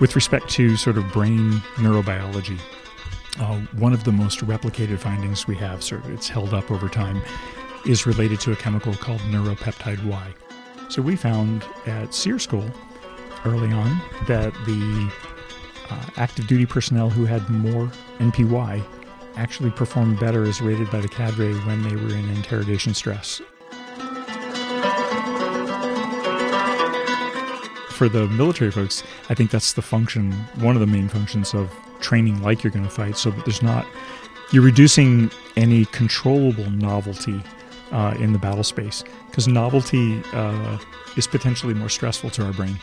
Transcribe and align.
with 0.00 0.14
respect 0.14 0.48
to 0.50 0.76
sort 0.76 0.96
of 0.96 1.10
brain 1.12 1.52
neurobiology, 1.76 2.58
uh, 3.40 3.58
one 3.76 3.92
of 3.92 4.04
the 4.04 4.12
most 4.12 4.40
replicated 4.40 4.98
findings 4.98 5.46
we 5.46 5.56
have, 5.56 5.82
sort 5.82 6.04
of 6.04 6.10
it's 6.10 6.28
held 6.28 6.54
up 6.54 6.70
over 6.70 6.88
time, 6.88 7.22
is 7.86 8.06
related 8.06 8.40
to 8.40 8.52
a 8.52 8.56
chemical 8.56 8.94
called 8.94 9.20
neuropeptide 9.22 10.04
Y. 10.04 10.34
So 10.88 11.02
we 11.02 11.16
found 11.16 11.64
at 11.86 12.14
SERE 12.14 12.38
School 12.38 12.68
early 13.44 13.72
on 13.72 14.00
that 14.26 14.52
the 14.66 15.12
uh, 15.90 16.04
active 16.16 16.46
duty 16.46 16.66
personnel 16.66 17.10
who 17.10 17.24
had 17.24 17.48
more 17.48 17.86
NPY 18.18 18.84
actually 19.36 19.70
performed 19.70 20.18
better 20.18 20.44
as 20.44 20.60
rated 20.60 20.90
by 20.90 21.00
the 21.00 21.08
cadre 21.08 21.52
when 21.60 21.82
they 21.82 21.94
were 21.94 22.14
in 22.14 22.28
interrogation 22.30 22.94
stress. 22.94 23.40
For 27.98 28.08
the 28.08 28.28
military 28.28 28.70
folks, 28.70 29.02
I 29.28 29.34
think 29.34 29.50
that's 29.50 29.72
the 29.72 29.82
function, 29.82 30.30
one 30.60 30.76
of 30.76 30.80
the 30.80 30.86
main 30.86 31.08
functions 31.08 31.52
of 31.52 31.68
training 31.98 32.40
like 32.44 32.62
you're 32.62 32.70
going 32.70 32.84
to 32.84 32.90
fight, 32.90 33.16
so 33.16 33.32
that 33.32 33.44
there's 33.44 33.60
not, 33.60 33.84
you're 34.52 34.62
reducing 34.62 35.32
any 35.56 35.84
controllable 35.86 36.70
novelty 36.70 37.42
uh, 37.90 38.14
in 38.20 38.32
the 38.32 38.38
battle 38.38 38.62
space 38.62 39.02
because 39.26 39.48
novelty 39.48 40.22
uh, 40.32 40.78
is 41.16 41.26
potentially 41.26 41.74
more 41.74 41.88
stressful 41.88 42.30
to 42.30 42.46
our 42.46 42.52
brain. 42.52 42.78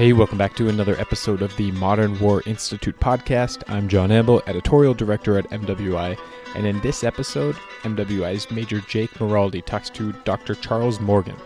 Hey, 0.00 0.14
welcome 0.14 0.38
back 0.38 0.56
to 0.56 0.70
another 0.70 0.98
episode 0.98 1.42
of 1.42 1.54
the 1.58 1.72
Modern 1.72 2.18
War 2.20 2.42
Institute 2.46 2.98
podcast. 3.00 3.62
I'm 3.68 3.86
John 3.86 4.10
Amble, 4.10 4.42
editorial 4.46 4.94
director 4.94 5.36
at 5.36 5.50
MWI, 5.50 6.18
and 6.54 6.66
in 6.66 6.80
this 6.80 7.04
episode, 7.04 7.54
MWI's 7.82 8.50
Major 8.50 8.80
Jake 8.80 9.10
Maraldi 9.18 9.62
talks 9.62 9.90
to 9.90 10.14
Dr. 10.24 10.54
Charles 10.54 11.00
Morgan. 11.00 11.36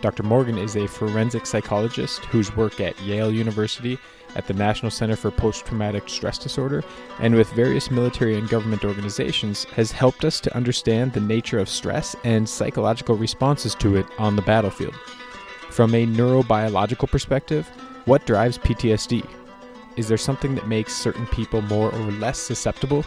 Dr. 0.00 0.24
Morgan 0.24 0.58
is 0.58 0.74
a 0.74 0.88
forensic 0.88 1.46
psychologist 1.46 2.24
whose 2.24 2.56
work 2.56 2.80
at 2.80 3.00
Yale 3.02 3.30
University, 3.30 3.96
at 4.34 4.48
the 4.48 4.54
National 4.54 4.90
Center 4.90 5.14
for 5.14 5.30
Post 5.30 5.64
Traumatic 5.64 6.08
Stress 6.08 6.38
Disorder, 6.38 6.82
and 7.20 7.36
with 7.36 7.52
various 7.52 7.88
military 7.88 8.36
and 8.36 8.48
government 8.48 8.84
organizations 8.84 9.62
has 9.76 9.92
helped 9.92 10.24
us 10.24 10.40
to 10.40 10.56
understand 10.56 11.12
the 11.12 11.20
nature 11.20 11.60
of 11.60 11.68
stress 11.68 12.16
and 12.24 12.48
psychological 12.48 13.16
responses 13.16 13.76
to 13.76 13.94
it 13.94 14.06
on 14.18 14.34
the 14.34 14.42
battlefield. 14.42 14.96
From 15.70 15.94
a 15.94 16.04
neurobiological 16.04 17.08
perspective, 17.08 17.70
what 18.04 18.26
drives 18.26 18.58
PTSD? 18.58 19.24
Is 19.96 20.08
there 20.08 20.16
something 20.16 20.54
that 20.56 20.66
makes 20.66 20.92
certain 20.92 21.26
people 21.28 21.62
more 21.62 21.92
or 21.92 22.10
less 22.12 22.38
susceptible? 22.38 23.04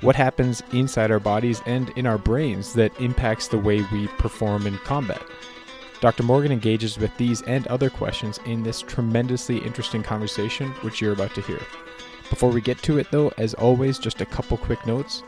What 0.00 0.16
happens 0.16 0.62
inside 0.72 1.10
our 1.10 1.20
bodies 1.20 1.62
and 1.66 1.90
in 1.90 2.04
our 2.06 2.18
brains 2.18 2.72
that 2.74 2.98
impacts 3.00 3.46
the 3.46 3.58
way 3.58 3.82
we 3.92 4.08
perform 4.18 4.66
in 4.66 4.76
combat? 4.78 5.22
Dr. 6.00 6.24
Morgan 6.24 6.50
engages 6.50 6.98
with 6.98 7.16
these 7.16 7.42
and 7.42 7.66
other 7.68 7.88
questions 7.88 8.40
in 8.44 8.62
this 8.62 8.82
tremendously 8.82 9.58
interesting 9.58 10.02
conversation, 10.02 10.70
which 10.82 11.00
you're 11.00 11.12
about 11.12 11.34
to 11.34 11.40
hear. 11.42 11.60
Before 12.28 12.50
we 12.50 12.60
get 12.60 12.82
to 12.82 12.98
it, 12.98 13.06
though, 13.10 13.32
as 13.38 13.54
always, 13.54 13.98
just 13.98 14.20
a 14.20 14.26
couple 14.26 14.56
quick 14.56 14.84
notes. 14.86 15.22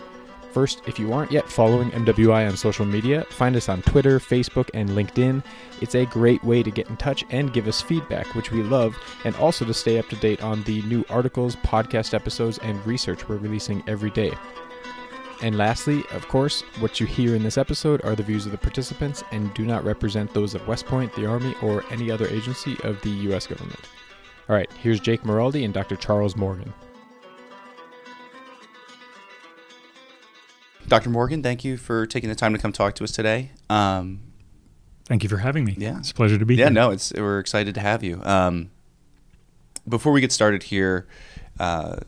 First, 0.56 0.80
if 0.86 0.98
you 0.98 1.12
aren't 1.12 1.30
yet 1.32 1.50
following 1.50 1.90
MWI 1.90 2.48
on 2.48 2.56
social 2.56 2.86
media, 2.86 3.26
find 3.28 3.54
us 3.56 3.68
on 3.68 3.82
Twitter, 3.82 4.18
Facebook, 4.18 4.70
and 4.72 4.88
LinkedIn. 4.88 5.44
It's 5.82 5.94
a 5.94 6.06
great 6.06 6.42
way 6.42 6.62
to 6.62 6.70
get 6.70 6.88
in 6.88 6.96
touch 6.96 7.26
and 7.28 7.52
give 7.52 7.68
us 7.68 7.82
feedback, 7.82 8.34
which 8.34 8.52
we 8.52 8.62
love, 8.62 8.96
and 9.26 9.36
also 9.36 9.66
to 9.66 9.74
stay 9.74 9.98
up 9.98 10.08
to 10.08 10.16
date 10.16 10.42
on 10.42 10.62
the 10.62 10.80
new 10.84 11.04
articles, 11.10 11.56
podcast 11.56 12.14
episodes, 12.14 12.56
and 12.62 12.86
research 12.86 13.28
we're 13.28 13.36
releasing 13.36 13.84
every 13.86 14.08
day. 14.08 14.32
And 15.42 15.58
lastly, 15.58 16.02
of 16.12 16.26
course, 16.26 16.62
what 16.80 17.00
you 17.00 17.06
hear 17.06 17.34
in 17.34 17.42
this 17.42 17.58
episode 17.58 18.02
are 18.02 18.16
the 18.16 18.22
views 18.22 18.46
of 18.46 18.52
the 18.52 18.56
participants 18.56 19.22
and 19.32 19.52
do 19.52 19.66
not 19.66 19.84
represent 19.84 20.32
those 20.32 20.54
of 20.54 20.66
West 20.66 20.86
Point, 20.86 21.14
the 21.16 21.26
Army, 21.26 21.54
or 21.60 21.84
any 21.90 22.10
other 22.10 22.28
agency 22.28 22.78
of 22.82 22.98
the 23.02 23.10
U.S. 23.10 23.46
government. 23.46 23.90
All 24.48 24.56
right, 24.56 24.72
here's 24.80 25.00
Jake 25.00 25.22
Maraldi 25.22 25.66
and 25.66 25.74
Dr. 25.74 25.96
Charles 25.96 26.34
Morgan. 26.34 26.72
Dr. 30.88 31.10
Morgan, 31.10 31.42
thank 31.42 31.64
you 31.64 31.76
for 31.76 32.06
taking 32.06 32.28
the 32.28 32.36
time 32.36 32.52
to 32.52 32.58
come 32.58 32.72
talk 32.72 32.94
to 32.96 33.04
us 33.04 33.10
today. 33.10 33.50
Um, 33.68 34.20
Thank 35.06 35.22
you 35.22 35.28
for 35.28 35.38
having 35.38 35.64
me. 35.64 35.76
Yeah. 35.78 35.98
It's 35.98 36.10
a 36.10 36.14
pleasure 36.14 36.36
to 36.36 36.44
be 36.44 36.54
yeah, 36.54 36.64
here. 36.64 36.66
Yeah, 36.66 36.86
no, 36.86 36.90
it's 36.90 37.12
we're 37.12 37.38
excited 37.38 37.74
to 37.76 37.80
have 37.80 38.02
you. 38.02 38.20
Um, 38.24 38.70
before 39.88 40.12
we 40.12 40.20
get 40.20 40.32
started 40.32 40.64
here, 40.64 41.06
uh, 41.60 41.98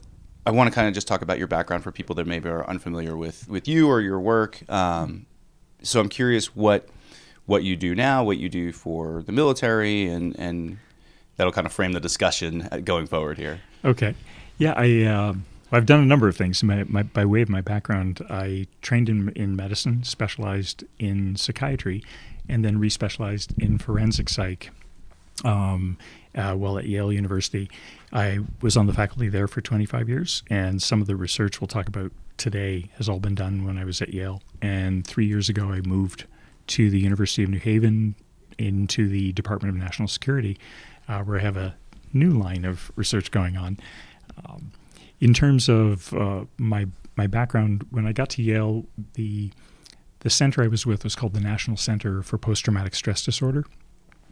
I 0.45 0.51
want 0.51 0.69
to 0.69 0.75
kind 0.75 0.89
of 0.89 0.95
just 0.95 1.07
talk 1.07 1.23
about 1.23 1.39
your 1.39 1.47
background 1.47 1.85
for 1.85 1.93
people 1.93 2.17
that 2.17 2.27
maybe 2.27 2.49
are 2.49 2.69
unfamiliar 2.69 3.17
with 3.17 3.49
with 3.49 3.69
you 3.69 3.89
or 3.89 4.01
your 4.01 4.19
work. 4.19 4.69
Um, 4.69 5.27
so 5.83 6.01
I'm 6.01 6.09
curious 6.09 6.57
what 6.57 6.89
what 7.47 7.63
you 7.63 7.77
do 7.77 7.95
now, 7.95 8.25
what 8.25 8.39
you 8.39 8.49
do 8.49 8.73
for 8.73 9.23
the 9.23 9.33
military, 9.33 10.07
and 10.09 10.37
and 10.39 10.79
that'll 11.37 11.53
kind 11.53 11.67
of 11.67 11.73
frame 11.73 11.93
the 11.93 12.01
discussion 12.01 12.69
going 12.85 13.07
forward 13.07 13.39
here. 13.39 13.61
Okay. 13.85 14.15
Yeah, 14.57 14.75
I 14.77 15.03
uh, 15.05 15.35
I've 15.71 15.87
done 15.87 16.01
a 16.01 16.07
number 16.07 16.29
of 16.29 16.37
things. 16.37 16.63
My, 16.63 16.85
my, 16.85 17.03
by 17.03 17.25
way 17.25 17.43
of 17.43 17.49
my 17.49 17.61
background, 17.61 18.25
I 18.31 18.67
trained 18.81 19.09
in 19.09 19.29
in 19.31 19.55
medicine, 19.55 20.03
specialized 20.03 20.85
in 20.99 21.37
psychiatry, 21.37 22.03
and 22.49 22.65
then 22.65 22.79
respecialized 22.79 23.53
in 23.59 23.79
forensic 23.79 24.29
psych. 24.29 24.71
Um, 25.45 25.99
uh, 26.35 26.55
while 26.55 26.79
at 26.79 26.87
Yale 26.87 27.13
University, 27.13 27.71
I 28.13 28.41
was 28.61 28.77
on 28.77 28.87
the 28.87 28.93
faculty 28.93 29.29
there 29.29 29.47
for 29.47 29.61
25 29.61 30.09
years, 30.09 30.43
and 30.49 30.83
some 30.83 31.01
of 31.01 31.07
the 31.07 31.17
research 31.17 31.61
we'll 31.61 31.69
talk 31.69 31.87
about 31.87 32.13
today 32.39 32.91
has 32.97 33.09
all 33.09 33.21
been 33.21 33.35
done 33.35 33.65
when 33.65 33.79
I 33.79 33.85
was 33.85 34.01
at 34.01 34.15
Yale. 34.15 34.43
And 34.63 35.07
three 35.07 35.27
years 35.27 35.49
ago, 35.49 35.71
I 35.71 35.81
moved 35.81 36.25
to 36.69 36.91
the 36.91 36.99
University 36.99 37.43
of 37.43 37.51
New 37.51 37.59
Haven 37.59 38.15
into 38.59 39.09
the 39.09 39.33
Department 39.33 39.75
of 39.75 39.81
National 39.81 40.09
Security, 40.09 40.59
uh, 41.09 41.23
where 41.23 41.39
I 41.39 41.43
have 41.43 41.57
a 41.57 41.77
new 42.13 42.31
line 42.31 42.65
of 42.65 42.91
research 42.97 43.31
going 43.31 43.57
on. 43.57 43.79
Um, 44.45 44.73
in 45.21 45.35
terms 45.35 45.69
of 45.69 46.13
uh, 46.15 46.45
my 46.57 46.87
my 47.17 47.27
background, 47.27 47.87
when 47.91 48.07
I 48.07 48.13
got 48.13 48.31
to 48.31 48.43
Yale, 48.43 48.87
the 49.15 49.53
the 50.21 50.31
center 50.31 50.63
I 50.63 50.69
was 50.69 50.87
with 50.87 51.05
was 51.05 51.15
called 51.15 51.35
the 51.35 51.41
National 51.41 51.77
Center 51.77 52.23
for 52.23 52.39
Post 52.39 52.65
Traumatic 52.65 52.95
Stress 52.95 53.25
Disorder. 53.25 53.65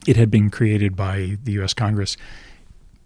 It 0.06 0.16
had 0.16 0.30
been 0.30 0.50
created 0.50 0.94
by 0.94 1.38
the 1.42 1.52
U.S. 1.52 1.74
Congress, 1.74 2.16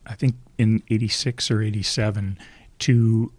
I 0.06 0.14
think 0.14 0.34
in 0.58 0.82
'86 0.90 1.50
or 1.50 1.62
'87, 1.62 2.38
to 2.80 3.32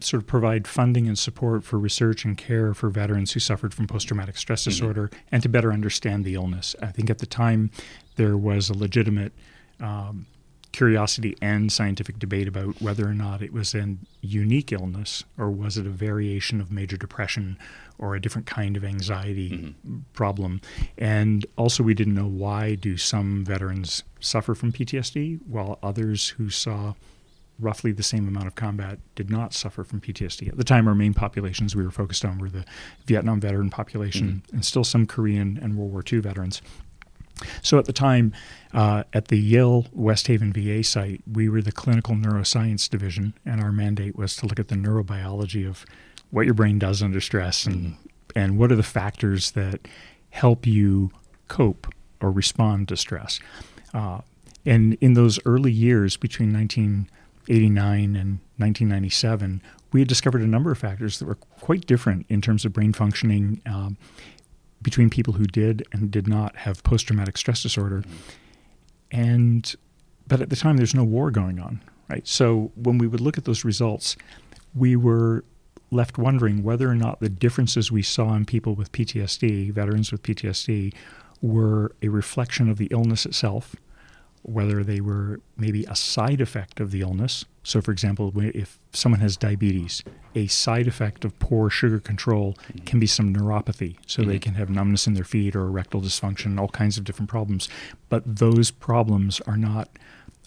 sort 0.00 0.22
of 0.22 0.26
provide 0.26 0.66
funding 0.66 1.06
and 1.06 1.18
support 1.18 1.62
for 1.64 1.78
research 1.78 2.24
and 2.24 2.36
care 2.36 2.74
for 2.74 2.90
veterans 2.90 3.32
who 3.32 3.40
suffered 3.40 3.72
from 3.72 3.86
post 3.86 4.08
traumatic 4.08 4.36
stress 4.36 4.64
disorder 4.64 5.08
mm-hmm. 5.08 5.26
and 5.30 5.42
to 5.42 5.48
better 5.48 5.72
understand 5.72 6.24
the 6.24 6.34
illness. 6.34 6.74
I 6.82 6.86
think 6.86 7.08
at 7.08 7.18
the 7.18 7.26
time 7.26 7.70
there 8.16 8.36
was 8.36 8.68
a 8.68 8.74
legitimate 8.74 9.32
um, 9.80 10.26
curiosity 10.72 11.36
and 11.42 11.70
scientific 11.70 12.18
debate 12.18 12.48
about 12.48 12.80
whether 12.80 13.06
or 13.06 13.14
not 13.14 13.42
it 13.42 13.52
was 13.52 13.74
a 13.74 13.96
unique 14.20 14.72
illness 14.72 15.24
or 15.38 15.50
was 15.50 15.76
it 15.76 15.86
a 15.86 15.90
variation 15.90 16.60
of 16.60 16.72
major 16.72 16.96
depression 16.96 17.58
or 17.98 18.14
a 18.14 18.20
different 18.20 18.46
kind 18.46 18.76
of 18.76 18.84
anxiety 18.84 19.50
mm-hmm. 19.50 19.98
problem 20.14 20.60
and 20.98 21.46
also 21.56 21.82
we 21.82 21.94
didn't 21.94 22.14
know 22.14 22.26
why 22.26 22.74
do 22.74 22.96
some 22.96 23.44
veterans 23.44 24.02
suffer 24.18 24.54
from 24.54 24.72
PTSD 24.72 25.40
while 25.46 25.78
others 25.82 26.30
who 26.30 26.48
saw 26.48 26.94
roughly 27.58 27.92
the 27.92 28.02
same 28.02 28.26
amount 28.26 28.46
of 28.46 28.54
combat 28.54 28.98
did 29.14 29.30
not 29.30 29.54
suffer 29.54 29.84
from 29.84 30.00
PTSD. 30.00 30.48
At 30.48 30.56
the 30.56 30.64
time, 30.64 30.88
our 30.88 30.94
main 30.94 31.14
populations 31.14 31.76
we 31.76 31.84
were 31.84 31.90
focused 31.90 32.24
on 32.24 32.38
were 32.38 32.50
the 32.50 32.64
Vietnam 33.06 33.40
veteran 33.40 33.70
population 33.70 34.42
mm-hmm. 34.46 34.56
and 34.56 34.64
still 34.64 34.84
some 34.84 35.06
Korean 35.06 35.58
and 35.62 35.76
World 35.76 35.92
War 35.92 36.02
II 36.10 36.20
veterans. 36.20 36.60
So 37.62 37.78
at 37.78 37.84
the 37.84 37.92
time, 37.92 38.32
uh, 38.72 39.04
at 39.12 39.28
the 39.28 39.38
Yale 39.38 39.86
West 39.92 40.26
Haven 40.26 40.52
VA 40.52 40.82
site, 40.82 41.22
we 41.30 41.48
were 41.48 41.62
the 41.62 41.72
clinical 41.72 42.14
neuroscience 42.14 42.88
division, 42.88 43.34
and 43.44 43.60
our 43.60 43.72
mandate 43.72 44.16
was 44.16 44.36
to 44.36 44.46
look 44.46 44.58
at 44.58 44.68
the 44.68 44.76
neurobiology 44.76 45.68
of 45.68 45.84
what 46.30 46.46
your 46.46 46.54
brain 46.54 46.78
does 46.78 47.02
under 47.02 47.20
stress 47.20 47.66
and 47.66 47.76
mm-hmm. 47.76 48.08
and 48.34 48.58
what 48.58 48.72
are 48.72 48.76
the 48.76 48.82
factors 48.82 49.52
that 49.52 49.86
help 50.30 50.66
you 50.66 51.10
cope 51.48 51.86
or 52.20 52.30
respond 52.30 52.88
to 52.88 52.96
stress. 52.96 53.38
Uh, 53.92 54.20
and 54.64 54.96
in 55.00 55.14
those 55.14 55.38
early 55.44 55.72
years 55.72 56.16
between 56.16 56.52
1989 56.52 58.16
and 58.16 58.38
1997, 58.56 59.60
we 59.92 60.00
had 60.00 60.08
discovered 60.08 60.40
a 60.40 60.46
number 60.46 60.70
of 60.70 60.78
factors 60.78 61.18
that 61.18 61.26
were 61.26 61.34
quite 61.34 61.86
different 61.86 62.24
in 62.28 62.40
terms 62.40 62.64
of 62.64 62.72
brain 62.72 62.92
functioning 62.92 63.60
um, 63.66 63.96
between 64.82 65.10
people 65.10 65.34
who 65.34 65.44
did 65.44 65.86
and 65.92 66.10
did 66.10 66.28
not 66.28 66.56
have 66.56 66.82
post 66.82 67.06
traumatic 67.06 67.36
stress 67.36 67.62
disorder. 67.62 68.04
And 69.10 69.74
but 70.26 70.40
at 70.40 70.50
the 70.50 70.56
time 70.56 70.76
there's 70.76 70.94
no 70.94 71.04
war 71.04 71.30
going 71.30 71.58
on, 71.58 71.82
right? 72.08 72.26
So 72.26 72.72
when 72.76 72.98
we 72.98 73.06
would 73.06 73.20
look 73.20 73.38
at 73.38 73.44
those 73.44 73.64
results, 73.64 74.16
we 74.74 74.96
were 74.96 75.44
left 75.90 76.16
wondering 76.16 76.62
whether 76.62 76.88
or 76.88 76.94
not 76.94 77.20
the 77.20 77.28
differences 77.28 77.92
we 77.92 78.02
saw 78.02 78.34
in 78.34 78.46
people 78.46 78.74
with 78.74 78.90
PTSD, 78.92 79.72
veterans 79.72 80.10
with 80.10 80.22
PTSD, 80.22 80.94
were 81.42 81.94
a 82.02 82.08
reflection 82.08 82.70
of 82.70 82.78
the 82.78 82.86
illness 82.86 83.26
itself, 83.26 83.76
whether 84.42 84.82
they 84.82 85.00
were 85.00 85.40
maybe 85.56 85.84
a 85.84 85.96
side 85.96 86.40
effect 86.40 86.80
of 86.80 86.92
the 86.92 87.02
illness, 87.02 87.44
So, 87.62 87.80
for 87.80 87.92
example, 87.92 88.32
if 88.36 88.78
someone 88.92 89.20
has 89.20 89.36
diabetes, 89.36 90.02
a 90.34 90.46
side 90.48 90.88
effect 90.88 91.24
of 91.24 91.38
poor 91.38 91.70
sugar 91.70 92.00
control 92.00 92.56
can 92.86 92.98
be 92.98 93.06
some 93.06 93.32
neuropathy. 93.34 93.96
So, 94.06 94.22
they 94.22 94.38
Mhm. 94.38 94.42
can 94.42 94.54
have 94.54 94.68
numbness 94.68 95.06
in 95.06 95.14
their 95.14 95.24
feet 95.24 95.54
or 95.54 95.66
erectile 95.66 96.00
dysfunction, 96.02 96.58
all 96.58 96.68
kinds 96.68 96.98
of 96.98 97.04
different 97.04 97.28
problems. 97.30 97.68
But 98.08 98.22
those 98.36 98.70
problems 98.70 99.40
are 99.46 99.56
not 99.56 99.88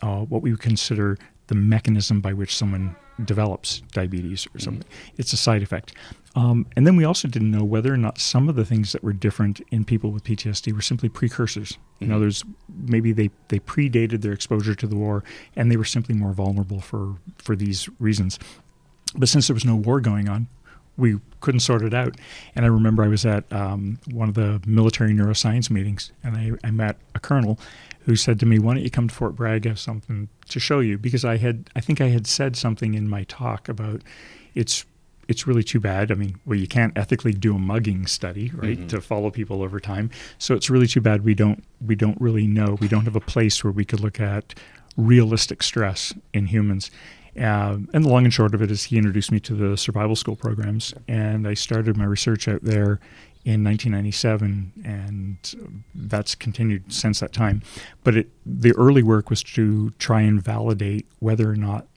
uh, 0.02 0.20
what 0.26 0.42
we 0.42 0.52
would 0.52 0.60
consider 0.60 1.18
the 1.48 1.56
mechanism 1.56 2.20
by 2.20 2.34
which 2.34 2.54
someone 2.54 2.96
develops 3.24 3.82
diabetes 3.94 4.46
or 4.54 4.60
something. 4.60 4.84
It's 5.18 5.32
a 5.32 5.38
side 5.38 5.64
effect. 5.64 5.94
Um, 6.36 6.66
and 6.76 6.86
then 6.86 6.98
we 6.98 7.06
also 7.06 7.28
didn't 7.30 7.52
know 7.52 7.64
whether 7.64 7.94
or 7.94 7.98
not 7.98 8.20
some 8.20 8.50
of 8.50 8.56
the 8.56 8.66
things 8.66 8.92
that 8.92 9.02
were 9.04 9.14
different 9.14 9.62
in 9.72 9.86
people 9.86 10.12
with 10.12 10.26
PTSD 10.26 10.74
were 10.74 10.82
simply 10.82 11.08
precursors. 11.08 11.78
In 12.02 12.10
Mhm. 12.10 12.14
other 12.14 12.26
words, 12.26 12.44
maybe 12.70 13.14
they, 13.14 13.30
they 13.48 13.60
predated 13.60 14.22
their 14.22 14.34
exposure 14.34 14.76
to 14.76 14.86
the 14.86 14.98
war 14.98 15.24
and 15.56 15.72
they 15.72 15.78
were 15.78 15.86
simply 15.86 16.14
more 16.14 16.34
vulnerable 16.34 16.82
for, 16.82 17.16
for 17.38 17.56
these 17.56 17.88
reasons. 18.00 18.38
But 19.16 19.30
since 19.30 19.48
there 19.48 19.54
was 19.54 19.64
no 19.64 19.78
war 19.78 20.02
going 20.02 20.28
on, 20.28 20.48
we 20.98 21.20
couldn't 21.40 21.62
sort 21.62 21.84
it 21.84 21.94
out. 21.94 22.18
And 22.54 22.66
I 22.66 22.68
remember 22.68 23.04
I 23.04 23.08
was 23.08 23.26
at 23.26 23.52
um, 23.54 24.00
one 24.12 24.28
of 24.28 24.36
the 24.36 24.62
military 24.66 25.14
neuroscience 25.14 25.70
meetings, 25.70 26.12
and 26.24 26.36
I, 26.38 26.52
I 26.68 26.72
met 26.72 26.98
a 27.14 27.20
colonel 27.20 27.60
who 28.06 28.16
said 28.16 28.40
to 28.40 28.46
me, 28.46 28.60
"Why 28.60 28.76
don't 28.76 28.84
you 28.84 28.90
come 28.90 29.08
to 29.10 29.14
Fort 29.14 29.36
Bragg? 29.36 29.66
I 29.66 29.72
have 29.72 29.80
something 29.80 30.30
to 30.50 30.60
show 30.60 30.80
you." 30.80 30.98
Because 30.98 31.26
I 31.26 31.36
had, 31.38 31.70
I 31.76 31.82
think 31.82 32.00
I 32.00 32.08
had 32.10 32.28
said 32.28 32.56
something 32.56 32.94
in 32.94 33.10
my 33.10 33.24
talk 33.26 33.68
about 33.68 34.02
it's. 34.54 34.86
It's 35.28 35.48
really 35.48 35.64
too 35.64 35.80
bad. 35.80 36.12
I 36.12 36.16
mean, 36.16 36.36
well, 36.46 36.58
you 36.60 36.68
can't 36.68 36.96
ethically 36.98 37.34
do 37.34 37.56
a 37.56 37.60
mugging 37.60 38.06
study, 38.08 38.52
right, 38.54 38.78
Mhm. 38.80 38.88
to 38.90 39.02
follow 39.02 39.32
people 39.32 39.62
over 39.64 39.80
time. 39.80 40.10
So 40.38 40.54
it's 40.56 40.70
really 40.70 40.88
too 40.88 41.02
bad 41.02 41.24
we 41.24 41.34
don't 41.34 41.64
we 41.86 41.96
don't 41.96 42.20
really 42.22 42.48
know. 42.48 42.78
We 42.80 42.88
don't 42.88 43.06
have 43.06 43.16
a 43.16 43.20
place 43.22 43.64
where 43.64 43.72
we 43.74 43.86
could 43.86 44.00
look 44.00 44.20
at 44.20 44.54
realistic 44.98 45.62
stress 45.64 46.14
in 46.34 46.48
humans. 46.48 46.90
Um, 47.38 47.90
and 47.94 48.06
the 48.06 48.10
long 48.10 48.24
and 48.24 48.34
short 48.34 48.54
of 48.56 48.62
it 48.62 48.72
is 48.72 48.86
he 48.86 48.98
introduced 48.98 49.30
me 49.32 49.40
to 49.42 49.54
the 49.56 49.76
survival 49.78 50.16
school 50.16 50.38
programs, 50.38 50.94
and 51.08 51.46
I 51.48 51.54
started 51.54 51.98
my 51.98 52.06
research 52.06 52.48
out 52.48 52.64
there 52.64 53.00
in 53.44 53.62
1997, 53.62 54.72
and 54.86 55.38
that's 55.94 56.34
continued 56.34 56.92
since 56.94 57.20
that 57.20 57.34
time. 57.34 57.62
But 58.06 58.16
it, 58.16 58.30
the 58.46 58.72
early 58.78 59.04
work 59.04 59.30
was 59.30 59.44
to 59.44 59.92
try 60.00 60.22
and 60.22 60.42
validate 60.42 61.06
whether 61.20 61.50
or 61.52 61.56
not 61.58 61.88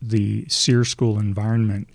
the 0.00 0.44
SERE 0.48 0.84
school 0.84 1.18
environment 1.18 1.88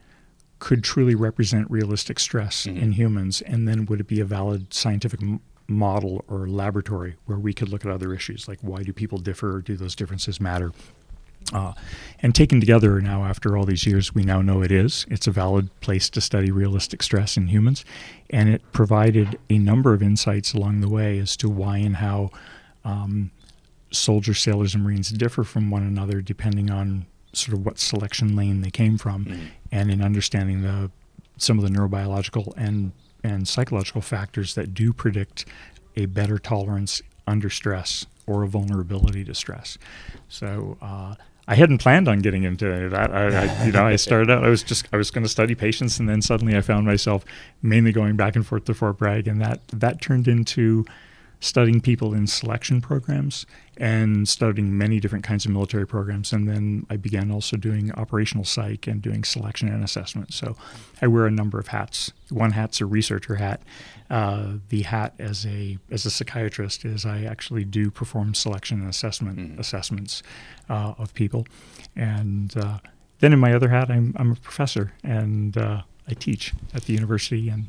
could 0.59 0.83
truly 0.83 1.15
represent 1.15 1.69
realistic 1.69 2.19
stress 2.19 2.65
Mhm. 2.65 2.77
in 2.81 2.91
humans, 2.93 3.41
and 3.41 3.67
then 3.67 3.85
would 3.85 3.99
it 3.99 4.07
be 4.07 4.19
a 4.19 4.25
valid 4.25 4.73
scientific 4.73 5.21
m- 5.21 5.39
model 5.67 6.23
or 6.27 6.47
laboratory 6.47 7.15
where 7.25 7.37
we 7.37 7.53
could 7.53 7.69
look 7.69 7.85
at 7.85 7.91
other 7.91 8.13
issues 8.13 8.47
like 8.47 8.57
why 8.61 8.81
do 8.83 8.93
people 8.93 9.17
differ 9.17 9.57
or 9.57 9.61
do 9.61 9.75
those 9.75 9.95
differences 9.95 10.39
matter? 10.39 10.71
Uh, 11.53 11.73
and 12.21 12.33
taken 12.35 12.59
together 12.59 12.99
now, 12.99 13.23
after 13.23 13.55
all 13.55 13.65
these 13.65 13.85
years, 13.85 14.13
we 14.13 14.23
now 14.23 14.41
know 14.41 14.61
it 14.61 14.71
is. 14.71 15.05
It's 15.09 15.27
a 15.27 15.31
valid 15.31 15.69
place 15.81 16.09
to 16.09 16.19
study 16.19 16.51
realistic 16.51 17.01
stress 17.03 17.37
in 17.37 17.47
humans. 17.47 17.85
And 18.29 18.49
it 18.49 18.61
provided 18.73 19.37
a 19.49 19.57
number 19.57 19.93
of 19.93 20.01
insights 20.01 20.53
along 20.53 20.81
the 20.81 20.89
way 20.89 21.19
as 21.19 21.37
to 21.37 21.47
why 21.49 21.77
and 21.77 21.97
how 21.97 22.31
um, 22.83 23.31
soldiers, 23.91 24.39
sailors, 24.41 24.73
and 24.75 24.83
Marines 24.83 25.09
differ 25.09 25.43
from 25.45 25.69
one 25.69 25.83
another 25.83 26.21
depending 26.21 26.69
on 26.69 27.05
sort 27.37 27.57
of 27.57 27.65
what 27.65 27.79
selection 27.79 28.35
lane 28.35 28.61
they 28.61 28.71
came 28.71 28.97
from. 28.97 29.25
Mhm. 29.25 29.47
And 29.71 29.91
in 29.91 30.01
understanding 30.01 30.61
the 30.61 30.91
some 31.37 31.59
of 31.59 31.63
the 31.63 31.69
neurobiological 31.69 32.51
and, 32.57 32.91
and 33.23 33.47
psychological 33.47 34.01
factors 34.01 34.55
that 34.55 34.73
do 34.73 34.91
predict 34.91 35.45
a 35.95 36.07
better 36.07 36.39
tolerance 36.39 37.01
under 37.27 37.49
stress 37.49 38.07
or 38.25 38.43
a 38.43 38.47
vulnerability 38.47 39.23
to 39.23 39.35
stress. 39.35 39.77
So 40.27 40.77
uh, 40.81 41.13
I 41.47 41.55
hadn't 41.55 41.77
planned 41.77 42.07
on 42.07 42.19
getting 42.19 42.43
into 42.43 42.89
that. 42.89 43.13
I, 43.13 43.27
I, 43.27 43.65
you 43.65 43.71
know, 43.71 43.85
I 43.85 43.95
started 44.07 44.29
out. 44.29 44.43
I 44.43 44.49
was 44.49 44.63
just 44.63 44.87
I 44.91 44.97
was 44.97 45.11
going 45.11 45.23
to 45.23 45.29
study 45.29 45.55
patients, 45.55 45.99
and 45.99 46.09
then 46.09 46.21
suddenly 46.21 46.57
I 46.57 46.61
found 46.61 46.85
myself 46.85 47.23
mainly 47.61 47.91
going 47.91 48.15
back 48.15 48.35
and 48.35 48.45
forth 48.45 48.65
to 48.65 48.73
Fort 48.73 48.97
Bragg, 48.97 49.27
and 49.27 49.39
that 49.41 49.65
that 49.69 50.01
turned 50.01 50.27
into 50.27 50.85
studying 51.39 51.79
people 51.79 52.13
in 52.13 52.25
selection 52.27 52.81
programs 52.81 53.45
and 53.77 54.27
studying 54.27 54.75
many 54.75 54.99
different 54.99 55.23
kinds 55.23 55.45
of 55.45 55.51
military 55.51 55.85
programs. 55.85 56.33
And 56.33 56.47
then 56.49 56.85
I 56.89 56.97
began 56.97 57.29
also 57.31 57.57
doing 57.57 57.91
operational 57.93 58.43
psych 58.43 58.87
and 58.87 59.01
doing 59.03 59.23
selection 59.23 59.67
and 59.67 59.83
assessment. 59.83 60.33
So 60.33 60.55
I 61.01 61.05
wear 61.07 61.27
a 61.27 61.31
number 61.31 61.59
of 61.59 61.67
hats. 61.67 62.11
One 62.29 62.51
hat's 62.51 62.81
a 62.81 62.87
researcher 62.87 63.35
hat. 63.35 63.61
Uh, 64.09 64.53
the 64.69 64.81
hat 64.83 65.13
as 65.19 65.45
a 65.45 65.77
as 65.91 66.05
a 66.05 66.09
psychiatrist 66.09 66.85
is 66.85 67.05
I 67.05 67.23
actually 67.25 67.65
do 67.65 67.91
perform 67.91 68.33
selection 68.33 68.79
and 68.81 68.89
assessment 68.89 69.37
Mhm. 69.37 69.59
assessments 69.59 70.23
uh, 70.69 70.93
of 70.97 71.13
people, 71.13 71.45
and 71.95 72.55
uh, 72.57 72.79
then 73.19 73.33
in 73.33 73.39
my 73.39 73.53
other 73.53 73.67
hat 73.69 73.91
I'm 73.91 74.13
I'm 74.17 74.31
a 74.31 74.35
professor 74.35 74.93
and 75.03 75.57
uh, 75.57 75.81
I 76.07 76.13
teach 76.13 76.53
at 76.73 76.83
the 76.85 76.93
university 76.93 77.49
and. 77.49 77.67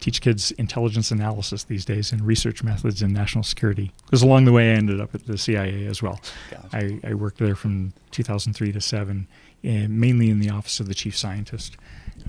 Teach 0.00 0.20
kids 0.20 0.50
intelligence 0.52 1.10
analysis 1.10 1.64
these 1.64 1.84
days 1.84 2.12
and 2.12 2.22
research 2.22 2.62
methods 2.62 3.02
in 3.02 3.12
national 3.12 3.44
security. 3.44 3.92
Because 4.04 4.22
along 4.22 4.44
the 4.44 4.52
way, 4.52 4.72
I 4.72 4.76
ended 4.76 5.00
up 5.00 5.14
at 5.14 5.26
the 5.26 5.38
CIA 5.38 5.86
as 5.86 6.02
well. 6.02 6.20
Gotcha. 6.50 6.68
I, 6.72 7.00
I 7.10 7.14
worked 7.14 7.38
there 7.38 7.54
from 7.56 7.92
2003 8.10 8.72
to 8.72 8.80
7, 8.80 9.26
in, 9.62 9.98
mainly 10.00 10.30
in 10.30 10.38
the 10.40 10.50
office 10.50 10.80
of 10.80 10.86
the 10.86 10.94
chief 10.94 11.16
scientist, 11.16 11.76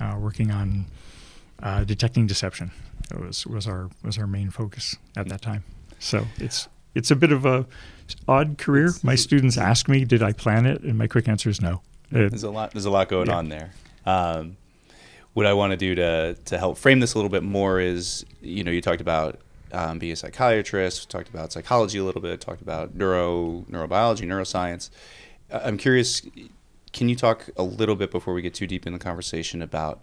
uh, 0.00 0.16
working 0.18 0.50
on 0.50 0.86
uh, 1.62 1.84
detecting 1.84 2.26
deception. 2.26 2.70
It 3.10 3.20
was 3.20 3.46
was 3.46 3.66
our 3.66 3.88
was 4.02 4.18
our 4.18 4.26
main 4.26 4.50
focus 4.50 4.96
at 5.16 5.28
that 5.28 5.40
time. 5.42 5.64
So 5.98 6.26
it's 6.38 6.68
it's 6.94 7.10
a 7.10 7.16
bit 7.16 7.32
of 7.32 7.44
a 7.46 7.66
odd 8.26 8.58
career. 8.58 8.90
My 9.02 9.14
students 9.14 9.56
ask 9.56 9.88
me, 9.88 10.04
"Did 10.04 10.22
I 10.22 10.32
plan 10.32 10.66
it?" 10.66 10.82
And 10.82 10.98
my 10.98 11.06
quick 11.06 11.26
answer 11.28 11.48
is 11.48 11.60
no. 11.60 11.80
It- 12.10 12.30
There's 12.30 12.42
a 12.42 12.50
lot. 12.50 12.72
There's 12.72 12.84
a 12.86 12.90
lot 12.90 13.08
going 13.08 13.28
Yeah. 13.28 13.36
on 13.36 13.48
there. 13.48 13.70
Um, 14.04 14.56
what 15.38 15.46
I 15.46 15.52
want 15.52 15.70
to 15.70 15.76
do 15.76 15.94
to 15.94 16.34
to 16.50 16.58
help 16.58 16.76
frame 16.78 16.98
this 17.00 17.14
a 17.14 17.16
little 17.18 17.30
bit 17.30 17.44
more 17.44 17.78
is, 17.80 18.26
you 18.42 18.64
know, 18.64 18.72
you 18.72 18.80
talked 18.80 19.00
about 19.00 19.38
um, 19.72 19.98
being 20.00 20.12
a 20.12 20.16
psychiatrist, 20.16 21.08
talked 21.08 21.28
about 21.28 21.52
psychology 21.52 21.98
a 21.98 22.04
little 22.04 22.20
bit, 22.20 22.40
talked 22.40 22.60
about 22.60 22.94
neuro 22.96 23.64
neurobiology, 23.70 24.26
neuroscience. 24.26 24.90
I'm 25.50 25.78
curious. 25.78 26.22
Can 26.92 27.08
you 27.08 27.14
talk 27.16 27.48
a 27.56 27.62
little 27.62 27.94
bit 27.94 28.10
before 28.10 28.34
we 28.34 28.42
get 28.42 28.54
too 28.54 28.66
deep 28.66 28.84
in 28.86 28.92
the 28.92 28.98
conversation 28.98 29.62
about 29.62 30.00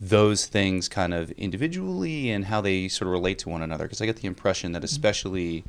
those 0.00 0.46
things 0.46 0.88
kind 0.88 1.12
of 1.12 1.30
individually 1.32 2.30
and 2.30 2.46
how 2.46 2.60
they 2.62 2.88
sort 2.88 3.08
of 3.08 3.12
relate 3.12 3.38
to 3.40 3.48
one 3.50 3.60
another? 3.62 3.84
Because 3.84 4.00
I 4.00 4.06
get 4.06 4.16
the 4.16 4.26
impression 4.26 4.72
that 4.72 4.84
especially 4.84 5.64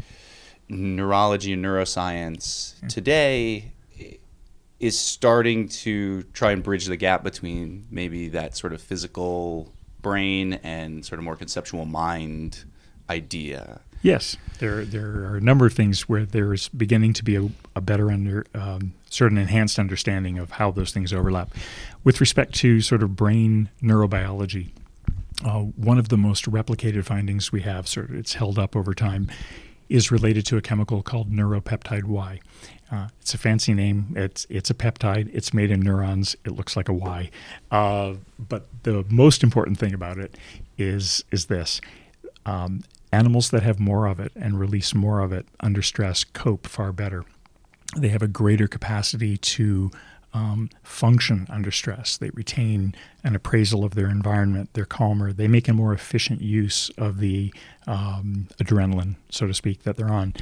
neurology 0.69 1.51
and 1.53 1.65
neuroscience 1.65 2.75
Yeah. 2.81 2.87
today 2.87 3.71
is 4.81 4.97
starting 4.99 5.69
to 5.69 6.23
try 6.33 6.51
and 6.51 6.63
bridge 6.63 6.87
the 6.87 6.97
gap 6.97 7.23
between 7.23 7.85
maybe 7.91 8.27
that 8.29 8.57
sort 8.57 8.73
of 8.73 8.81
physical 8.81 9.71
brain 10.01 10.53
and 10.63 11.05
sort 11.05 11.19
of 11.19 11.23
more 11.23 11.35
conceptual 11.35 11.85
mind 11.85 12.65
idea. 13.07 13.79
Yes, 14.01 14.35
there 14.57 14.83
there 14.83 15.25
are 15.25 15.35
a 15.35 15.41
number 15.41 15.67
of 15.67 15.73
things 15.73 16.09
where 16.09 16.25
there 16.25 16.51
is 16.51 16.67
beginning 16.69 17.13
to 17.13 17.23
be 17.23 17.35
a, 17.35 17.47
a 17.75 17.81
better 17.81 18.09
under 18.11 18.47
um, 18.55 18.93
of 19.19 19.37
enhanced 19.37 19.77
understanding 19.77 20.39
of 20.39 20.51
how 20.51 20.71
those 20.71 20.91
things 20.91 21.13
overlap. 21.13 21.51
With 22.03 22.19
respect 22.19 22.55
to 22.55 22.81
sort 22.81 23.03
of 23.03 23.15
brain 23.15 23.69
neurobiology, 23.83 24.71
uh, 25.45 25.59
one 25.59 25.99
of 25.99 26.09
the 26.09 26.17
most 26.17 26.49
replicated 26.49 27.05
findings 27.05 27.51
we 27.51 27.61
have, 27.61 27.87
sort 27.87 28.09
of 28.09 28.15
it's 28.15 28.33
held 28.33 28.57
up 28.57 28.75
over 28.75 28.95
time, 28.95 29.29
is 29.89 30.09
related 30.09 30.47
to 30.47 30.57
a 30.57 30.61
chemical 30.61 31.03
called 31.03 31.31
neuropeptide 31.31 32.05
Y. 32.05 32.39
Uh, 32.91 33.07
it's 33.21 33.33
a 33.33 33.37
fancy 33.37 33.73
name. 33.73 34.13
It's 34.17 34.45
it's 34.49 34.69
a 34.69 34.73
peptide. 34.73 35.29
It's 35.33 35.53
made 35.53 35.71
in 35.71 35.79
neurons. 35.79 36.35
It 36.43 36.51
looks 36.51 36.75
like 36.75 36.89
a 36.89 36.93
Y. 36.93 37.29
Uh, 37.71 38.15
but 38.37 38.67
the 38.83 39.05
most 39.09 39.43
important 39.43 39.79
thing 39.79 39.93
about 39.93 40.17
it 40.17 40.37
is 40.77 41.23
is 41.31 41.45
this: 41.45 41.79
um, 42.45 42.81
animals 43.13 43.49
that 43.51 43.63
have 43.63 43.79
more 43.79 44.07
of 44.07 44.19
it 44.19 44.33
and 44.35 44.59
release 44.59 44.93
more 44.93 45.21
of 45.21 45.31
it 45.31 45.47
under 45.61 45.81
stress 45.81 46.25
cope 46.25 46.67
far 46.67 46.91
better. 46.91 47.23
They 47.95 48.09
have 48.09 48.21
a 48.21 48.27
greater 48.27 48.67
capacity 48.67 49.37
to 49.37 49.91
um, 50.33 50.69
function 50.83 51.45
under 51.49 51.71
stress. 51.71 52.17
They 52.17 52.29
retain 52.31 52.95
an 53.23 53.35
appraisal 53.35 53.83
of 53.83 53.95
their 53.95 54.09
environment. 54.09 54.69
They're 54.73 54.85
calmer. 54.85 55.33
They 55.33 55.47
make 55.47 55.67
a 55.67 55.73
more 55.73 55.93
efficient 55.93 56.41
use 56.41 56.89
of 56.97 57.19
the 57.19 57.53
um, 57.87 58.47
adrenaline, 58.59 59.15
so 59.29 59.47
to 59.47 59.53
speak, 59.53 59.83
that 59.83 59.97
they're 59.97 60.11
on. 60.11 60.33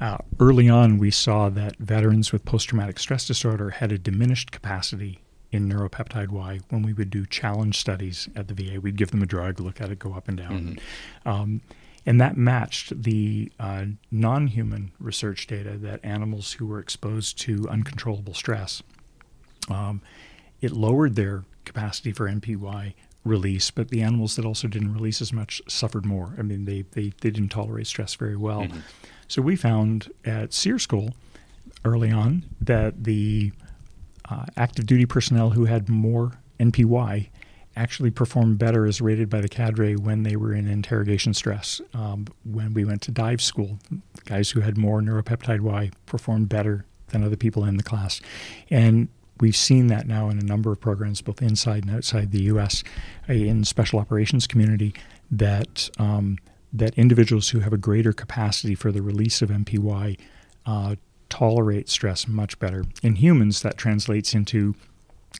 Uh, 0.00 0.18
early 0.40 0.68
on, 0.68 0.98
we 0.98 1.10
saw 1.10 1.48
that 1.48 1.76
veterans 1.78 2.32
with 2.32 2.44
post 2.44 2.68
traumatic 2.68 2.98
stress 2.98 3.26
disorder 3.26 3.70
had 3.70 3.92
a 3.92 3.98
diminished 3.98 4.50
capacity 4.50 5.20
in 5.52 5.68
neuropeptide 5.68 6.30
Y 6.30 6.60
when 6.70 6.82
we 6.82 6.92
would 6.92 7.10
do 7.10 7.26
challenge 7.26 7.78
studies 7.78 8.28
at 8.34 8.48
the 8.48 8.54
VA. 8.54 8.80
We'd 8.80 8.96
give 8.96 9.10
them 9.10 9.22
a 9.22 9.26
drug, 9.26 9.60
look 9.60 9.80
at 9.80 9.90
it 9.90 9.98
go 9.98 10.14
up 10.14 10.26
and 10.28 10.36
down. 10.36 10.78
Um, 11.26 11.60
and 12.04 12.20
that 12.20 12.36
matched 12.36 13.02
the 13.02 13.52
uh, 13.60 13.84
non 14.10 14.48
human 14.48 14.92
research 14.98 15.46
data 15.46 15.76
that 15.78 16.00
animals 16.02 16.54
who 16.54 16.66
were 16.66 16.80
exposed 16.80 17.38
to 17.40 17.68
uncontrollable 17.68 18.34
stress, 18.34 18.82
um, 19.68 20.00
it 20.60 20.72
lowered 20.72 21.16
their 21.16 21.44
capacity 21.64 22.12
for 22.12 22.28
NPY 22.28 22.94
release, 23.24 23.70
but 23.70 23.88
the 23.88 24.02
animals 24.02 24.36
that 24.36 24.44
also 24.44 24.66
didn't 24.66 24.92
release 24.92 25.20
as 25.22 25.32
much 25.32 25.62
suffered 25.68 26.04
more. 26.04 26.34
I 26.38 26.42
mean, 26.42 26.64
they, 26.64 26.82
they, 26.92 27.12
they 27.20 27.30
didn't 27.30 27.50
tolerate 27.50 27.86
stress 27.86 28.14
very 28.14 28.36
well. 28.36 28.62
Mhm. 28.62 28.82
So 29.28 29.40
we 29.42 29.56
found 29.56 30.10
at 30.24 30.52
SERE 30.52 30.78
School 30.78 31.14
early 31.84 32.10
on 32.10 32.44
that 32.60 33.04
the 33.04 33.52
uh, 34.28 34.46
active 34.56 34.86
duty 34.86 35.06
personnel 35.06 35.50
who 35.50 35.66
had 35.66 35.88
more 35.88 36.32
NPY 36.58 37.28
actually 37.74 38.10
performed 38.10 38.58
better 38.58 38.84
as 38.86 39.00
rated 39.00 39.30
by 39.30 39.40
the 39.40 39.48
cadre 39.48 39.96
when 39.96 40.24
they 40.24 40.36
were 40.36 40.52
in 40.52 40.66
interrogation 40.68 41.32
stress. 41.32 41.80
Um, 41.94 42.26
when 42.44 42.74
we 42.74 42.84
went 42.84 43.00
to 43.02 43.10
dive 43.10 43.40
school, 43.40 43.78
guys 44.26 44.50
who 44.50 44.60
had 44.60 44.76
more 44.76 45.00
neuropeptide 45.00 45.60
Y 45.60 45.90
performed 46.06 46.48
better 46.48 46.84
than 47.08 47.24
other 47.24 47.36
people 47.36 47.64
in 47.64 47.76
the 47.76 47.82
class. 47.82 48.20
And 48.70 49.08
we've 49.42 49.56
seen 49.56 49.88
that 49.88 50.06
now 50.06 50.30
in 50.30 50.38
a 50.38 50.42
number 50.42 50.72
of 50.72 50.80
programs, 50.80 51.20
both 51.20 51.42
inside 51.42 51.84
and 51.84 51.94
outside 51.94 52.30
the 52.30 52.44
U.S. 52.44 52.82
Uh, 53.28 53.32
in 53.34 53.64
special 53.64 53.98
operations 53.98 54.46
community, 54.46 54.94
that 55.30 55.90
um, 55.98 56.38
that 56.72 56.94
individuals 56.94 57.50
who 57.50 57.60
have 57.60 57.72
a 57.72 57.76
greater 57.76 58.14
capacity 58.14 58.74
for 58.74 58.90
the 58.90 59.02
release 59.02 59.42
of 59.42 59.50
NPY 59.50 60.18
uh, 60.64 60.94
tolerate 61.28 61.88
stress 61.90 62.26
much 62.26 62.58
better. 62.58 62.84
In 63.02 63.16
humans, 63.16 63.60
that 63.62 63.76
translates 63.76 64.32
into 64.32 64.74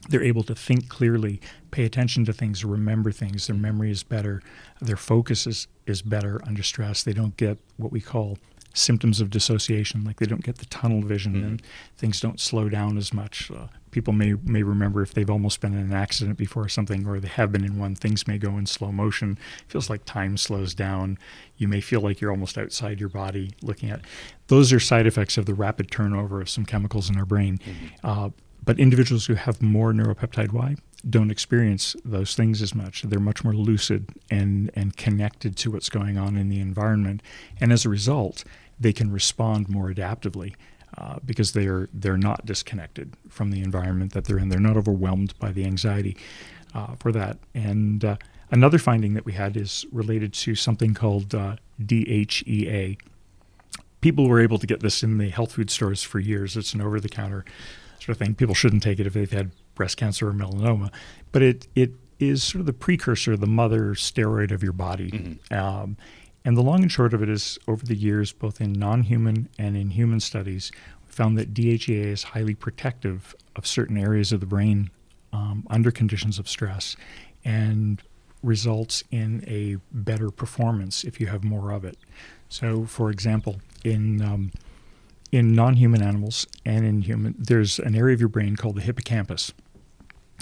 they're 0.09 0.23
able 0.23 0.43
to 0.43 0.55
think 0.55 0.89
clearly, 0.89 1.39
pay 1.71 1.85
attention 1.85 2.25
to 2.25 2.33
things, 2.33 2.65
remember 2.65 3.11
things. 3.11 3.47
Their 3.47 3.55
memory 3.55 3.89
is 3.91 4.03
better. 4.03 4.41
Their 4.81 4.97
focus 4.97 5.47
is, 5.47 5.67
is 5.85 6.01
better 6.01 6.41
under 6.45 6.61
stress. 6.63 7.03
They 7.03 7.13
don't 7.13 7.37
get 7.37 7.57
what 7.77 7.91
we 7.91 8.01
call 8.01 8.37
symptoms 8.73 9.21
of 9.21 9.29
dissociation, 9.29 10.03
like 10.03 10.17
they 10.17 10.25
don't 10.25 10.43
get 10.43 10.57
the 10.57 10.65
tunnel 10.65 11.01
vision 11.01 11.33
mm-hmm. 11.33 11.45
and 11.45 11.61
things 11.95 12.19
don't 12.19 12.39
slow 12.39 12.67
down 12.69 12.97
as 12.97 13.13
much. 13.13 13.51
Uh, 13.51 13.67
people 13.91 14.13
may 14.13 14.33
may 14.43 14.63
remember 14.63 15.01
if 15.01 15.13
they've 15.13 15.29
almost 15.29 15.61
been 15.61 15.73
in 15.73 15.79
an 15.79 15.93
accident 15.93 16.37
before 16.37 16.63
or 16.63 16.69
something, 16.69 17.07
or 17.07 17.19
they 17.19 17.27
have 17.27 17.51
been 17.51 17.63
in 17.63 17.77
one. 17.77 17.95
Things 17.95 18.27
may 18.27 18.37
go 18.37 18.57
in 18.57 18.65
slow 18.65 18.91
motion. 18.91 19.37
It 19.59 19.71
feels 19.71 19.89
like 19.89 20.05
time 20.05 20.35
slows 20.37 20.73
down. 20.73 21.17
You 21.57 21.67
may 21.67 21.81
feel 21.81 22.01
like 22.01 22.19
you're 22.19 22.31
almost 22.31 22.57
outside 22.57 22.99
your 22.99 23.09
body 23.09 23.51
looking 23.61 23.89
at. 23.89 24.01
Those 24.47 24.73
are 24.73 24.79
side 24.79 25.07
effects 25.07 25.37
of 25.37 25.45
the 25.45 25.53
rapid 25.53 25.91
turnover 25.91 26.41
of 26.41 26.49
some 26.49 26.65
chemicals 26.65 27.09
in 27.09 27.17
our 27.17 27.25
brain. 27.25 27.59
Mm-hmm. 27.59 27.87
Uh, 28.03 28.29
but 28.65 28.79
individuals 28.79 29.25
who 29.25 29.35
have 29.35 29.61
more 29.61 29.91
neuropeptide 29.91 30.51
Y 30.51 30.75
don't 31.09 31.31
experience 31.31 31.95
those 32.05 32.33
things 32.33 32.61
as 32.61 32.73
much. 32.73 33.01
They're 33.03 33.19
much 33.19 33.43
more 33.43 33.53
lucid 33.53 34.09
and, 34.31 34.71
and 34.73 34.95
connected 34.95 35.57
to 35.57 35.71
what's 35.71 35.89
going 35.89 36.17
on 36.17 36.37
in 36.37 36.47
the 36.49 36.61
environment. 36.61 37.21
And 37.59 37.73
as 37.73 37.83
a 37.85 37.89
result, 37.89 38.45
they 38.83 38.93
can 38.93 39.11
respond 39.11 39.69
more 39.69 39.91
adaptively 39.91 40.53
uh, 40.97 41.17
because 41.25 41.53
they're, 41.53 41.89
they're 41.93 42.17
not 42.17 42.45
disconnected 42.45 43.15
from 43.27 43.49
the 43.49 43.61
environment 43.61 44.13
that 44.13 44.25
they're 44.25 44.37
in. 44.37 44.49
They're 44.49 44.59
not 44.59 44.77
overwhelmed 44.77 45.33
by 45.39 45.51
the 45.51 45.65
anxiety 45.65 46.15
uh, 46.75 46.95
for 46.99 47.11
that. 47.11 47.39
And 47.55 48.05
uh, 48.05 48.17
another 48.51 48.77
finding 48.77 49.15
that 49.15 49.25
we 49.25 49.33
had 49.33 49.57
is 49.57 49.85
related 49.91 50.33
to 50.33 50.55
something 50.55 50.93
called 50.93 51.33
uh, 51.33 51.55
DHEA. 51.81 52.99
People 54.01 54.27
were 54.27 54.39
able 54.39 54.59
to 54.59 54.67
get 54.67 54.81
this 54.81 55.01
in 55.01 55.17
the 55.17 55.29
health 55.29 55.53
food 55.53 55.71
stores 55.71 56.03
for 56.03 56.19
years. 56.19 56.55
It's 56.55 56.73
an 56.73 56.81
over 56.81 56.99
the 56.99 57.09
counter 57.09 57.45
sort 57.99 58.09
of 58.09 58.17
thing. 58.17 58.35
People 58.35 58.53
shouldn't 58.53 58.83
take 58.83 58.99
it 58.99 59.07
if 59.07 59.13
they've 59.13 59.31
had 59.31 59.51
breast 59.75 59.97
cancer 59.97 60.27
or 60.29 60.33
melanoma, 60.33 60.91
but 61.31 61.41
it 61.41 61.67
it 61.73 61.91
is 62.19 62.43
sort 62.43 62.59
of 62.59 62.65
the 62.65 62.73
precursor, 62.73 63.35
the 63.35 63.47
mother 63.47 63.95
steroid 63.95 64.51
of 64.51 64.61
your 64.61 64.73
body. 64.73 65.11
Mm-hmm. 65.11 65.53
Um, 65.53 65.97
and 66.45 66.57
the 66.57 66.61
long 66.61 66.81
and 66.81 66.91
short 66.91 67.13
of 67.13 67.21
it 67.23 67.29
is, 67.29 67.57
over 67.67 67.85
the 67.85 67.95
years, 67.95 68.33
both 68.33 68.59
in 68.59 68.73
non-human 68.73 69.49
and 69.57 69.77
in 69.77 69.91
human 69.91 70.19
studies, 70.19 70.71
we 71.05 71.11
found 71.11 71.37
that 71.37 71.53
DHEA 71.53 72.05
is 72.05 72.23
highly 72.23 72.55
protective 72.55 73.35
of 73.55 73.65
certain 73.65 73.97
areas 73.97 74.31
of 74.31 74.39
the 74.39 74.45
brain 74.45 74.89
um, 75.31 75.65
under 75.69 75.91
conditions 75.91 76.39
of 76.39 76.47
stress, 76.49 76.95
and 77.45 78.01
results 78.43 79.03
in 79.09 79.43
a 79.47 79.77
better 79.91 80.29
performance 80.29 81.03
if 81.03 81.19
you 81.19 81.27
have 81.27 81.43
more 81.43 81.71
of 81.71 81.85
it. 81.85 81.97
So, 82.49 82.85
for 82.85 83.09
example, 83.09 83.61
in 83.83 84.21
um, 84.21 84.51
in 85.31 85.55
non-human 85.55 86.03
animals 86.03 86.45
and 86.63 86.85
in 86.85 87.01
human, 87.01 87.33
there's 87.39 87.79
an 87.79 87.95
area 87.95 88.13
of 88.13 88.19
your 88.19 88.29
brain 88.29 88.55
called 88.55 88.75
the 88.75 88.81
hippocampus. 88.81 89.51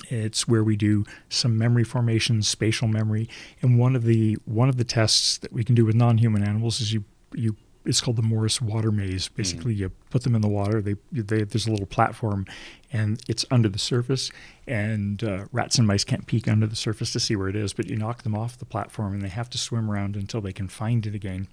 It's 0.09 0.47
where 0.47 0.63
we 0.63 0.75
do 0.75 1.05
some 1.29 1.57
memory 1.57 1.83
formation, 1.83 2.41
spatial 2.41 2.87
memory, 2.87 3.29
and 3.61 3.77
one 3.77 3.95
of 3.95 4.03
the 4.03 4.37
one 4.45 4.69
of 4.69 4.77
the 4.77 4.83
tests 4.83 5.37
that 5.39 5.53
we 5.53 5.63
can 5.63 5.75
do 5.75 5.85
with 5.85 5.95
non-human 5.95 6.43
animals 6.43 6.81
is 6.81 6.93
you 6.93 7.03
you 7.33 7.55
it's 7.85 8.01
called 8.01 8.15
the 8.15 8.21
Morris 8.21 8.61
water 8.61 8.91
maze. 8.91 9.27
Mm. 9.27 9.35
Basically, 9.35 9.75
mm. 9.75 9.79
you 9.79 9.91
put 10.09 10.23
them 10.23 10.35
in 10.35 10.41
the 10.41 10.47
water. 10.47 10.81
They, 10.81 10.95
they, 11.11 11.43
there's 11.43 11.67
a 11.67 11.71
little 11.71 11.85
platform, 11.85 12.45
and 12.91 13.21
it's 13.27 13.45
under 13.49 13.69
the 13.69 13.79
surface. 13.79 14.31
And 14.67 15.23
uh, 15.23 15.45
rats 15.51 15.77
and 15.77 15.87
mice 15.87 16.03
can't 16.03 16.27
peek 16.27 16.47
under 16.47 16.67
the 16.67 16.75
surface 16.75 17.11
to 17.13 17.19
see 17.19 17.35
where 17.35 17.47
it 17.47 17.55
is. 17.55 17.73
But 17.73 17.87
you 17.87 17.95
knock 17.95 18.23
them 18.23 18.35
off 18.35 18.57
the 18.57 18.65
platform, 18.65 19.13
and 19.13 19.21
they 19.21 19.29
have 19.29 19.49
to 19.51 19.57
swim 19.57 19.89
around 19.89 20.15
until 20.15 20.41
they 20.41 20.53
can 20.53 20.67
find 20.67 21.05
it 21.05 21.15
again, 21.15 21.47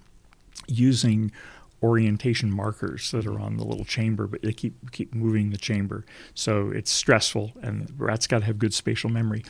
using 0.67 1.31
orientation 1.81 2.51
markers 2.51 3.11
that 3.11 3.25
are 3.25 3.39
on 3.39 3.57
the 3.57 3.63
little 3.63 3.85
chamber, 3.85 4.27
but 4.27 4.41
they 4.41 4.53
keep 4.53 4.91
keep 4.91 5.13
moving 5.13 5.51
the 5.51 5.57
chamber. 5.57 6.05
So 6.33 6.69
it's 6.69 6.91
stressful, 6.91 7.53
and 7.61 7.91
rats 7.97 8.27
got 8.27 8.39
to 8.39 8.45
have 8.45 8.59
good 8.59 8.73
spatial 8.73 9.09
memory. 9.09 9.43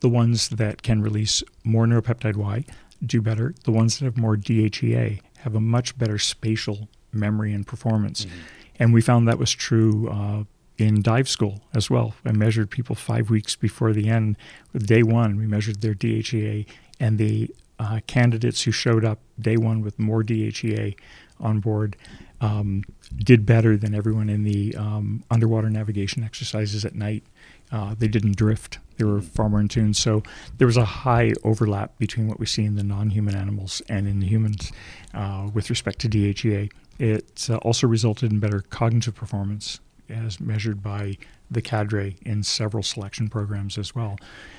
The 0.00 0.08
ones 0.08 0.48
that 0.50 0.82
can 0.82 1.02
release 1.02 1.42
more 1.64 1.86
neuropeptide 1.86 2.36
Y 2.36 2.64
do 3.04 3.22
better. 3.22 3.54
The 3.64 3.72
ones 3.72 3.98
that 3.98 4.04
have 4.04 4.18
more 4.18 4.36
DHEA 4.36 5.20
have 5.38 5.54
a 5.54 5.60
much 5.60 5.96
better 5.98 6.18
spatial 6.18 6.88
memory 7.12 7.52
and 7.52 7.66
performance. 7.66 8.24
Mm-hmm. 8.24 8.38
And 8.78 8.94
we 8.94 9.00
found 9.00 9.28
that 9.28 9.38
was 9.38 9.52
true 9.52 10.08
uh, 10.08 10.44
in 10.78 11.02
dive 11.02 11.28
school 11.28 11.60
as 11.74 11.90
well. 11.90 12.14
I 12.24 12.32
measured 12.32 12.70
people 12.70 12.94
five 12.94 13.30
weeks 13.30 13.56
before 13.56 13.92
the 13.92 14.08
end. 14.08 14.36
Day 14.76 15.02
one, 15.02 15.36
we 15.36 15.46
measured 15.46 15.80
their 15.80 15.94
DHEA, 15.94 16.66
and 16.98 17.18
the 17.18 17.50
uh, 17.78 18.00
candidates 18.06 18.62
who 18.62 18.70
showed 18.70 19.04
up 19.04 19.20
day 19.38 19.56
one 19.56 19.82
with 19.82 19.98
more 19.98 20.22
DHEA 20.22 20.96
on 21.40 21.60
board 21.60 21.96
um, 22.40 22.84
did 23.16 23.44
better 23.44 23.76
than 23.76 23.94
everyone 23.94 24.28
in 24.28 24.44
the 24.44 24.74
um, 24.76 25.22
underwater 25.30 25.68
navigation 25.68 26.24
exercises 26.24 26.84
at 26.84 26.94
night. 26.94 27.24
Uh, 27.72 27.94
they 27.98 28.08
didn't 28.08 28.36
drift. 28.36 28.78
They 28.96 29.04
were 29.04 29.20
far 29.20 29.48
more 29.48 29.60
in 29.60 29.68
tune. 29.68 29.94
So 29.94 30.22
there 30.58 30.66
was 30.66 30.76
a 30.76 30.84
high 30.84 31.32
overlap 31.44 31.96
between 31.98 32.26
what 32.26 32.40
we 32.40 32.46
see 32.46 32.64
in 32.64 32.74
the 32.74 32.82
non-human 32.82 33.36
animals 33.36 33.80
and 33.88 34.08
in 34.08 34.20
the 34.20 34.26
humans 34.26 34.72
uh, 35.14 35.48
with 35.52 35.70
respect 35.70 36.00
to 36.00 36.08
DHEA. 36.08 36.70
It 36.98 37.46
uh, 37.48 37.56
also 37.58 37.86
resulted 37.86 38.32
in 38.32 38.40
better 38.40 38.60
cognitive 38.70 39.14
performance 39.14 39.80
as 40.08 40.40
measured 40.40 40.82
by 40.82 41.16
the 41.50 41.62
cadre 41.62 42.16
in 42.24 42.42
several 42.42 42.82
selection 42.82 43.28
programs 43.28 43.78
as 43.78 43.94
well. 43.94 44.18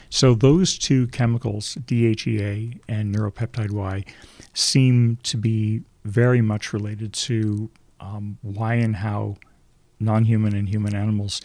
So 0.10 0.34
those 0.34 0.78
two 0.78 1.08
chemicals, 1.08 1.78
DHEA 1.86 2.80
and 2.88 3.16
neuropeptide 3.16 3.72
Y, 3.72 4.06
seem 4.54 5.18
to 5.24 5.38
be 5.38 5.84
very 6.04 6.42
much 6.42 6.74
related 6.74 7.14
to 7.14 7.70
um, 8.00 8.38
why 8.42 8.76
and 8.76 8.98
how 8.98 9.38
non 10.00 10.26
human 10.26 10.56
and 10.56 10.70
human 10.70 10.96
animals 10.96 11.42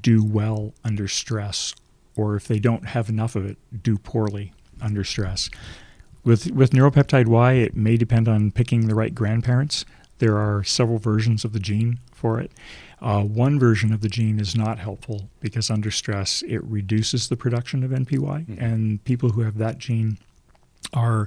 do 0.00 0.24
well 0.24 0.72
under 0.84 1.08
stress, 1.08 1.74
or 2.16 2.36
if 2.36 2.46
they 2.46 2.58
don't 2.58 2.88
have 2.88 3.08
enough 3.08 3.36
of 3.36 3.44
it, 3.44 3.58
do 3.82 3.98
poorly 3.98 4.52
under 4.80 5.04
stress. 5.04 5.50
With, 6.24 6.50
with 6.52 6.70
neuropeptide 6.70 7.26
Y, 7.26 7.52
it 7.54 7.76
may 7.76 7.96
depend 7.96 8.28
on 8.28 8.50
picking 8.50 8.86
the 8.86 8.94
right 8.94 9.14
grandparents. 9.14 9.84
There 10.18 10.36
are 10.36 10.62
several 10.62 10.98
versions 10.98 11.44
of 11.44 11.52
the 11.52 11.60
gene 11.60 11.98
for 12.12 12.38
it. 12.38 12.52
Uh, 13.00 13.22
one 13.22 13.58
version 13.58 13.92
of 13.92 14.02
the 14.02 14.08
gene 14.08 14.38
is 14.38 14.54
not 14.54 14.78
helpful 14.78 15.30
because 15.40 15.70
under 15.70 15.90
stress 15.90 16.42
it 16.42 16.62
reduces 16.64 17.28
the 17.28 17.36
production 17.36 17.82
of 17.82 17.90
NPY, 17.90 18.46
mm-hmm. 18.46 18.62
and 18.62 19.02
people 19.04 19.30
who 19.30 19.40
have 19.40 19.56
that 19.56 19.78
gene 19.78 20.18
are 20.92 21.26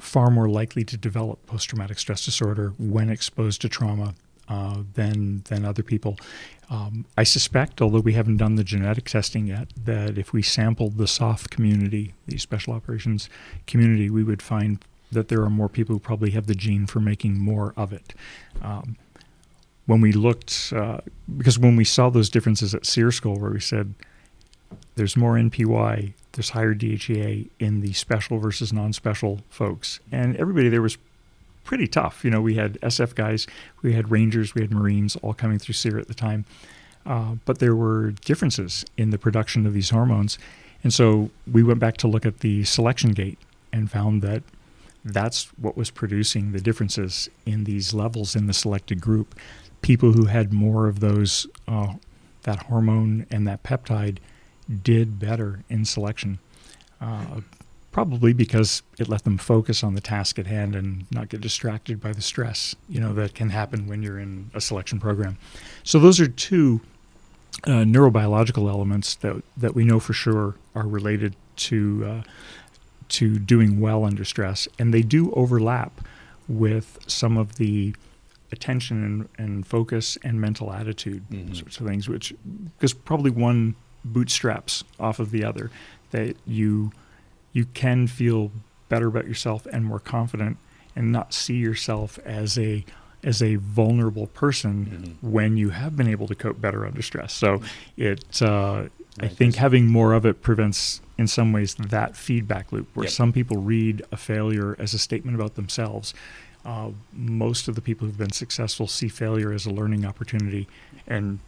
far 0.00 0.30
more 0.30 0.48
likely 0.48 0.84
to 0.84 0.96
develop 0.96 1.44
post 1.46 1.68
traumatic 1.68 1.98
stress 1.98 2.24
disorder 2.24 2.72
when 2.78 3.10
exposed 3.10 3.60
to 3.62 3.68
trauma 3.68 4.14
uh, 4.48 4.82
than 4.94 5.42
than 5.48 5.64
other 5.64 5.82
people. 5.82 6.16
Um, 6.68 7.04
I 7.16 7.24
suspect, 7.24 7.80
although 7.80 8.00
we 8.00 8.12
haven't 8.12 8.36
done 8.36 8.56
the 8.56 8.64
genetic 8.64 9.08
testing 9.08 9.46
yet, 9.46 9.68
that 9.84 10.18
if 10.18 10.32
we 10.32 10.42
sampled 10.42 10.98
the 10.98 11.06
SOF 11.06 11.48
community, 11.50 12.14
the 12.26 12.38
special 12.38 12.72
operations 12.72 13.28
community, 13.66 14.08
we 14.10 14.22
would 14.22 14.42
find 14.42 14.84
that 15.12 15.28
there 15.28 15.42
are 15.42 15.50
more 15.50 15.68
people 15.68 15.94
who 15.94 16.00
probably 16.00 16.30
have 16.30 16.46
the 16.46 16.54
gene 16.54 16.86
for 16.86 17.00
making 17.00 17.38
more 17.38 17.74
of 17.76 17.92
it. 17.92 18.14
Um, 18.62 18.96
when 19.86 20.00
we 20.00 20.12
looked, 20.12 20.72
uh, 20.74 20.98
because 21.36 21.58
when 21.58 21.74
we 21.74 21.84
saw 21.84 22.10
those 22.10 22.30
differences 22.30 22.74
at 22.74 22.86
SERE 22.86 23.10
School, 23.10 23.38
where 23.38 23.50
we 23.50 23.60
said 23.60 23.94
there's 24.94 25.16
more 25.16 25.34
NPY 25.34 26.12
there's 26.32 26.50
higher 26.50 26.74
DHEA 26.74 27.48
in 27.58 27.80
the 27.80 27.92
special 27.92 28.38
versus 28.38 28.72
non-special 28.72 29.40
folks, 29.48 30.00
and 30.12 30.36
everybody 30.36 30.68
there 30.68 30.82
was 30.82 30.98
pretty 31.64 31.86
tough. 31.86 32.24
You 32.24 32.30
know, 32.30 32.40
we 32.40 32.54
had 32.54 32.80
SF 32.80 33.14
guys, 33.14 33.46
we 33.82 33.92
had 33.92 34.10
Rangers, 34.10 34.54
we 34.54 34.62
had 34.62 34.72
Marines, 34.72 35.16
all 35.16 35.34
coming 35.34 35.58
through 35.58 35.74
SERE 35.74 35.98
at 35.98 36.08
the 36.08 36.14
time, 36.14 36.44
uh, 37.06 37.34
but 37.44 37.58
there 37.58 37.74
were 37.74 38.12
differences 38.12 38.84
in 38.96 39.10
the 39.10 39.18
production 39.18 39.66
of 39.66 39.74
these 39.74 39.90
hormones, 39.90 40.38
and 40.82 40.92
so 40.92 41.30
we 41.50 41.62
went 41.62 41.80
back 41.80 41.96
to 41.98 42.08
look 42.08 42.24
at 42.24 42.40
the 42.40 42.64
selection 42.64 43.10
gate 43.10 43.38
and 43.72 43.90
found 43.90 44.22
that 44.22 44.42
that's 45.04 45.46
what 45.56 45.76
was 45.76 45.90
producing 45.90 46.52
the 46.52 46.60
differences 46.60 47.28
in 47.46 47.64
these 47.64 47.94
levels 47.94 48.36
in 48.36 48.46
the 48.46 48.52
selected 48.52 49.00
group. 49.00 49.34
People 49.82 50.12
who 50.12 50.26
had 50.26 50.52
more 50.52 50.86
of 50.86 51.00
those, 51.00 51.46
uh, 51.66 51.94
that 52.42 52.64
hormone 52.64 53.26
and 53.30 53.46
that 53.46 53.62
peptide 53.62 54.18
did 54.82 55.18
better 55.18 55.60
in 55.68 55.84
selection. 55.84 56.38
Uh, 57.00 57.40
probably 57.92 58.32
because 58.32 58.82
it 58.98 59.08
let 59.08 59.24
them 59.24 59.36
focus 59.36 59.82
on 59.82 59.94
the 59.94 60.00
task 60.00 60.38
at 60.38 60.46
hand 60.46 60.76
and 60.76 61.06
not 61.10 61.28
get 61.28 61.40
distracted 61.40 62.00
by 62.00 62.12
the 62.12 62.20
stress 62.22 62.76
you 62.88 63.00
know 63.00 63.12
that 63.12 63.34
can 63.34 63.50
happen 63.50 63.88
when 63.88 64.00
you're 64.00 64.18
in 64.20 64.48
a 64.54 64.60
selection 64.60 65.00
program 65.00 65.36
so 65.82 65.98
those 65.98 66.20
are 66.20 66.28
two 66.28 66.80
uh, 67.64 67.82
neurobiological 67.82 68.68
elements 68.70 69.16
that 69.16 69.42
that 69.56 69.74
we 69.74 69.82
know 69.82 69.98
for 69.98 70.12
sure 70.12 70.54
are 70.76 70.86
related 70.86 71.34
to 71.56 72.04
uh, 72.06 72.22
to 73.08 73.40
doing 73.40 73.80
well 73.80 74.04
under 74.04 74.24
stress 74.24 74.68
and 74.78 74.94
they 74.94 75.02
do 75.02 75.32
overlap 75.32 76.00
with 76.48 76.96
some 77.08 77.36
of 77.36 77.56
the 77.56 77.92
attention 78.52 79.02
and, 79.04 79.28
and 79.36 79.66
focus 79.66 80.16
and 80.22 80.40
mental 80.40 80.72
attitude 80.72 81.24
Mhm. 81.28 81.56
sorts 81.56 81.80
of 81.80 81.86
things 81.88 82.08
which 82.08 82.32
because 82.78 82.92
probably 82.92 83.32
one 83.32 83.74
bootstraps 84.04 84.84
off 84.98 85.18
of 85.18 85.30
the 85.30 85.44
other 85.44 85.70
that 86.10 86.36
you 86.46 86.92
you 87.52 87.64
can 87.74 88.06
feel 88.06 88.50
better 88.88 89.08
about 89.08 89.26
yourself 89.26 89.66
and 89.66 89.84
more 89.84 89.98
confident 90.00 90.56
and 90.96 91.12
not 91.12 91.32
see 91.34 91.56
yourself 91.56 92.18
as 92.24 92.58
a 92.58 92.84
as 93.22 93.42
a 93.42 93.56
vulnerable 93.56 94.26
person 94.28 95.16
Mhm. 95.22 95.30
when 95.30 95.56
you 95.56 95.70
have 95.70 95.96
been 95.96 96.08
able 96.08 96.26
to 96.26 96.34
cope 96.34 96.60
better 96.60 96.86
under 96.86 97.02
stress 97.02 97.32
so 97.32 97.60
it 97.96 98.24
uh, 98.42 98.84
I 99.20 99.28
think 99.28 99.56
having 99.56 99.86
more 99.86 100.14
of 100.14 100.24
it 100.24 100.40
prevents 100.42 101.00
in 101.18 101.26
some 101.26 101.52
ways 101.52 101.74
that 101.74 102.16
feedback 102.16 102.72
loop 102.72 102.88
where 102.94 103.04
Yep. 103.04 103.12
some 103.12 103.32
people 103.32 103.58
read 103.58 104.02
a 104.10 104.16
failure 104.16 104.74
as 104.78 104.94
a 104.94 104.98
statement 104.98 105.34
about 105.36 105.54
themselves 105.56 106.14
uh, 106.64 106.90
most 107.12 107.68
of 107.68 107.74
the 107.74 107.80
people 107.80 108.06
who've 108.06 108.18
been 108.18 108.32
successful 108.32 108.86
see 108.86 109.08
failure 109.08 109.52
as 109.52 109.66
a 109.66 109.70
learning 109.70 110.04
opportunity 110.06 110.66
and 111.06 111.40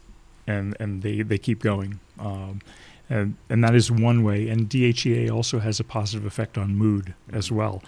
and 0.47 0.75
and 0.79 1.01
they 1.01 1.21
they 1.21 1.37
keep 1.37 1.61
going. 1.61 1.99
Um, 2.19 2.61
and 3.09 3.35
and 3.49 3.63
that 3.63 3.75
is 3.75 3.91
one 3.91 4.23
way. 4.23 4.49
And 4.49 4.69
DHEA 4.69 5.31
also 5.31 5.59
has 5.59 5.79
a 5.79 5.83
positive 5.83 6.25
effect 6.25 6.57
on 6.57 6.75
mood 6.75 7.13
as 7.31 7.51
well. 7.51 7.83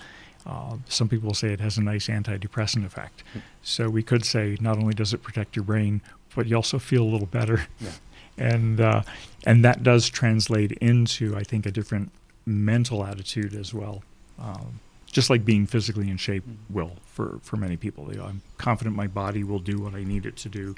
Uh, 0.45 0.77
some 0.87 1.09
people 1.09 1.33
say 1.33 1.51
it 1.51 1.59
has 1.59 1.77
a 1.77 1.81
nice 1.81 2.07
antidepressant 2.07 2.85
effect. 2.85 3.23
So 3.63 3.89
we 3.89 4.03
could 4.03 4.23
say 4.25 4.57
not 4.61 4.77
only 4.77 4.93
does 4.93 5.11
it 5.11 5.23
protect 5.23 5.55
your 5.55 5.65
brain 5.65 6.01
but 6.35 6.47
you 6.47 6.55
also 6.55 6.77
feel 6.77 7.03
a 7.03 7.09
little 7.09 7.27
better. 7.27 7.65
Yeah. 7.79 7.91
and 8.37 8.81
uh, 8.81 9.01
and 9.45 9.63
that 9.63 9.81
does 9.81 10.09
translate 10.09 10.73
into 10.73 11.35
I 11.35 11.43
think 11.43 11.65
a 11.65 11.71
different 11.71 12.11
mental 12.45 13.05
attitude 13.05 13.55
as 13.55 13.73
well. 13.73 14.03
Um, 14.37 14.79
just 15.15 15.29
like 15.29 15.45
being 15.45 15.65
physically 15.65 16.09
in 16.09 16.17
shape 16.17 16.43
will 16.69 16.91
for, 17.05 17.39
for 17.41 17.55
many 17.55 17.77
people. 17.77 18.11
You 18.11 18.17
know, 18.17 18.25
I'm 18.25 18.41
confident 18.57 18.97
my 18.97 19.07
body 19.07 19.45
will 19.45 19.59
do 19.59 19.77
what 19.79 19.95
I 19.95 20.03
need 20.03 20.25
it 20.25 20.35
to 20.35 20.49
do, 20.49 20.75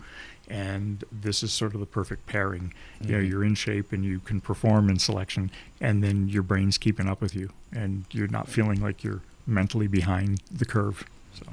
and 0.48 1.04
this 1.12 1.42
is 1.42 1.52
sort 1.52 1.74
of 1.74 1.80
the 1.80 1.88
perfect 1.88 2.28
pairing. 2.28 2.72
You 3.02 3.14
know, 3.14 3.18
Mhm. 3.18 3.30
you're 3.30 3.44
in 3.44 3.56
shape 3.56 3.92
and 3.92 4.06
you 4.06 4.20
can 4.20 4.40
perform 4.40 4.92
in 4.92 5.00
selection, 5.00 5.50
and 5.82 6.04
then 6.04 6.30
your 6.30 6.44
brain's 6.44 6.78
keeping 6.78 7.08
up 7.08 7.20
with 7.20 7.34
you, 7.34 7.50
and 7.74 8.06
you're 8.12 8.28
not 8.28 8.48
feeling 8.48 8.80
like 8.80 9.04
you're 9.04 9.22
mentally 9.48 9.88
behind 9.88 10.40
the 10.52 10.66
curve. 10.66 11.04
So 11.34 11.46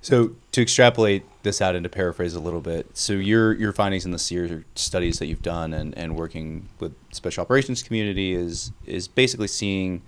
So 0.00 0.36
to 0.52 0.62
extrapolate 0.62 1.24
this 1.42 1.60
out 1.60 1.74
and 1.74 1.82
to 1.82 1.88
paraphrase 1.88 2.32
a 2.36 2.40
little 2.40 2.60
bit, 2.60 2.86
so 2.96 3.14
your 3.14 3.52
your 3.54 3.72
findings 3.72 4.04
in 4.04 4.12
the 4.12 4.18
SERE 4.20 4.62
studies 4.76 5.18
that 5.18 5.26
you've 5.26 5.42
done 5.42 5.74
and, 5.74 5.98
and 5.98 6.14
working 6.14 6.68
with 6.78 6.92
special 7.10 7.42
operations 7.42 7.82
community 7.82 8.32
is 8.34 8.70
is 8.86 9.08
basically 9.08 9.48
seeing 9.48 10.02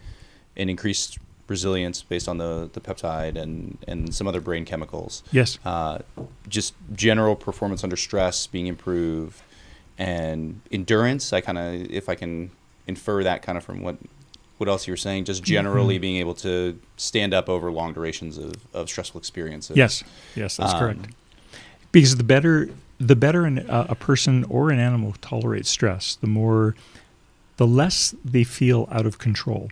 an 0.57 0.69
increased 0.71 1.19
resilience 1.55 2.03
based 2.03 2.29
on 2.29 2.39
the, 2.39 2.71
the 2.73 2.81
peptide 2.81 3.37
and, 3.37 3.77
and 3.87 4.15
some 4.15 4.27
other 4.27 4.41
brain 4.41 4.65
chemicals. 4.65 5.23
yes, 5.33 5.59
Uh, 5.67 5.99
just 6.49 6.73
general 6.95 7.37
performance 7.37 7.83
under 7.85 7.97
stress 7.97 8.47
being 8.47 8.69
improved 8.69 9.43
and 9.99 10.61
endurance. 10.71 11.33
I 11.33 11.41
kind 11.43 11.59
of, 11.59 11.91
if 11.91 12.09
I 12.09 12.15
can 12.15 12.51
infer 12.87 13.23
that 13.25 13.43
kind 13.43 13.59
of 13.59 13.65
from 13.65 13.83
what 13.83 13.97
what 14.59 14.69
else 14.69 14.87
you 14.87 14.93
were 14.93 14.97
saying, 14.99 15.25
just 15.25 15.43
generally 15.43 15.97
Mhm. 15.97 16.01
being 16.03 16.17
able 16.17 16.35
to 16.35 16.79
stand 16.99 17.33
up 17.33 17.49
over 17.49 17.73
long 17.73 17.95
durations 17.95 18.37
of, 18.37 18.53
of 18.75 18.91
stressful 18.91 19.19
experiences. 19.19 19.75
yes, 19.75 20.05
yes, 20.37 20.59
that's 20.59 20.75
Um, 20.75 20.79
correct. 20.79 21.01
Because 21.93 22.17
the 22.19 22.25
better 22.25 22.69
the 22.99 23.17
better 23.17 23.47
an, 23.47 23.61
uh, 23.71 23.87
a 23.89 23.95
person 23.95 24.45
or 24.51 24.71
an 24.71 24.79
animal 24.79 25.15
tolerates 25.23 25.71
stress, 25.71 26.15
the 26.17 26.27
more 26.27 26.75
the 27.57 27.67
less 27.67 28.15
they 28.23 28.45
feel 28.45 28.87
out 28.93 29.07
of 29.07 29.17
control. 29.19 29.71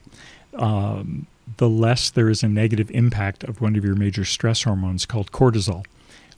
Um, 0.55 1.27
the 1.57 1.69
less 1.69 2.11
there 2.11 2.29
is 2.29 2.43
a 2.43 2.49
negative 2.49 2.91
impact 2.93 3.45
of 3.45 3.61
one 3.61 3.77
of 3.77 3.85
your 3.85 3.97
major 3.97 4.25
stress 4.25 4.63
hormones 4.63 5.07
called 5.07 5.33
cortisol, 5.33 5.85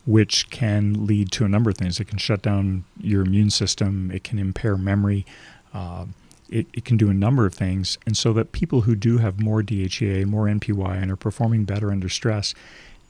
which 0.06 0.48
can 0.50 1.06
lead 1.06 1.30
to 1.32 1.44
a 1.44 1.48
number 1.48 1.70
of 1.70 1.76
things. 1.76 2.00
It 2.00 2.06
can 2.06 2.18
shut 2.18 2.42
down 2.42 2.84
your 2.98 3.22
immune 3.22 3.50
system, 3.50 4.10
it 4.10 4.24
can 4.24 4.38
impair 4.38 4.76
memory, 4.76 5.26
um, 5.74 6.14
it, 6.48 6.66
it 6.72 6.84
can 6.84 6.96
do 6.96 7.10
a 7.10 7.14
number 7.14 7.46
of 7.46 7.54
things. 7.54 7.98
And 8.06 8.16
so 8.16 8.32
that 8.32 8.52
people 8.52 8.82
who 8.82 8.94
do 8.94 9.18
have 9.18 9.40
more 9.40 9.62
DHEA, 9.62 10.26
more 10.26 10.46
NPY, 10.46 11.02
and 11.02 11.10
are 11.10 11.16
performing 11.16 11.64
better 11.64 11.90
under 11.90 12.08
stress, 12.08 12.54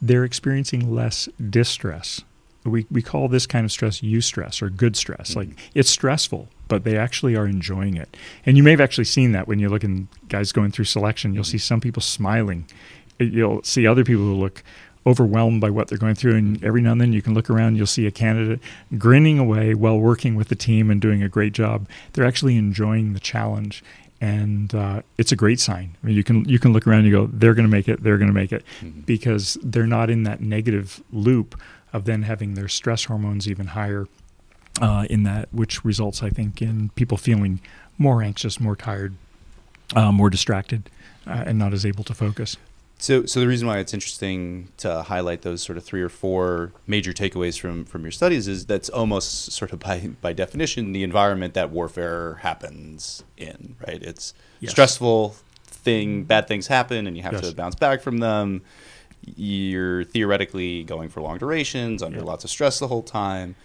they're 0.01 0.25
experiencing 0.25 0.93
less 0.93 1.29
distress. 1.49 2.21
We, 2.63 2.85
we 2.91 3.01
call 3.01 3.27
this 3.27 3.47
kind 3.47 3.65
of 3.65 3.71
stress 3.71 4.01
eustress 4.01 4.61
or 4.61 4.69
good 4.69 4.95
stress. 4.95 5.35
Like 5.35 5.49
it's 5.73 5.89
stressful, 5.89 6.49
but 6.71 6.85
they 6.85 6.97
actually 6.97 7.35
are 7.35 7.45
enjoying 7.45 7.97
it. 7.97 8.15
And 8.45 8.55
you 8.55 8.63
may 8.63 8.71
have 8.71 8.79
actually 8.79 9.03
seen 9.03 9.33
that 9.33 9.45
when 9.45 9.59
you're 9.59 9.69
looking 9.69 10.07
guys 10.29 10.53
going 10.53 10.71
through 10.71 10.85
selection. 10.85 11.33
You'll 11.33 11.43
see 11.43 11.57
some 11.57 11.81
people 11.81 12.01
smiling. 12.01 12.65
You'll 13.19 13.61
see 13.63 13.85
other 13.85 14.05
people 14.05 14.23
who 14.23 14.35
look 14.35 14.63
overwhelmed 15.05 15.59
by 15.59 15.69
what 15.69 15.89
they're 15.89 15.97
going 15.97 16.15
through. 16.15 16.35
And 16.37 16.63
every 16.63 16.81
now 16.81 16.93
and 16.93 17.01
then 17.01 17.11
you 17.11 17.21
can 17.21 17.33
look 17.33 17.49
around, 17.49 17.75
you'll 17.75 17.87
see 17.87 18.07
a 18.07 18.11
candidate 18.11 18.61
grinning 18.97 19.37
away 19.37 19.73
while 19.73 19.99
working 19.99 20.35
with 20.35 20.47
the 20.47 20.55
team 20.55 20.89
and 20.89 21.01
doing 21.01 21.21
a 21.21 21.27
great 21.27 21.51
job. 21.51 21.89
They're 22.13 22.25
actually 22.25 22.55
enjoying 22.55 23.11
the 23.11 23.19
challenge. 23.19 23.83
And 24.21 24.73
uh, 24.73 25.01
it's 25.17 25.33
a 25.33 25.35
great 25.35 25.59
sign. 25.59 25.97
I 26.01 26.07
mean, 26.07 26.15
you 26.15 26.23
can 26.23 26.47
you 26.47 26.57
can 26.57 26.71
look 26.71 26.87
around 26.87 26.99
and 26.99 27.07
you 27.09 27.13
go, 27.13 27.25
they're 27.33 27.55
going 27.55 27.65
to 27.67 27.71
make 27.71 27.89
it, 27.89 28.01
they're 28.03 28.17
going 28.19 28.29
to 28.29 28.33
make 28.33 28.53
it, 28.53 28.63
Mhm. 28.81 29.05
because 29.05 29.57
they're 29.61 29.87
not 29.87 30.09
in 30.09 30.23
that 30.23 30.39
negative 30.41 31.01
loop 31.11 31.59
of 31.91 32.05
then 32.05 32.21
having 32.21 32.53
their 32.53 32.67
stress 32.69 33.05
hormones 33.05 33.47
even 33.49 33.67
higher 33.67 34.07
uh, 34.81 35.05
in 35.09 35.23
that, 35.23 35.47
which 35.53 35.85
results, 35.85 36.21
I 36.23 36.29
think, 36.29 36.61
in 36.61 36.89
people 36.95 37.17
feeling 37.17 37.59
more 37.97 38.21
anxious, 38.21 38.59
more 38.59 38.75
tired, 38.75 39.13
uh, 39.95 40.11
more 40.11 40.29
distracted, 40.29 40.89
uh, 41.27 41.43
and 41.45 41.57
not 41.59 41.71
as 41.73 41.85
able 41.85 42.03
to 42.05 42.13
focus. 42.13 42.57
So, 42.97 43.25
so 43.25 43.39
the 43.39 43.47
reason 43.47 43.67
why 43.67 43.79
it's 43.79 43.93
interesting 43.95 44.67
to 44.77 45.01
highlight 45.03 45.41
those 45.41 45.63
sort 45.63 45.77
of 45.77 45.83
three 45.83 46.01
or 46.03 46.09
four 46.09 46.71
major 46.85 47.13
takeaways 47.13 47.59
from 47.59 47.83
from 47.85 48.03
your 48.03 48.11
studies 48.11 48.47
is 48.47 48.67
that's 48.67 48.89
almost 48.89 49.51
sort 49.53 49.71
of 49.73 49.79
by 49.79 50.11
by 50.21 50.33
definition 50.33 50.91
the 50.93 51.01
environment 51.03 51.55
that 51.55 51.71
warfare 51.71 52.35
happens 52.41 53.23
in, 53.37 53.75
right? 53.87 54.01
It's 54.03 54.33
Yes. 54.59 54.71
stressful 54.73 55.35
thing, 55.65 56.25
bad 56.25 56.47
things 56.47 56.67
happen, 56.67 57.07
and 57.07 57.17
you 57.17 57.23
have 57.23 57.33
Yes. 57.33 57.49
to 57.49 57.55
bounce 57.55 57.73
back 57.73 58.01
from 58.01 58.19
them. 58.19 58.61
You're 59.35 60.03
theoretically 60.03 60.83
going 60.83 61.09
for 61.09 61.21
long 61.21 61.39
durations, 61.39 62.03
under 62.03 62.19
Yeah. 62.19 62.23
lots 62.25 62.43
of 62.43 62.49
stress 62.51 62.77
the 62.77 62.87
whole 62.87 63.01
time, 63.03 63.55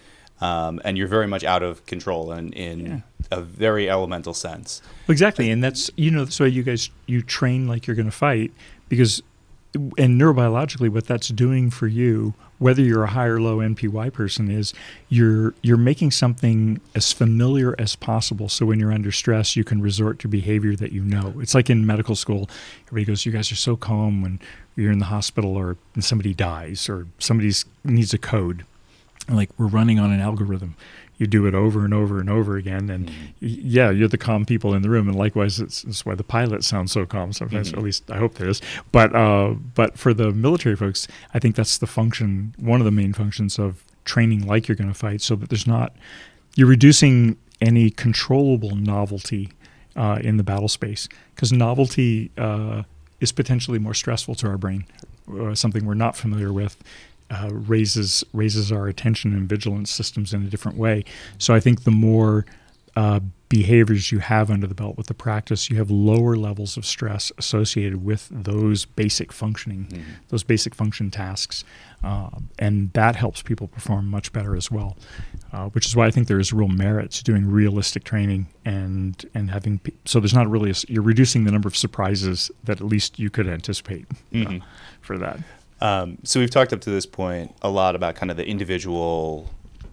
um, 0.41 0.81
and 0.85 0.99
you're 0.99 1.09
very 1.09 1.27
much 1.27 1.45
out 1.45 1.63
of 1.63 1.85
control 1.87 2.31
and 2.33 2.53
in 2.55 2.87
Yeah. 2.87 3.01
a 3.31 3.41
very 3.41 3.89
elemental 3.91 4.35
sense. 4.35 4.83
Exactly, 5.09 5.51
and 5.51 5.63
that's 5.65 5.91
you 5.97 6.11
know 6.11 6.25
that's 6.25 6.39
why 6.41 6.47
you 6.47 6.63
guys 6.63 6.91
you 7.07 7.23
train 7.23 7.67
like 7.67 7.87
you're 7.87 7.97
going 7.97 8.07
to 8.11 8.13
fight 8.13 8.53
because, 8.89 9.23
and 9.99 10.21
neurobiologically, 10.21 10.89
what 10.89 11.07
that's 11.07 11.29
doing 11.29 11.71
for 11.71 11.87
you, 11.87 12.33
whether 12.59 12.81
you're 12.81 13.05
a 13.05 13.09
high 13.09 13.27
or 13.27 13.41
low 13.41 13.59
NPY 13.59 14.11
person, 14.13 14.51
is 14.51 14.73
you're 15.09 15.55
you're 15.63 15.77
making 15.77 16.11
something 16.13 16.81
as 16.95 17.13
familiar 17.13 17.75
as 17.79 17.95
possible. 17.97 18.49
So 18.49 18.65
when 18.67 18.79
you're 18.81 18.93
under 18.93 19.13
stress, 19.13 19.57
you 19.57 19.65
can 19.65 19.83
resort 19.83 20.19
to 20.21 20.29
behavior 20.29 20.75
that 20.77 20.93
you 20.93 21.03
know. 21.03 21.35
It's 21.41 21.55
like 21.55 21.69
in 21.69 21.85
medical 21.85 22.15
school, 22.17 22.49
everybody 22.87 23.05
goes, 23.07 23.27
"You 23.27 23.33
guys 23.33 23.51
are 23.53 23.57
so 23.57 23.77
calm 23.77 24.23
when 24.23 24.41
you're 24.77 24.93
in 24.93 24.99
the 24.99 25.07
hospital 25.07 25.57
or 25.57 25.77
somebody 25.99 26.33
dies 26.33 26.89
or 26.89 27.07
somebody 27.19 27.53
needs 27.85 28.15
a 28.15 28.19
code." 28.19 28.65
Like 29.29 29.51
we're 29.59 29.67
running 29.67 29.99
on 29.99 30.11
an 30.13 30.21
algorithm 30.21 30.75
you 31.19 31.27
do 31.27 31.47
it 31.47 31.55
over 31.55 31.85
and 31.85 31.95
over 31.95 32.21
and 32.21 32.29
over 32.29 32.57
again 32.57 32.91
and 32.91 33.09
Mhm. 33.09 33.13
yeah 33.41 33.91
you're 33.91 34.07
the 34.09 34.19
calm 34.19 34.45
people 34.45 34.75
in 34.75 34.83
the 34.83 34.91
room 34.91 35.09
and 35.09 35.17
likewise 35.17 35.59
it's, 35.59 35.83
it's 35.85 36.05
why 36.05 36.15
the 36.15 36.23
pilot 36.23 36.63
sounds 36.63 36.93
so 36.93 37.07
calm 37.07 37.33
sometimes 37.33 37.71
Mhm. 37.73 37.79
at 37.79 37.83
least 37.83 38.11
i 38.11 38.19
hope 38.19 38.35
there 38.35 38.49
is 38.49 38.61
but 38.93 39.15
uh, 39.15 39.55
but 39.75 39.99
for 39.99 40.13
the 40.15 40.31
military 40.33 40.77
folks 40.77 41.09
i 41.35 41.39
think 41.39 41.57
that's 41.57 41.79
the 41.79 41.87
function 41.87 42.55
one 42.59 42.81
of 42.81 42.85
the 42.85 42.91
main 42.93 43.13
functions 43.13 43.59
of 43.59 43.83
training 44.05 44.47
like 44.47 44.69
you're 44.69 44.77
going 44.77 44.93
to 44.93 44.95
fight 44.99 45.21
so 45.21 45.35
that 45.37 45.49
there's 45.49 45.67
not 45.67 45.97
you're 46.55 46.69
reducing 46.69 47.37
any 47.61 47.91
controllable 47.91 48.77
novelty 48.77 49.49
uh, 49.97 50.19
in 50.23 50.37
the 50.37 50.45
battle 50.45 50.69
space 50.69 51.09
because 51.35 51.51
novelty 51.53 52.31
uh, 52.37 52.83
is 53.21 53.33
potentially 53.33 53.79
more 53.79 53.95
stressful 53.95 54.35
to 54.35 54.47
our 54.47 54.59
brain 54.59 54.85
uh, 55.41 55.55
something 55.55 55.85
we're 55.87 55.95
not 55.95 56.15
familiar 56.17 56.53
with 56.53 56.77
uh, 57.31 57.49
raises 57.51 58.25
raises 58.33 58.71
our 58.71 58.87
attention 58.89 59.35
and 59.35 59.49
vigilance 59.49 59.91
systems 59.91 60.33
in 60.33 60.43
a 60.43 60.47
different 60.47 60.79
way. 60.79 61.05
So 61.39 61.55
I 61.55 61.61
think 61.61 61.85
the 61.85 61.91
more 61.91 62.47
uh, 62.97 63.21
behaviors 63.49 64.11
you 64.11 64.19
have 64.19 64.51
under 64.51 64.67
the 64.67 64.75
belt 64.75 64.97
with 64.97 65.07
the 65.07 65.15
practice, 65.15 65.71
you 65.71 65.77
have 65.77 65.91
lower 65.91 66.35
levels 66.35 66.77
of 66.77 66.85
stress 66.85 67.31
associated 67.39 68.05
with 68.05 68.29
those 68.31 68.85
basic 68.85 69.33
functioning, 69.33 69.87
mm-hmm. 69.87 70.13
those 70.29 70.43
basic 70.43 70.75
function 70.75 71.11
tasks. 71.11 71.63
Uh, 72.03 72.31
and 72.59 72.93
that 72.95 73.17
helps 73.17 73.43
people 73.43 73.69
perform 73.69 74.07
much 74.07 74.33
better 74.33 74.57
as 74.57 74.71
well, 74.71 74.97
uh, 75.53 75.69
which 75.69 75.87
is 75.87 75.95
why 75.95 76.07
I 76.07 76.11
think 76.11 76.27
there 76.27 76.41
is 76.41 76.53
real 76.53 76.69
merit 76.69 77.11
to 77.13 77.25
doing 77.25 77.47
realistic 77.51 78.05
training 78.05 78.49
and 78.65 79.25
and 79.35 79.51
having 79.51 79.79
pe- 79.79 79.93
so 80.05 80.21
there's 80.21 80.35
not 80.35 80.49
really 80.49 80.71
a, 80.71 80.75
you're 80.89 81.03
reducing 81.03 81.45
the 81.45 81.53
number 81.53 81.69
of 81.69 81.77
surprises 81.77 82.51
that 82.65 82.81
at 82.81 82.87
least 82.87 83.19
you 83.19 83.31
could 83.31 83.47
anticipate 83.47 84.07
uh, 84.11 84.15
mm-hmm. 84.33 84.59
for 85.01 85.19
that. 85.19 85.41
Um, 85.81 86.19
so 86.25 86.41
we've 86.41 86.51
talked 86.51 86.73
up 86.73 86.81
to 86.83 86.91
this 86.91 87.07
point 87.07 87.55
a 87.63 87.69
lot 87.69 87.95
about 87.95 88.15
kind 88.15 88.31
of 88.31 88.37
the 88.37 88.47
individual 88.47 89.51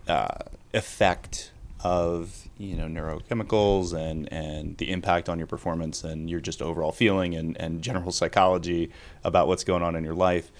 uh, 0.07 0.35
effect 0.73 1.51
of 1.83 2.47
you 2.57 2.75
know 2.75 2.85
neurochemicals 2.85 3.93
and 3.93 4.31
and 4.31 4.77
the 4.77 4.89
impact 4.89 5.27
on 5.27 5.37
your 5.37 5.47
performance 5.47 6.03
and 6.03 6.29
your 6.29 6.39
just 6.39 6.61
overall 6.61 6.93
feeling 6.93 7.35
and 7.35 7.57
and 7.59 7.81
general 7.81 8.11
psychology 8.11 8.89
about 9.25 9.47
what's 9.47 9.63
going 9.63 9.83
on 9.83 9.95
in 9.95 10.03
your 10.03 10.15
life. 10.15 10.51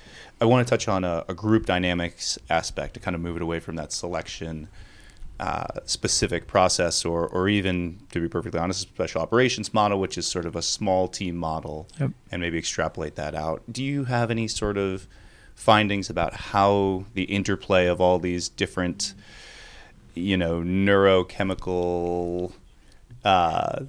I 0.42 0.46
want 0.46 0.68
to 0.68 0.70
touch 0.70 0.88
on 0.88 1.04
a, 1.06 1.24
a 1.30 1.34
group 1.34 1.66
dynamics 1.66 2.38
aspect 2.50 2.96
to 2.96 3.00
kind 3.00 3.16
of 3.16 3.22
move 3.22 3.38
it 3.38 3.42
away 3.42 3.60
from 3.60 3.78
that 3.78 3.94
selection 3.94 4.68
uh, 5.40 5.66
specific 5.86 6.48
process 6.48 7.04
or 7.04 7.28
or 7.28 7.50
even 7.50 8.00
to 8.12 8.22
be 8.22 8.28
perfectly 8.28 8.60
honest, 8.60 8.86
a 8.86 8.88
special 8.88 9.22
operations 9.22 9.74
model, 9.74 10.00
which 10.00 10.18
is 10.18 10.28
sort 10.28 10.46
of 10.46 10.56
a 10.56 10.62
small 10.62 11.08
team 11.08 11.36
model, 11.36 11.88
yep. 12.00 12.12
and 12.32 12.42
maybe 12.42 12.58
extrapolate 12.58 13.16
that 13.16 13.36
out. 13.36 13.64
Do 13.72 13.84
you 13.84 14.06
have 14.06 14.32
any 14.32 14.48
sort 14.48 14.78
of 14.78 15.08
findings 15.56 16.10
about 16.10 16.34
how 16.34 17.06
the 17.14 17.24
interplay 17.24 17.88
of 17.88 18.02
all 18.02 18.20
these 18.20 18.50
different 18.50 19.14
you 20.16 20.38
know 20.38 20.62
neurochemical 20.62 22.54
uh, 23.24 23.84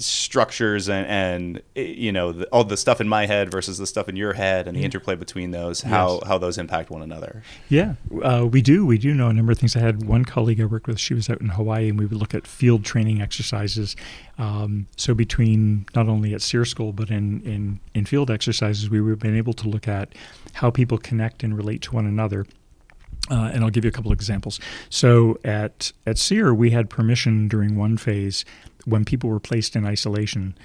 structures 0.00 0.88
and, 0.88 1.06
and 1.06 1.62
you 1.74 2.10
know 2.10 2.32
the, 2.32 2.46
all 2.46 2.64
the 2.64 2.76
stuff 2.76 3.00
in 3.00 3.08
my 3.08 3.26
head 3.26 3.50
versus 3.50 3.76
the 3.76 3.86
stuff 3.86 4.08
in 4.08 4.16
your 4.16 4.32
head 4.32 4.66
and 4.66 4.76
the 4.76 4.82
interplay 4.82 5.14
between 5.14 5.50
those 5.50 5.82
how 5.82 6.14
yes. 6.14 6.26
how 6.26 6.38
those 6.38 6.56
impact 6.56 6.90
one 6.90 7.02
another 7.02 7.42
yeah 7.68 7.94
uh, 8.22 8.46
we 8.50 8.62
do 8.62 8.86
we 8.86 8.96
do 8.96 9.12
know 9.12 9.28
a 9.28 9.32
number 9.32 9.52
of 9.52 9.58
things 9.58 9.76
i 9.76 9.78
had 9.78 10.04
one 10.06 10.24
colleague 10.24 10.60
i 10.60 10.64
worked 10.64 10.86
with 10.86 10.98
she 10.98 11.12
was 11.12 11.28
out 11.28 11.40
in 11.40 11.48
hawaii 11.48 11.90
and 11.90 11.98
we 11.98 12.06
would 12.06 12.18
look 12.18 12.34
at 12.34 12.46
field 12.46 12.84
training 12.84 13.20
exercises 13.20 13.94
um, 14.38 14.86
so 14.96 15.14
between 15.14 15.84
not 15.94 16.08
only 16.08 16.32
at 16.32 16.40
SERE 16.40 16.64
school 16.64 16.92
but 16.92 17.10
in, 17.10 17.42
in 17.42 17.78
in 17.94 18.06
field 18.06 18.30
exercises 18.30 18.88
we 18.88 18.98
have 19.06 19.18
been 19.18 19.36
able 19.36 19.52
to 19.52 19.68
look 19.68 19.86
at 19.86 20.14
how 20.54 20.70
people 20.70 20.96
connect 20.96 21.42
and 21.42 21.54
relate 21.56 21.82
to 21.82 21.92
one 21.92 22.06
another 22.06 22.46
uh, 23.30 23.50
and 23.52 23.62
I'll 23.62 23.70
give 23.70 23.84
you 23.84 23.88
a 23.88 23.92
couple 23.92 24.10
of 24.10 24.18
examples. 24.18 24.58
So 24.88 25.38
at 25.44 25.92
at 26.06 26.18
SERE, 26.18 26.52
we 26.52 26.70
had 26.70 26.90
permission 26.90 27.48
during 27.48 27.76
one 27.76 27.96
phase 27.96 28.44
when 28.84 29.04
people 29.04 29.30
were 29.30 29.40
placed 29.40 29.76
in 29.76 29.84
isolation. 29.84 30.56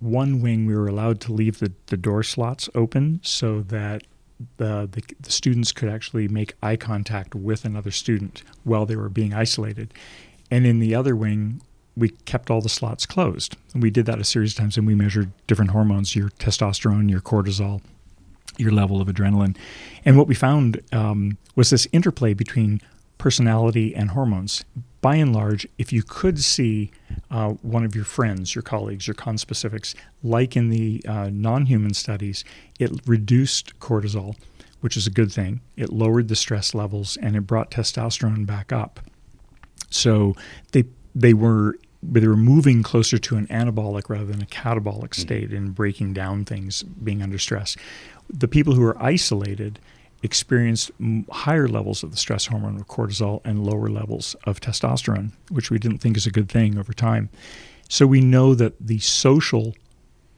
One 0.00 0.40
wing, 0.40 0.66
we 0.66 0.74
were 0.74 0.86
allowed 0.86 1.20
to 1.22 1.32
leave 1.32 1.58
the, 1.58 1.72
the 1.86 1.96
door 1.96 2.22
slots 2.22 2.68
open 2.74 3.20
so 3.22 3.62
that 3.62 4.02
the, 4.56 4.88
the, 4.90 5.02
the 5.20 5.32
students 5.32 5.72
could 5.72 5.88
actually 5.88 6.28
make 6.28 6.54
eye 6.62 6.76
contact 6.76 7.34
with 7.34 7.64
another 7.64 7.90
student 7.90 8.42
while 8.64 8.86
they 8.86 8.96
were 8.96 9.08
being 9.08 9.34
isolated. 9.34 9.92
And 10.50 10.66
in 10.66 10.78
the 10.78 10.94
other 10.94 11.16
wing, 11.16 11.60
we 11.96 12.10
kept 12.10 12.50
all 12.50 12.60
the 12.60 12.68
slots 12.68 13.06
closed. 13.06 13.56
And 13.74 13.82
we 13.82 13.90
did 13.90 14.06
that 14.06 14.20
a 14.20 14.24
series 14.24 14.52
of 14.52 14.58
times, 14.58 14.76
and 14.76 14.86
we 14.86 14.94
measured 14.94 15.32
different 15.46 15.72
hormones 15.72 16.14
your 16.14 16.28
testosterone, 16.30 17.10
your 17.10 17.20
cortisol, 17.20 17.82
your 18.56 18.70
level 18.70 19.00
of 19.00 19.08
adrenaline. 19.08 19.56
And 20.04 20.16
what 20.16 20.28
we 20.28 20.34
found 20.34 20.80
um, 20.92 21.36
was 21.56 21.70
this 21.70 21.88
interplay 21.92 22.34
between 22.34 22.80
personality 23.18 23.94
and 23.94 24.10
hormones. 24.10 24.64
By 25.00 25.16
and 25.16 25.32
large, 25.32 25.66
if 25.78 25.92
you 25.92 26.02
could 26.02 26.40
see 26.40 26.90
uh, 27.30 27.50
one 27.62 27.84
of 27.84 27.94
your 27.94 28.04
friends, 28.04 28.54
your 28.54 28.62
colleagues, 28.62 29.06
your 29.06 29.14
conspecifics, 29.14 29.94
like 30.22 30.56
in 30.56 30.70
the 30.70 31.02
uh, 31.06 31.30
non 31.32 31.66
human 31.66 31.94
studies, 31.94 32.44
it 32.80 32.90
reduced 33.06 33.78
cortisol, 33.78 34.36
which 34.80 34.96
is 34.96 35.06
a 35.06 35.10
good 35.10 35.32
thing. 35.32 35.60
It 35.76 35.92
lowered 35.92 36.28
the 36.28 36.36
stress 36.36 36.74
levels 36.74 37.16
and 37.18 37.36
it 37.36 37.42
brought 37.42 37.70
testosterone 37.70 38.44
back 38.44 38.72
up. 38.72 39.00
So 39.90 40.34
they, 40.72 40.84
they 41.14 41.34
were 41.34 41.78
they 42.00 42.26
were 42.26 42.36
moving 42.36 42.84
closer 42.84 43.18
to 43.18 43.36
an 43.36 43.46
anabolic 43.48 44.08
rather 44.08 44.26
than 44.26 44.40
a 44.40 44.46
catabolic 44.46 45.10
mm. 45.10 45.14
state 45.14 45.52
in 45.52 45.70
breaking 45.70 46.12
down 46.12 46.44
things 46.44 46.84
being 46.84 47.22
under 47.22 47.38
stress 47.38 47.76
the 48.30 48.46
people 48.46 48.74
who 48.74 48.84
are 48.84 49.00
isolated 49.02 49.78
experienced 50.22 50.90
higher 51.30 51.68
levels 51.68 52.02
of 52.02 52.10
the 52.10 52.16
stress 52.16 52.46
hormone 52.46 52.76
of 52.76 52.86
cortisol 52.88 53.40
and 53.44 53.64
lower 53.64 53.88
levels 53.88 54.34
of 54.44 54.60
testosterone, 54.60 55.32
which 55.50 55.70
we 55.70 55.78
didn't 55.78 55.98
think 55.98 56.16
is 56.16 56.26
a 56.26 56.30
good 56.30 56.48
thing 56.48 56.78
over 56.78 56.92
time. 56.92 57.28
So 57.88 58.06
we 58.06 58.20
know 58.20 58.54
that 58.54 58.74
the 58.80 58.98
social, 58.98 59.74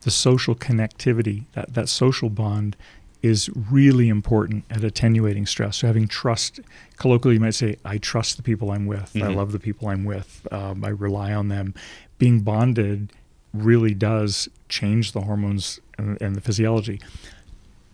the 0.03 0.11
social 0.11 0.55
connectivity, 0.55 1.45
that, 1.53 1.75
that 1.75 1.89
social 1.89 2.31
bond 2.31 2.77
is 3.23 3.51
really 3.55 4.09
important 4.09 4.65
at 4.71 4.85
attenuating 4.85 5.47
stress. 5.47 5.79
So 5.79 5.87
having 5.87 6.09
trust, 6.09 6.61
colloquially 6.97 7.35
you 7.35 7.41
might 7.41 7.55
say, 7.55 7.77
I 7.85 7.99
trust 7.99 8.37
the 8.37 8.43
people 8.43 8.71
I'm 8.71 8.87
with. 8.87 9.13
Mm-hmm. 9.15 9.23
I 9.23 9.29
love 9.29 9.53
the 9.53 9.59
people 9.59 9.89
I'm 9.89 10.05
with. 10.05 10.47
Um, 10.51 10.85
I 10.85 10.89
rely 10.89 11.33
on 11.33 11.49
them. 11.49 11.75
Being 12.19 12.41
bonded 12.41 13.13
really 13.53 13.95
does 13.95 14.49
change 14.69 15.13
the 15.13 15.23
hormones 15.23 15.81
and, 15.99 16.21
and 16.23 16.35
the 16.35 16.41
physiology 16.41 17.01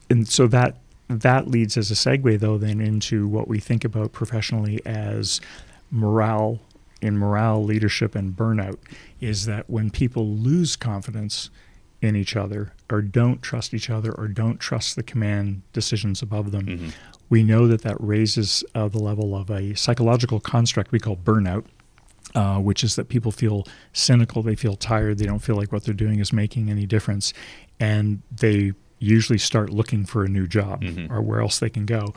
and 0.09 0.29
so 0.29 0.47
that 0.49 0.77
that 1.09 1.49
leads 1.49 1.77
as 1.77 1.91
a 1.91 1.95
segue 1.95 2.39
though 2.41 2.59
then 2.59 2.81
into 2.81 3.27
what 3.29 3.49
we 3.49 3.59
think 3.59 3.85
about 3.85 4.13
professionally 4.13 4.81
as 4.85 5.41
morale 5.91 6.61
in 7.01 7.17
morale 7.17 7.63
leadership 7.63 8.15
and 8.15 8.37
burnout 8.37 8.79
is 9.21 9.47
that 9.47 9.69
when 9.69 9.91
people 9.91 10.37
lose 10.37 10.77
confidence 10.77 11.51
in 12.03 12.17
each 12.17 12.37
other 12.37 12.73
or 12.91 13.01
don't 13.01 13.43
trust 13.43 13.73
each 13.73 13.89
other 13.89 14.13
or 14.13 14.29
don't 14.29 14.59
trust 14.59 14.97
the 14.97 15.03
command 15.03 15.63
decisions 15.73 16.23
above 16.23 16.51
them 16.51 16.67
mm-hmm. 16.67 16.89
we 17.29 17.43
know 17.43 17.67
that 17.67 17.83
that 17.83 17.97
raises 18.01 18.65
uh, 18.75 18.89
the 18.89 18.99
level 18.99 19.35
of 19.35 19.51
a 19.51 19.75
psychological 19.75 20.41
construct 20.41 20.93
we 20.93 20.99
call 20.99 21.17
burnout 21.17 21.65
uh, 22.35 22.59
which 22.59 22.83
is 22.85 22.97
that 22.97 23.09
people 23.09 23.31
feel 23.33 23.65
cynical 23.93 24.43
they 24.43 24.55
feel 24.55 24.77
tired 24.77 25.19
they 25.19 25.27
don't 25.27 25.39
feel 25.41 25.57
like 25.57 25.73
what 25.73 25.85
they're 25.85 25.95
doing 25.95 26.19
is 26.19 26.33
making 26.33 26.71
any 26.71 26.87
difference 26.87 27.33
and 27.79 28.23
they 28.31 28.73
usually 28.99 29.39
start 29.39 29.71
looking 29.71 30.05
for 30.05 30.25
a 30.25 30.29
new 30.29 30.47
job 30.47 30.83
mm-hmm. 30.83 31.13
or 31.13 31.21
where 31.21 31.41
else 31.41 31.59
they 31.59 31.71
can 31.71 31.87
go. 31.87 32.15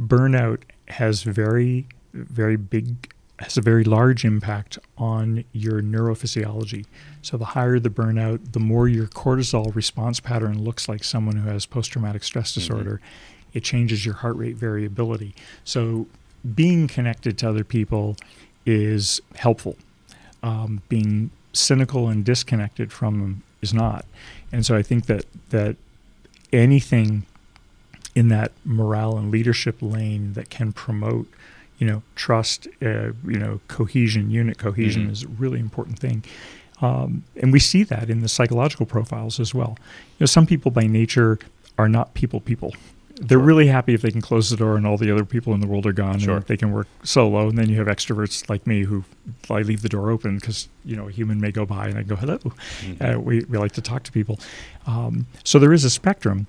Burnout 0.00 0.62
has 0.88 1.22
very, 1.22 1.86
very 2.12 2.56
big, 2.56 3.12
has 3.38 3.56
a 3.56 3.60
very 3.60 3.84
large 3.84 4.24
impact 4.24 4.78
on 4.98 5.44
your 5.52 5.80
neurophysiology. 5.80 6.84
So 7.22 7.36
the 7.36 7.46
higher 7.46 7.78
the 7.78 7.90
burnout, 7.90 8.52
the 8.52 8.60
more 8.60 8.88
your 8.88 9.06
cortisol 9.06 9.74
response 9.74 10.20
pattern 10.20 10.62
looks 10.62 10.88
like 10.88 11.04
someone 11.04 11.36
who 11.36 11.48
has 11.48 11.66
post 11.66 11.92
traumatic 11.92 12.24
stress 12.24 12.50
mm-hmm. 12.50 12.60
disorder. 12.60 12.96
Mm-hmm. 12.96 13.58
It 13.58 13.64
changes 13.64 14.04
your 14.04 14.14
heart 14.14 14.36
rate 14.36 14.56
variability. 14.56 15.34
So 15.64 16.06
being 16.54 16.88
connected 16.88 17.38
to 17.38 17.48
other 17.48 17.64
people 17.64 18.16
is 18.64 19.20
helpful. 19.36 19.76
Um, 20.42 20.82
being 20.88 21.30
cynical 21.52 22.08
and 22.08 22.24
disconnected 22.24 22.92
from 22.92 23.20
them 23.20 23.42
is 23.60 23.72
not. 23.72 24.04
And 24.50 24.64
so 24.66 24.76
I 24.76 24.82
think 24.82 25.06
that 25.06 25.24
that 25.50 25.76
anything 26.52 27.24
in 28.14 28.28
that 28.28 28.52
morale 28.64 29.16
and 29.16 29.30
leadership 29.30 29.76
lane 29.80 30.34
that 30.34 30.50
can 30.50 30.72
promote 30.72 31.26
you 31.78 31.86
know 31.86 32.02
trust 32.14 32.68
uh, 32.82 33.12
you 33.26 33.38
know 33.38 33.60
cohesion 33.68 34.30
unit 34.30 34.58
cohesion 34.58 35.04
mm-hmm. 35.04 35.12
is 35.12 35.24
a 35.24 35.28
really 35.28 35.58
important 35.58 35.98
thing. 35.98 36.22
Um, 36.80 37.22
and 37.36 37.52
we 37.52 37.60
see 37.60 37.84
that 37.84 38.10
in 38.10 38.22
the 38.22 38.28
psychological 38.28 38.86
profiles 38.86 39.38
as 39.38 39.54
well. 39.54 39.76
You 39.78 40.20
know 40.20 40.26
some 40.26 40.46
people 40.46 40.70
by 40.70 40.86
nature 40.86 41.38
are 41.78 41.88
not 41.88 42.14
people 42.14 42.40
people 42.40 42.74
they're 43.22 43.38
sure. 43.38 43.44
really 43.44 43.66
happy 43.66 43.94
if 43.94 44.02
they 44.02 44.10
can 44.10 44.20
close 44.20 44.50
the 44.50 44.56
door 44.56 44.76
and 44.76 44.86
all 44.86 44.96
the 44.96 45.10
other 45.10 45.24
people 45.24 45.54
in 45.54 45.60
the 45.60 45.66
world 45.66 45.86
are 45.86 45.92
gone 45.92 46.18
sure. 46.18 46.36
and 46.36 46.46
they 46.46 46.56
can 46.56 46.72
work 46.72 46.88
solo 47.02 47.48
and 47.48 47.56
then 47.56 47.68
you 47.68 47.76
have 47.76 47.86
extroverts 47.86 48.48
like 48.48 48.66
me 48.66 48.82
who 48.82 49.04
I 49.50 49.62
leave 49.62 49.82
the 49.82 49.88
door 49.88 50.10
open 50.10 50.38
because 50.38 50.68
you 50.84 50.96
know 50.96 51.08
a 51.08 51.12
human 51.12 51.40
may 51.40 51.52
go 51.52 51.64
by 51.64 51.86
and 51.88 51.98
I 51.98 52.02
go 52.02 52.16
hello 52.16 52.38
mm-hmm. 52.38 53.02
uh, 53.02 53.18
we, 53.18 53.44
we 53.44 53.58
like 53.58 53.72
to 53.72 53.82
talk 53.82 54.02
to 54.04 54.12
people 54.12 54.38
um, 54.86 55.26
so 55.44 55.58
there 55.58 55.72
is 55.72 55.84
a 55.84 55.90
spectrum 55.90 56.46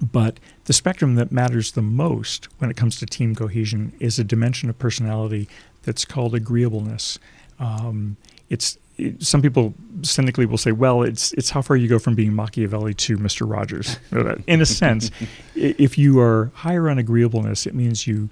but 0.00 0.40
the 0.64 0.72
spectrum 0.72 1.14
that 1.14 1.30
matters 1.30 1.72
the 1.72 1.82
most 1.82 2.48
when 2.58 2.70
it 2.70 2.76
comes 2.76 2.98
to 2.98 3.06
team 3.06 3.34
cohesion 3.34 3.92
is 4.00 4.18
a 4.18 4.24
dimension 4.24 4.68
of 4.68 4.78
personality 4.78 5.48
that's 5.82 6.04
called 6.04 6.34
agreeableness. 6.34 7.18
Um, 7.58 8.16
it's 8.50 8.76
it, 8.76 8.80
some 9.18 9.42
people 9.42 9.74
cynically 10.02 10.46
will 10.46 10.58
say, 10.58 10.72
"Well, 10.72 11.02
it's 11.02 11.32
it's 11.32 11.50
how 11.50 11.62
far 11.62 11.76
you 11.76 11.88
go 11.88 11.98
from 11.98 12.14
being 12.14 12.34
Machiavelli 12.34 12.94
to 12.94 13.16
Mister 13.16 13.44
Rogers." 13.44 13.98
In 14.46 14.60
a 14.60 14.66
sense, 14.66 15.10
if 15.54 15.98
you 15.98 16.20
are 16.20 16.50
higher 16.54 16.88
on 16.88 16.98
agreeableness, 16.98 17.66
it 17.66 17.74
means 17.74 18.06
you 18.06 18.30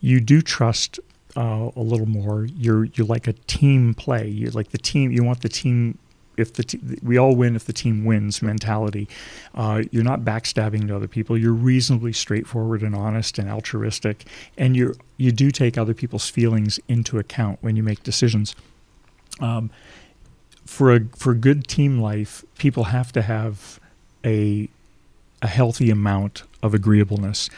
you 0.00 0.20
do 0.20 0.42
trust 0.42 1.00
uh, 1.36 1.70
a 1.74 1.80
little 1.80 2.06
more. 2.06 2.44
You're 2.44 2.84
you 2.84 3.04
like 3.04 3.26
a 3.26 3.32
team 3.32 3.94
play. 3.94 4.28
You 4.28 4.50
like 4.50 4.70
the 4.70 4.78
team. 4.78 5.12
You 5.12 5.24
want 5.24 5.40
the 5.40 5.48
team 5.48 5.98
if 6.36 6.54
the 6.54 6.64
t- 6.64 6.80
we 7.02 7.16
all 7.16 7.34
win 7.34 7.56
if 7.56 7.64
the 7.64 7.72
team 7.72 8.04
wins 8.04 8.42
mentality. 8.42 9.08
Uh, 9.54 9.82
you're 9.90 10.04
not 10.04 10.20
backstabbing 10.20 10.88
to 10.88 10.96
other 10.96 11.08
people. 11.08 11.36
You're 11.38 11.52
reasonably 11.52 12.12
straightforward 12.12 12.82
and 12.82 12.94
honest 12.94 13.38
and 13.38 13.48
altruistic, 13.50 14.26
and 14.58 14.76
you 14.76 14.94
you 15.16 15.32
do 15.32 15.50
take 15.50 15.78
other 15.78 15.94
people's 15.94 16.28
feelings 16.28 16.78
into 16.88 17.18
account 17.18 17.58
when 17.62 17.76
you 17.76 17.82
make 17.82 18.02
decisions. 18.02 18.54
Um, 19.40 19.70
for 20.72 20.90
a 20.90 21.00
for 21.14 21.34
good 21.34 21.68
team 21.68 22.00
life, 22.00 22.46
people 22.56 22.84
have 22.84 23.12
to 23.12 23.20
have 23.20 23.78
a 24.24 24.70
a 25.42 25.46
healthy 25.46 25.90
amount 25.90 26.44
of 26.62 26.72
agreeableness 26.72 27.50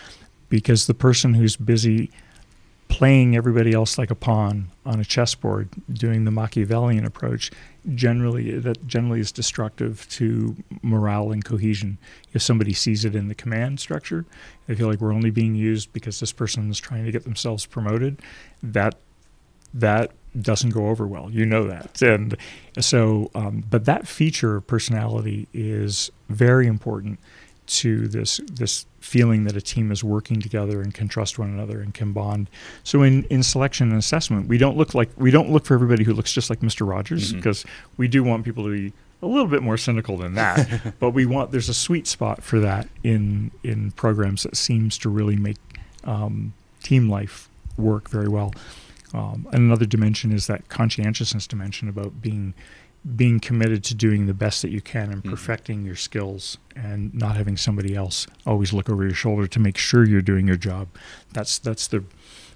because 0.48 0.86
the 0.88 0.94
person 0.94 1.34
who's 1.34 1.54
busy 1.54 2.10
playing 2.88 3.36
everybody 3.36 3.72
else 3.72 3.98
like 3.98 4.10
a 4.10 4.14
pawn 4.16 4.68
on 4.84 4.98
a 4.98 5.04
chessboard, 5.04 5.68
doing 5.92 6.24
the 6.24 6.30
Machiavellian 6.32 7.04
approach, 7.04 7.52
generally 7.94 8.58
that 8.58 8.84
generally 8.84 9.20
is 9.20 9.30
destructive 9.30 10.08
to 10.10 10.56
morale 10.82 11.30
and 11.30 11.44
cohesion. 11.44 11.98
If 12.32 12.42
somebody 12.42 12.72
sees 12.72 13.04
it 13.04 13.14
in 13.14 13.28
the 13.28 13.34
command 13.34 13.78
structure, 13.78 14.24
they 14.66 14.74
feel 14.74 14.88
like 14.88 15.00
we're 15.00 15.14
only 15.14 15.30
being 15.30 15.54
used 15.54 15.92
because 15.92 16.18
this 16.18 16.32
person 16.32 16.68
is 16.68 16.80
trying 16.80 17.04
to 17.04 17.12
get 17.12 17.22
themselves 17.22 17.64
promoted. 17.64 18.20
That 18.60 18.96
that 19.72 20.10
doesn't 20.40 20.70
go 20.70 20.88
over 20.88 21.06
well. 21.06 21.30
You 21.30 21.46
know 21.46 21.64
that, 21.64 22.02
and 22.02 22.36
so 22.80 23.30
um, 23.34 23.64
but 23.68 23.84
that 23.84 24.06
feature 24.06 24.56
of 24.56 24.66
personality 24.66 25.48
is 25.52 26.10
very 26.28 26.66
important 26.66 27.18
to 27.66 28.08
this 28.08 28.40
this 28.52 28.86
feeling 29.00 29.44
that 29.44 29.56
a 29.56 29.60
team 29.60 29.92
is 29.92 30.02
working 30.02 30.40
together 30.40 30.80
and 30.80 30.92
can 30.94 31.08
trust 31.08 31.38
one 31.38 31.50
another 31.50 31.80
and 31.80 31.94
can 31.94 32.12
bond. 32.12 32.48
So 32.82 33.02
in, 33.02 33.24
in 33.24 33.42
selection 33.42 33.90
and 33.90 33.98
assessment, 33.98 34.48
we 34.48 34.58
don't 34.58 34.76
look 34.76 34.94
like 34.94 35.10
we 35.16 35.30
don't 35.30 35.50
look 35.50 35.64
for 35.64 35.74
everybody 35.74 36.04
who 36.04 36.12
looks 36.12 36.32
just 36.32 36.50
like 36.50 36.60
Mr. 36.60 36.88
Rogers 36.88 37.32
because 37.32 37.60
mm-hmm. 37.60 37.94
we 37.96 38.08
do 38.08 38.24
want 38.24 38.44
people 38.44 38.64
to 38.64 38.70
be 38.70 38.92
a 39.22 39.26
little 39.26 39.46
bit 39.46 39.62
more 39.62 39.76
cynical 39.76 40.16
than 40.16 40.34
that. 40.34 40.94
but 40.98 41.10
we 41.10 41.26
want 41.26 41.52
there's 41.52 41.68
a 41.68 41.74
sweet 41.74 42.06
spot 42.06 42.42
for 42.42 42.60
that 42.60 42.88
in 43.02 43.50
in 43.62 43.90
programs 43.92 44.42
that 44.42 44.56
seems 44.56 44.98
to 44.98 45.08
really 45.08 45.36
make 45.36 45.58
um, 46.04 46.52
team 46.82 47.08
life 47.08 47.48
work 47.76 48.08
very 48.08 48.28
well. 48.28 48.52
Um, 49.14 49.46
another 49.52 49.86
dimension 49.86 50.32
is 50.32 50.48
that 50.48 50.68
conscientiousness 50.68 51.46
dimension 51.46 51.88
about 51.88 52.20
being 52.20 52.52
being 53.16 53.38
committed 53.38 53.84
to 53.84 53.94
doing 53.94 54.26
the 54.26 54.34
best 54.34 54.62
that 54.62 54.70
you 54.70 54.80
can 54.80 55.12
and 55.12 55.20
mm-hmm. 55.20 55.30
perfecting 55.30 55.78
mm-hmm. 55.78 55.86
your 55.88 55.96
skills 55.96 56.56
and 56.74 57.12
not 57.14 57.36
having 57.36 57.54
somebody 57.54 57.94
else 57.94 58.26
always 58.46 58.72
look 58.72 58.88
over 58.88 59.02
your 59.02 59.14
shoulder 59.14 59.46
to 59.46 59.60
make 59.60 59.76
sure 59.76 60.06
you're 60.06 60.22
doing 60.22 60.46
your 60.46 60.56
job. 60.56 60.88
That's 61.32 61.58
that's 61.58 61.86
the 61.86 62.04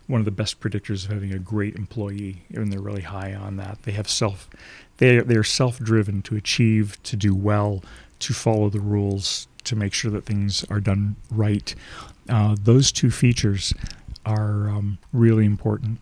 one 0.07 0.21
of 0.21 0.25
the 0.25 0.31
best 0.31 0.59
predictors 0.59 1.05
of 1.05 1.13
having 1.13 1.33
a 1.33 1.39
great 1.39 1.77
employee 1.77 2.43
and 2.53 2.73
they're 2.73 2.81
really 2.81 3.03
high 3.03 3.35
on 3.35 3.57
that. 3.59 3.83
They 3.83 3.93
have 3.93 4.09
self 4.09 4.49
they 4.97 5.21
they 5.21 5.37
are 5.37 5.45
self-driven 5.45 6.23
to 6.23 6.35
achieve, 6.35 7.01
to 7.05 7.17
do 7.17 7.35
well, 7.35 7.85
to 8.19 8.33
follow 8.33 8.69
the 8.69 8.81
rules, 8.81 9.47
to 9.65 9.77
make 9.77 9.93
sure 9.93 10.11
that 10.11 10.25
things 10.25 10.65
are 10.71 10.81
done 10.81 11.17
right. 11.31 11.75
Uh, 12.29 12.57
those 12.61 12.91
two 12.91 13.11
features 13.11 13.73
are 14.27 14.69
um, 14.69 14.99
really 15.13 15.45
important. 15.45 16.01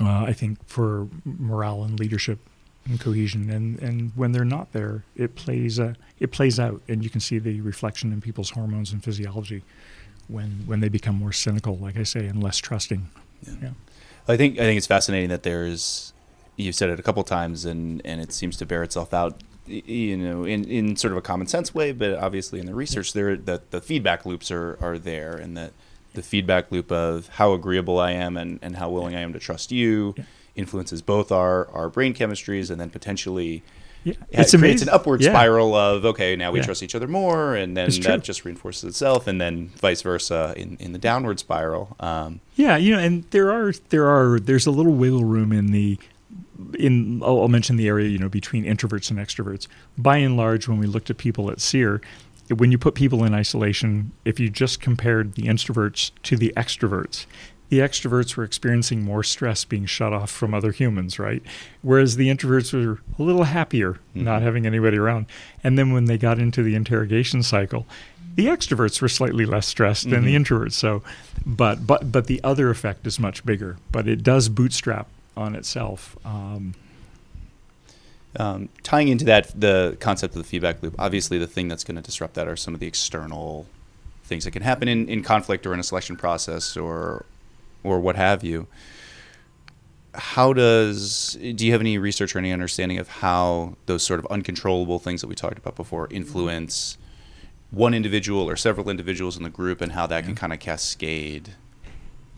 Uh, 0.00 0.24
I 0.24 0.32
think 0.32 0.58
for 0.66 1.08
morale 1.24 1.84
and 1.84 1.98
leadership 1.98 2.38
and 2.86 3.00
cohesion. 3.00 3.50
And, 3.50 3.80
and 3.80 4.12
when 4.14 4.32
they're 4.32 4.44
not 4.44 4.72
there, 4.72 5.04
it 5.16 5.34
plays 5.36 5.78
uh, 5.78 5.94
it 6.18 6.30
plays 6.32 6.58
out, 6.58 6.80
and 6.88 7.02
you 7.02 7.10
can 7.10 7.20
see 7.20 7.38
the 7.38 7.60
reflection 7.60 8.12
in 8.12 8.20
people's 8.20 8.50
hormones 8.50 8.92
and 8.92 9.02
physiology 9.02 9.62
when 10.28 10.64
when 10.66 10.80
they 10.80 10.88
become 10.88 11.16
more 11.16 11.32
cynical, 11.32 11.76
like 11.76 11.96
I 11.96 12.02
say, 12.02 12.26
and 12.26 12.42
less 12.42 12.58
trusting. 12.58 13.08
Yeah. 13.42 13.54
yeah. 13.62 13.70
I 14.28 14.36
think 14.36 14.58
I 14.58 14.62
think 14.62 14.78
it's 14.78 14.86
fascinating 14.86 15.28
that 15.30 15.42
there's 15.42 16.12
you've 16.56 16.74
said 16.74 16.90
it 16.90 16.98
a 16.98 17.02
couple 17.02 17.22
times, 17.24 17.64
and 17.64 18.02
and 18.04 18.20
it 18.20 18.32
seems 18.32 18.56
to 18.58 18.66
bear 18.66 18.82
itself 18.82 19.12
out. 19.14 19.42
You 19.66 20.18
know, 20.18 20.44
in, 20.44 20.64
in 20.64 20.94
sort 20.96 21.12
of 21.12 21.16
a 21.16 21.22
common 21.22 21.46
sense 21.46 21.74
way, 21.74 21.92
but 21.92 22.18
obviously 22.18 22.60
in 22.60 22.66
the 22.66 22.74
research, 22.74 23.14
there 23.14 23.34
that 23.34 23.70
the 23.70 23.80
feedback 23.80 24.26
loops 24.26 24.50
are, 24.50 24.76
are 24.78 24.98
there, 24.98 25.34
and 25.36 25.56
that 25.56 25.72
the 26.14 26.22
feedback 26.22 26.70
loop 26.72 26.90
of 26.90 27.28
how 27.28 27.52
agreeable 27.52 27.98
I 27.98 28.12
am 28.12 28.36
and, 28.36 28.58
and 28.62 28.76
how 28.76 28.90
willing 28.90 29.14
I 29.14 29.20
am 29.20 29.32
to 29.32 29.38
trust 29.38 29.70
you, 29.70 30.14
yeah. 30.16 30.24
influences 30.54 31.02
both 31.02 31.30
our 31.30 31.68
our 31.70 31.88
brain 31.88 32.14
chemistries 32.14 32.70
and 32.70 32.80
then 32.80 32.90
potentially 32.90 33.62
yeah, 34.04 34.12
it 34.28 34.34
creates 34.34 34.54
amazing. 34.54 34.88
an 34.88 34.94
upward 34.94 35.22
yeah. 35.22 35.30
spiral 35.30 35.74
of 35.74 36.04
okay 36.04 36.36
now 36.36 36.52
we 36.52 36.60
trust 36.60 36.82
each 36.82 36.94
other 36.94 37.08
more 37.08 37.56
and 37.56 37.74
then 37.74 37.88
that 38.02 38.22
just 38.22 38.44
reinforces 38.44 38.84
itself 38.84 39.26
and 39.26 39.40
then 39.40 39.68
vice 39.76 40.02
versa 40.02 40.52
in, 40.58 40.76
in 40.76 40.92
the 40.92 40.98
downward 40.98 41.40
spiral 41.40 41.96
um, 42.00 42.38
yeah 42.54 42.76
you 42.76 42.94
know 42.94 43.00
and 43.00 43.24
there 43.30 43.50
are 43.50 43.72
there 43.88 44.06
are 44.06 44.38
there's 44.38 44.66
a 44.66 44.70
little 44.70 44.92
wiggle 44.92 45.24
room 45.24 45.52
in 45.52 45.72
the 45.72 45.98
in 46.78 47.22
I'll, 47.22 47.42
I'll 47.42 47.48
mention 47.48 47.76
the 47.76 47.88
area 47.88 48.08
you 48.08 48.18
know 48.18 48.28
between 48.28 48.64
introverts 48.64 49.10
and 49.10 49.18
extroverts. 49.18 49.66
By 49.98 50.18
and 50.18 50.36
large 50.36 50.68
when 50.68 50.78
we 50.78 50.86
looked 50.86 51.10
at 51.10 51.18
people 51.18 51.50
at 51.50 51.60
SERE 51.60 52.00
when 52.48 52.70
you 52.70 52.78
put 52.78 52.94
people 52.94 53.24
in 53.24 53.34
isolation 53.34 54.12
if 54.24 54.38
you 54.38 54.50
just 54.50 54.80
compared 54.80 55.34
the 55.34 55.44
introverts 55.44 56.10
to 56.22 56.36
the 56.36 56.52
extroverts 56.56 57.26
the 57.70 57.80
extroverts 57.80 58.36
were 58.36 58.44
experiencing 58.44 59.02
more 59.02 59.22
stress 59.22 59.64
being 59.64 59.86
shut 59.86 60.12
off 60.12 60.30
from 60.30 60.54
other 60.54 60.70
humans, 60.70 61.18
right? 61.18 61.42
Whereas 61.82 62.16
the 62.16 62.28
introverts 62.28 62.72
were 62.72 63.00
a 63.18 63.22
little 63.22 63.44
happier 63.44 63.94
mm-hmm. 63.94 64.22
not 64.24 64.42
having 64.42 64.66
anybody 64.66 64.98
around. 64.98 65.26
And 65.62 65.78
then 65.78 65.92
when 65.92 66.04
they 66.04 66.18
got 66.18 66.38
into 66.38 66.62
the 66.62 66.74
interrogation 66.74 67.42
cycle, 67.42 67.86
the 68.36 68.46
extroverts 68.46 69.00
were 69.00 69.08
slightly 69.08 69.46
less 69.46 69.66
stressed 69.66 70.04
than 70.10 70.22
mm-hmm. 70.22 70.26
the 70.26 70.36
introverts. 70.36 70.72
So, 70.74 71.02
but 71.46 71.86
but 71.86 72.12
but 72.12 72.26
the 72.26 72.40
other 72.44 72.70
effect 72.70 73.06
is 73.06 73.18
much 73.18 73.44
bigger. 73.44 73.76
But 73.90 74.06
it 74.06 74.22
does 74.22 74.48
bootstrap 74.48 75.08
on 75.36 75.54
itself. 75.54 76.16
Um, 76.24 76.74
um, 78.38 78.68
tying 78.82 79.08
into 79.08 79.24
that, 79.26 79.58
the 79.58 79.96
concept 80.00 80.34
of 80.34 80.42
the 80.42 80.48
feedback 80.48 80.82
loop. 80.82 80.94
Obviously, 80.98 81.38
the 81.38 81.46
thing 81.46 81.68
that's 81.68 81.84
going 81.84 81.96
to 81.96 82.02
disrupt 82.02 82.34
that 82.34 82.48
are 82.48 82.56
some 82.56 82.74
of 82.74 82.80
the 82.80 82.86
external 82.86 83.66
things 84.24 84.44
that 84.44 84.50
can 84.50 84.62
happen 84.62 84.88
in, 84.88 85.08
in 85.08 85.22
conflict 85.22 85.66
or 85.66 85.74
in 85.74 85.80
a 85.80 85.82
selection 85.82 86.16
process 86.16 86.76
or 86.76 87.26
or 87.82 88.00
what 88.00 88.16
have 88.16 88.42
you. 88.42 88.66
How 90.14 90.52
does 90.52 91.36
do 91.40 91.66
you 91.66 91.72
have 91.72 91.80
any 91.80 91.98
research 91.98 92.34
or 92.34 92.38
any 92.38 92.52
understanding 92.52 92.98
of 92.98 93.08
how 93.08 93.76
those 93.86 94.02
sort 94.02 94.20
of 94.20 94.26
uncontrollable 94.26 94.98
things 94.98 95.20
that 95.20 95.26
we 95.26 95.34
talked 95.34 95.58
about 95.58 95.76
before 95.76 96.08
influence 96.10 96.96
one 97.70 97.92
individual 97.92 98.48
or 98.48 98.56
several 98.56 98.88
individuals 98.88 99.36
in 99.36 99.42
the 99.42 99.50
group 99.50 99.80
and 99.80 99.92
how 99.92 100.06
that 100.06 100.22
yeah. 100.22 100.26
can 100.26 100.34
kind 100.34 100.52
of 100.52 100.60
cascade 100.60 101.50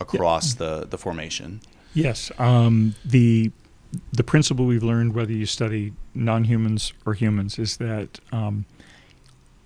across 0.01 0.53
yeah. 0.53 0.59
the 0.59 0.87
the 0.87 0.97
formation? 0.97 1.61
Yes, 1.93 2.31
um, 2.37 2.95
the 3.05 3.51
the 4.11 4.23
principle 4.23 4.65
we've 4.65 4.83
learned, 4.83 5.13
whether 5.13 5.31
you 5.31 5.45
study 5.45 5.93
non-humans 6.13 6.93
or 7.05 7.13
humans, 7.13 7.57
is 7.59 7.77
that 7.77 8.19
um, 8.31 8.65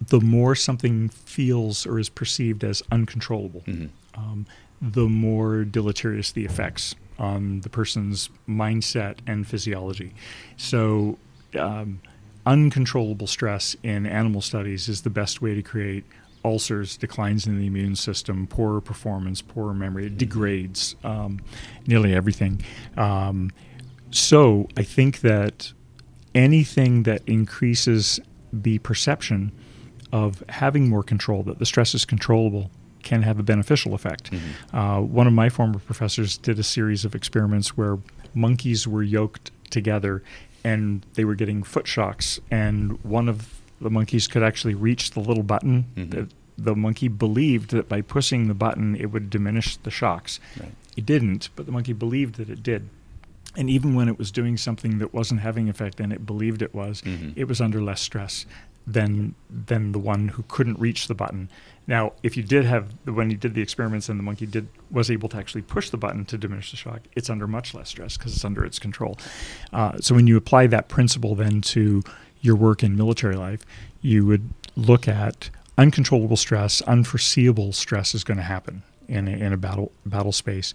the 0.07 0.19
more 0.19 0.55
something 0.55 1.09
feels 1.09 1.85
or 1.85 1.99
is 1.99 2.09
perceived 2.09 2.63
as 2.63 2.81
uncontrollable, 2.91 3.61
mm-hmm. 3.61 3.87
um, 4.19 4.45
the 4.81 5.07
more 5.07 5.63
deleterious 5.63 6.31
the 6.31 6.45
effects 6.45 6.95
on 7.19 7.61
the 7.61 7.69
person's 7.69 8.29
mindset 8.49 9.17
and 9.27 9.47
physiology. 9.47 10.13
So, 10.57 11.19
um, 11.57 12.01
uncontrollable 12.45 13.27
stress 13.27 13.75
in 13.83 14.07
animal 14.07 14.41
studies 14.41 14.89
is 14.89 15.03
the 15.03 15.11
best 15.11 15.41
way 15.41 15.53
to 15.53 15.61
create 15.61 16.03
ulcers, 16.43 16.97
declines 16.97 17.45
in 17.45 17.59
the 17.59 17.67
immune 17.67 17.95
system, 17.95 18.47
poorer 18.47 18.81
performance, 18.81 19.41
poorer 19.41 19.73
memory. 19.73 20.07
It 20.07 20.17
degrades 20.17 20.95
um, 21.03 21.39
nearly 21.85 22.15
everything. 22.15 22.61
Um, 22.97 23.51
so, 24.11 24.67
I 24.77 24.83
think 24.83 25.21
that 25.21 25.73
anything 26.35 27.03
that 27.03 27.21
increases 27.27 28.19
the 28.53 28.79
perception 28.79 29.51
of 30.11 30.43
having 30.49 30.89
more 30.89 31.03
control, 31.03 31.43
that 31.43 31.59
the 31.59 31.65
stress 31.65 31.95
is 31.95 32.05
controllable, 32.05 32.69
can 33.03 33.23
have 33.23 33.39
a 33.39 33.43
beneficial 33.43 33.93
effect. 33.93 34.31
Mm-hmm. 34.31 34.77
Uh, 34.77 35.01
one 35.01 35.27
of 35.27 35.33
my 35.33 35.49
former 35.49 35.79
professors 35.79 36.37
did 36.37 36.59
a 36.59 36.63
series 36.63 37.05
of 37.05 37.15
experiments 37.15 37.75
where 37.75 37.97
monkeys 38.33 38.87
were 38.87 39.03
yoked 39.03 39.51
together 39.69 40.23
and 40.63 41.05
they 41.15 41.25
were 41.25 41.33
getting 41.33 41.63
foot 41.63 41.87
shocks, 41.87 42.39
and 42.51 43.03
one 43.03 43.27
of 43.27 43.61
the 43.79 43.89
monkeys 43.89 44.27
could 44.27 44.43
actually 44.43 44.75
reach 44.75 45.11
the 45.11 45.19
little 45.19 45.43
button. 45.43 45.85
Mm-hmm. 45.95 46.25
the 46.57 46.75
monkey 46.75 47.07
believed 47.07 47.71
that 47.71 47.89
by 47.89 48.01
pushing 48.01 48.47
the 48.47 48.53
button, 48.53 48.95
it 48.95 49.07
would 49.07 49.31
diminish 49.31 49.77
the 49.77 49.89
shocks. 49.89 50.39
Right. 50.59 50.71
It 50.95 51.07
didn't, 51.07 51.49
but 51.55 51.65
the 51.65 51.71
monkey 51.71 51.93
believed 51.93 52.35
that 52.35 52.49
it 52.49 52.61
did. 52.61 52.89
And 53.57 53.69
even 53.69 53.95
when 53.95 54.07
it 54.07 54.17
was 54.17 54.31
doing 54.31 54.57
something 54.57 54.99
that 54.99 55.13
wasn't 55.13 55.41
having 55.41 55.69
effect 55.69 55.99
and 55.99 56.13
it 56.13 56.25
believed 56.25 56.61
it 56.61 56.73
was, 56.73 57.01
mm-hmm. 57.01 57.31
it 57.35 57.47
was 57.47 57.59
under 57.59 57.81
less 57.81 58.01
stress 58.01 58.45
than 58.87 59.35
than 59.49 59.91
the 59.91 59.99
one 59.99 60.29
who 60.29 60.43
couldn't 60.47 60.79
reach 60.79 61.07
the 61.07 61.13
button. 61.13 61.49
Now, 61.87 62.13
if 62.23 62.35
you 62.35 62.43
did 62.43 62.65
have 62.65 62.93
when 63.05 63.29
you 63.29 63.37
did 63.37 63.53
the 63.53 63.61
experiments 63.61 64.09
and 64.09 64.17
the 64.17 64.23
monkey 64.23 64.45
did 64.45 64.67
was 64.89 65.11
able 65.11 65.29
to 65.29 65.37
actually 65.37 65.61
push 65.61 65.89
the 65.89 65.97
button 65.97 66.25
to 66.25 66.37
diminish 66.37 66.71
the 66.71 66.77
shock, 66.77 67.01
it's 67.15 67.29
under 67.29 67.47
much 67.47 67.73
less 67.73 67.89
stress 67.89 68.17
because 68.17 68.33
it's 68.33 68.45
under 68.45 68.65
its 68.65 68.79
control. 68.79 69.17
Uh, 69.71 69.97
so 69.99 70.15
when 70.15 70.27
you 70.27 70.37
apply 70.37 70.67
that 70.67 70.87
principle 70.87 71.35
then 71.35 71.61
to 71.61 72.01
your 72.41 72.55
work 72.55 72.81
in 72.83 72.95
military 72.95 73.35
life, 73.35 73.65
you 74.01 74.25
would 74.25 74.49
look 74.75 75.07
at 75.07 75.49
uncontrollable 75.77 76.37
stress, 76.37 76.81
unforeseeable 76.83 77.73
stress 77.73 78.15
is 78.15 78.23
going 78.23 78.37
to 78.37 78.43
happen 78.43 78.83
in 79.07 79.27
a, 79.27 79.31
in 79.31 79.53
a 79.53 79.57
battle 79.57 79.91
battle 80.05 80.31
space, 80.31 80.73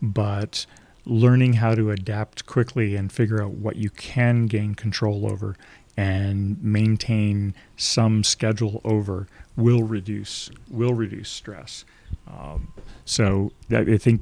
but 0.00 0.66
learning 1.08 1.54
how 1.54 1.74
to 1.74 1.90
adapt 1.90 2.46
quickly 2.46 2.94
and 2.94 3.10
figure 3.10 3.42
out 3.42 3.52
what 3.52 3.76
you 3.76 3.88
can 3.90 4.46
gain 4.46 4.74
control 4.74 5.30
over 5.30 5.56
and 5.96 6.62
maintain 6.62 7.54
some 7.76 8.22
schedule 8.22 8.80
over 8.84 9.26
will 9.56 9.82
reduce 9.82 10.50
will 10.70 10.94
reduce 10.94 11.28
stress. 11.28 11.84
Um, 12.28 12.72
so 13.04 13.50
I 13.70 13.96
think 13.96 14.20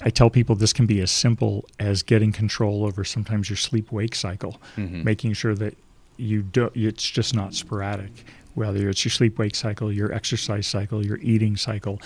I 0.00 0.08
tell 0.10 0.30
people 0.30 0.54
this 0.54 0.72
can 0.72 0.86
be 0.86 1.00
as 1.00 1.10
simple 1.10 1.66
as 1.78 2.02
getting 2.02 2.32
control 2.32 2.84
over 2.84 3.04
sometimes 3.04 3.50
your 3.50 3.56
sleep 3.56 3.90
wake 3.92 4.14
cycle, 4.14 4.60
Mhm. 4.76 5.04
making 5.04 5.32
sure 5.34 5.54
that 5.56 5.76
you 6.16 6.42
do 6.42 6.70
it's 6.74 7.10
just 7.10 7.34
not 7.34 7.52
sporadic. 7.54 8.24
Whether 8.54 8.88
it's 8.88 9.04
your 9.04 9.12
sleep 9.12 9.38
wake 9.38 9.54
cycle, 9.54 9.92
your 9.92 10.10
exercise 10.12 10.66
cycle, 10.66 11.04
your 11.04 11.18
eating 11.18 11.56
cycle, 11.58 12.00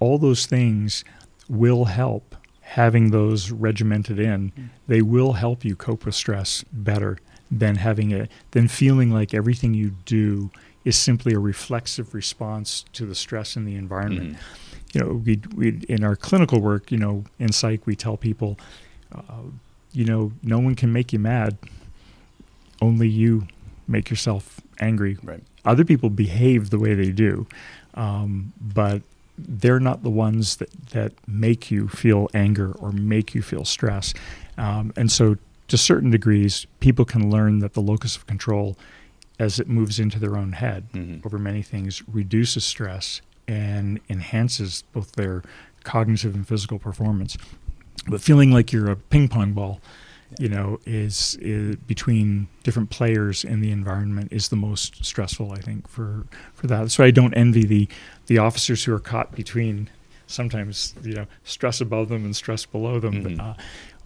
all 0.00 0.18
those 0.18 0.44
things 0.44 1.02
will 1.48 1.86
help 1.86 2.34
having 2.64 3.10
those 3.10 3.50
regimented 3.50 4.18
in. 4.18 4.70
They 4.88 5.02
will 5.02 5.34
help 5.34 5.64
you 5.64 5.76
cope 5.76 6.04
with 6.04 6.14
stress 6.14 6.64
better 6.72 7.18
than 7.50 7.76
having 7.76 8.10
it 8.10 8.30
than 8.52 8.68
feeling 8.68 9.10
like 9.10 9.32
everything 9.34 9.74
you 9.74 9.92
do 10.06 10.50
is 10.84 10.96
simply 10.96 11.32
a 11.34 11.38
reflexive 11.38 12.14
response 12.14 12.84
to 12.94 13.06
the 13.06 13.14
stress 13.14 13.56
in 13.56 13.64
the 13.64 13.74
environment 13.76 14.34
Mhm. 14.34 14.38
you 14.94 15.00
know, 15.00 15.12
we 15.24 15.40
we 15.54 15.68
in 15.88 16.02
our 16.04 16.16
clinical 16.16 16.60
work, 16.60 16.90
you 16.92 16.98
know, 16.98 17.24
in 17.38 17.52
psych, 17.52 17.86
we 17.86 17.94
tell 17.96 18.16
people, 18.16 18.58
uh, 19.14 19.42
you 19.92 20.04
know, 20.04 20.32
no 20.42 20.58
one 20.58 20.74
can 20.74 20.92
make 20.92 21.12
you 21.12 21.18
mad. 21.18 21.56
Only 22.80 23.08
you 23.08 23.46
make 23.88 24.10
yourself 24.10 24.60
angry. 24.80 25.16
Right. 25.22 25.42
Other 25.64 25.84
people 25.84 26.10
behave 26.10 26.70
the 26.70 26.78
way 26.78 26.94
they 26.94 27.10
do, 27.10 27.46
um, 27.94 28.52
but 28.60 29.02
they're 29.36 29.80
not 29.80 30.02
the 30.02 30.10
ones 30.10 30.56
that 30.56 30.70
that 30.90 31.12
make 31.26 31.70
you 31.70 31.88
feel 31.88 32.28
anger 32.34 32.72
or 32.72 32.92
make 32.92 33.34
you 33.34 33.42
feel 33.42 33.64
stress. 33.64 34.14
Um, 34.56 34.92
and 34.96 35.10
so, 35.10 35.36
to 35.68 35.76
certain 35.78 36.10
degrees, 36.10 36.66
people 36.80 37.04
can 37.04 37.30
learn 37.30 37.58
that 37.60 37.72
the 37.74 37.80
locus 37.82 38.16
of 38.16 38.26
control, 38.26 38.76
as 39.38 39.58
it 39.58 39.68
moves 39.68 39.98
into 39.98 40.18
their 40.20 40.36
own 40.36 40.52
head, 40.52 40.84
Mhm. 40.92 41.24
over 41.26 41.38
many 41.38 41.62
things 41.62 42.02
reduces 42.06 42.64
stress 42.64 43.20
and 43.48 43.98
enhances 44.08 44.84
both 44.92 45.12
their 45.12 45.42
cognitive 45.82 46.34
and 46.34 46.46
physical 46.46 46.78
performance. 46.78 47.36
But 48.06 48.20
feeling 48.20 48.50
like 48.52 48.72
you're 48.72 48.90
a 48.90 48.96
ping 48.96 49.28
pong 49.28 49.52
ball, 49.52 49.80
you 50.38 50.48
know, 50.48 50.78
is, 50.86 51.36
is 51.40 51.76
between 51.76 52.48
different 52.62 52.90
players 52.90 53.44
in 53.44 53.60
the 53.60 53.70
environment 53.70 54.32
is 54.32 54.48
the 54.48 54.56
most 54.56 55.04
stressful, 55.04 55.52
I 55.52 55.58
think, 55.60 55.88
for 55.88 56.26
for 56.54 56.66
that. 56.66 56.90
So 56.90 57.04
I 57.04 57.10
don't 57.10 57.34
envy 57.34 57.64
the 57.64 57.88
the 58.26 58.38
officers 58.38 58.84
who 58.84 58.94
are 58.94 59.00
caught 59.00 59.32
between 59.34 59.90
sometimes 60.26 60.94
you 61.02 61.14
know 61.14 61.26
stress 61.44 61.80
above 61.80 62.08
them 62.08 62.24
and 62.24 62.34
stress 62.34 62.64
below 62.66 62.98
them. 62.98 63.14
Mhm. 63.22 63.36
But, 63.36 63.44
uh, 63.44 63.54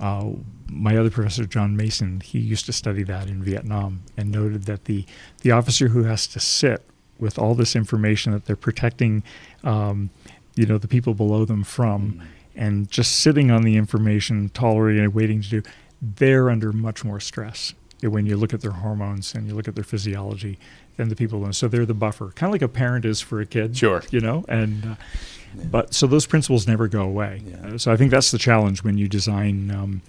uh, 0.00 0.32
my 0.70 0.96
other 0.96 1.10
professor, 1.10 1.44
John 1.44 1.76
Mason, 1.76 2.20
he 2.20 2.38
used 2.38 2.66
to 2.66 2.72
study 2.72 3.02
that 3.04 3.28
in 3.28 3.42
Vietnam 3.42 4.02
and 4.16 4.30
noted 4.30 4.64
that 4.64 4.84
the 4.84 5.04
the 5.42 5.50
officer 5.52 5.88
who 5.88 6.04
has 6.04 6.26
to 6.28 6.40
sit 6.40 6.84
with 7.18 7.38
all 7.38 7.54
this 7.54 7.74
information 7.74 8.32
that 8.32 8.44
they're 8.46 8.54
protecting, 8.54 9.24
um, 9.64 10.10
you 10.54 10.66
know, 10.66 10.78
the 10.78 10.86
people 10.86 11.14
below 11.14 11.44
them 11.44 11.64
from, 11.64 12.12
Mhm. 12.12 12.22
and 12.54 12.90
just 12.90 13.16
sitting 13.18 13.50
on 13.50 13.62
the 13.62 13.76
information, 13.76 14.50
tolerating 14.50 15.02
and 15.02 15.14
waiting 15.14 15.42
to 15.42 15.48
do, 15.48 15.62
they're 16.00 16.50
under 16.50 16.72
much 16.72 17.04
more 17.04 17.20
stress 17.20 17.74
when 18.02 18.26
you 18.26 18.36
look 18.36 18.54
at 18.54 18.60
their 18.60 18.70
hormones 18.72 19.34
and 19.34 19.48
you 19.48 19.54
look 19.54 19.66
at 19.68 19.74
their 19.74 19.84
physiology 19.84 20.58
than 20.96 21.08
the 21.08 21.16
people. 21.16 21.44
And 21.44 21.54
so 21.54 21.66
they're 21.68 21.84
the 21.86 21.94
buffer, 21.94 22.30
kind 22.36 22.48
of 22.50 22.52
like 22.54 22.62
a 22.62 22.68
parent 22.68 23.04
is 23.04 23.20
for 23.20 23.40
a 23.40 23.46
kid. 23.46 23.76
Sure. 23.76 24.02
You 24.10 24.20
know, 24.20 24.44
and 24.48 24.84
uh, 24.84 24.94
Yeah. 25.56 25.64
but 25.70 25.94
so 25.94 26.06
those 26.06 26.26
principles 26.26 26.66
never 26.68 26.86
go 26.88 27.02
away. 27.02 27.42
Yeah. 27.44 27.56
Uh, 27.74 27.78
so 27.78 27.90
I 27.92 27.96
think 27.96 28.10
that's 28.10 28.30
the 28.30 28.38
challenge 28.38 28.84
when 28.84 28.98
you 28.98 29.08
design 29.08 29.70
um, 29.70 30.02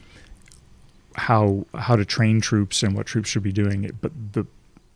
how 1.15 1.65
how 1.75 1.95
to 1.95 2.05
train 2.05 2.39
troops 2.41 2.83
and 2.83 2.95
what 2.95 3.05
troops 3.05 3.29
should 3.29 3.43
be 3.43 3.51
doing. 3.51 3.83
It, 3.83 3.99
but 4.01 4.11
the 4.33 4.45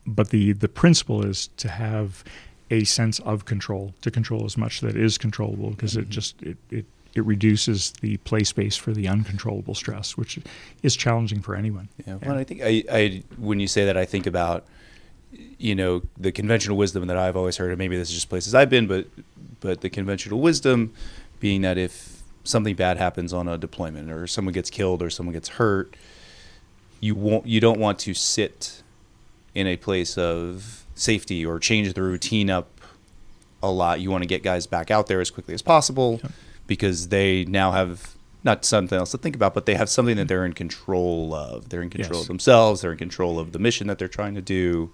but 0.06 0.29
the 0.29 0.51
the 0.53 0.67
principle 0.67 1.25
is 1.25 1.47
to 1.58 1.69
have 1.69 2.23
a 2.69 2.84
sense 2.84 3.19
of 3.19 3.45
control, 3.45 3.93
to 4.01 4.12
control 4.12 4.45
as 4.45 4.58
much 4.58 4.82
that 4.82 4.95
is 4.95 5.17
controllable, 5.17 5.71
because 5.71 5.93
Mhm. 5.95 6.01
it 6.01 6.10
just 6.10 6.41
it, 6.43 6.58
it 6.69 6.86
it 7.15 7.23
reduces 7.26 7.91
the 8.02 8.17
play 8.17 8.43
space 8.43 8.76
for 8.76 8.91
the 8.91 9.08
uncontrollable 9.08 9.76
stress, 9.76 10.17
which 10.17 10.39
is 10.82 10.95
challenging 10.95 11.41
for 11.41 11.56
anyone. 11.56 11.89
Yeah. 12.06 12.17
Well, 12.23 12.38
I 12.38 12.43
think 12.43 12.62
I, 12.63 12.84
I 12.91 13.23
when 13.38 13.60
you 13.60 13.67
say 13.67 13.86
that, 13.86 13.97
I 13.97 14.06
think 14.06 14.26
about 14.26 14.65
you 15.58 15.76
know 15.76 16.02
the 16.17 16.32
conventional 16.32 16.78
wisdom 16.78 17.06
that 17.08 17.17
I've 17.17 17.38
always 17.38 17.58
heard, 17.58 17.69
and 17.69 17.78
maybe 17.78 17.97
this 17.97 18.10
is 18.10 18.15
just 18.15 18.30
places 18.30 18.56
I've 18.56 18.69
been, 18.69 18.88
but 18.88 19.08
but 19.60 19.82
the 19.82 19.89
conventional 19.89 20.41
wisdom 20.41 20.93
being 21.39 21.62
that 21.62 21.78
if 21.78 22.21
something 22.43 22.76
bad 22.76 22.97
happens 22.97 23.32
on 23.32 23.47
a 23.47 23.58
deployment, 23.58 24.12
or 24.12 24.28
someone 24.28 24.54
gets 24.54 24.69
killed, 24.69 25.02
or 25.02 25.10
someone 25.10 25.34
gets 25.34 25.49
hurt, 25.49 25.95
you 26.99 27.15
won't 27.15 27.45
you 27.45 27.60
don't 27.60 27.80
want 27.80 27.99
to 27.99 28.13
sit 28.13 28.82
in 29.54 29.67
a 29.67 29.78
place 29.78 30.17
of 30.17 30.84
safety 30.95 31.45
or 31.45 31.60
change 31.60 31.93
the 31.93 32.02
routine 32.02 32.49
up 32.49 32.69
a 33.62 33.71
lot. 33.71 34.02
You 34.02 34.10
want 34.10 34.23
to 34.23 34.28
get 34.28 34.41
guys 34.43 34.65
back 34.67 34.89
out 34.89 35.08
there 35.08 35.21
as 35.21 35.30
quickly 35.30 35.54
as 35.54 35.62
possible 35.62 36.19
Yep. 36.23 36.32
Because 36.67 37.10
they 37.10 37.45
now 37.45 37.71
have 37.71 38.15
not 38.43 38.65
something 38.65 38.97
else 38.99 39.12
to 39.12 39.17
think 39.17 39.36
about, 39.36 39.54
but 39.54 39.65
they 39.65 39.76
have 39.76 39.89
something 39.89 40.17
that 40.17 40.28
they're 40.28 40.45
in 40.45 40.54
control 40.54 41.34
of. 41.34 41.69
They're 41.69 41.82
in 41.82 41.89
control 41.89 42.15
Yes. 42.19 42.23
of 42.23 42.28
themselves. 42.28 42.82
They're 42.82 42.91
in 42.91 42.97
control 42.97 43.39
of 43.39 43.52
the 43.54 43.60
mission 43.60 43.88
that 43.88 43.99
they're 43.99 44.08
trying 44.10 44.36
to 44.36 44.41
do, 44.41 44.91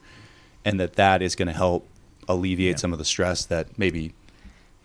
and 0.63 0.79
that 0.79 0.93
that 0.93 1.21
is 1.21 1.35
going 1.35 1.47
to 1.47 1.53
help 1.53 1.87
alleviate 2.27 2.73
Yeah. 2.75 2.77
some 2.77 2.93
of 2.93 2.99
the 2.99 3.05
stress 3.05 3.45
that 3.45 3.77
maybe 3.79 4.13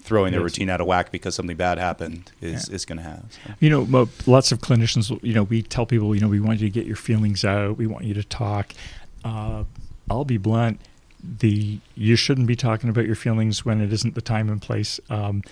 throwing 0.00 0.32
their 0.32 0.42
routine 0.42 0.68
out 0.68 0.80
of 0.82 0.86
whack 0.86 1.10
because 1.10 1.34
something 1.34 1.56
bad 1.56 1.78
happened 1.78 2.30
is, 2.42 2.68
Yeah. 2.68 2.74
is 2.74 2.84
going 2.84 2.98
to 2.98 3.04
have. 3.04 3.24
So. 3.30 3.54
You 3.60 3.70
know, 3.70 4.08
lots 4.26 4.52
of 4.52 4.60
clinicians, 4.60 5.10
you 5.22 5.32
know, 5.34 5.44
we 5.44 5.62
tell 5.62 5.86
people, 5.86 6.14
you 6.14 6.20
know, 6.20 6.28
we 6.28 6.40
want 6.40 6.60
you 6.60 6.66
to 6.68 6.72
get 6.72 6.86
your 6.86 6.96
feelings 6.96 7.42
out. 7.44 7.78
We 7.78 7.86
want 7.86 8.04
you 8.04 8.12
to 8.14 8.22
talk. 8.24 8.72
Uh, 9.24 9.64
I'll 10.10 10.24
be 10.26 10.36
blunt. 10.36 10.80
The 11.22 11.78
you 11.94 12.16
shouldn't 12.16 12.46
be 12.46 12.54
talking 12.56 12.90
about 12.90 13.06
your 13.06 13.14
feelings 13.14 13.64
when 13.64 13.80
it 13.80 13.92
isn't 13.94 14.14
the 14.14 14.20
time 14.20 14.50
and 14.50 14.60
place, 14.60 15.00
um, 15.08 15.42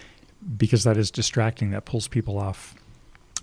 because 0.56 0.84
that 0.84 0.96
is 0.96 1.10
distracting. 1.10 1.70
That 1.70 1.84
pulls 1.84 2.08
people 2.08 2.38
off 2.38 2.74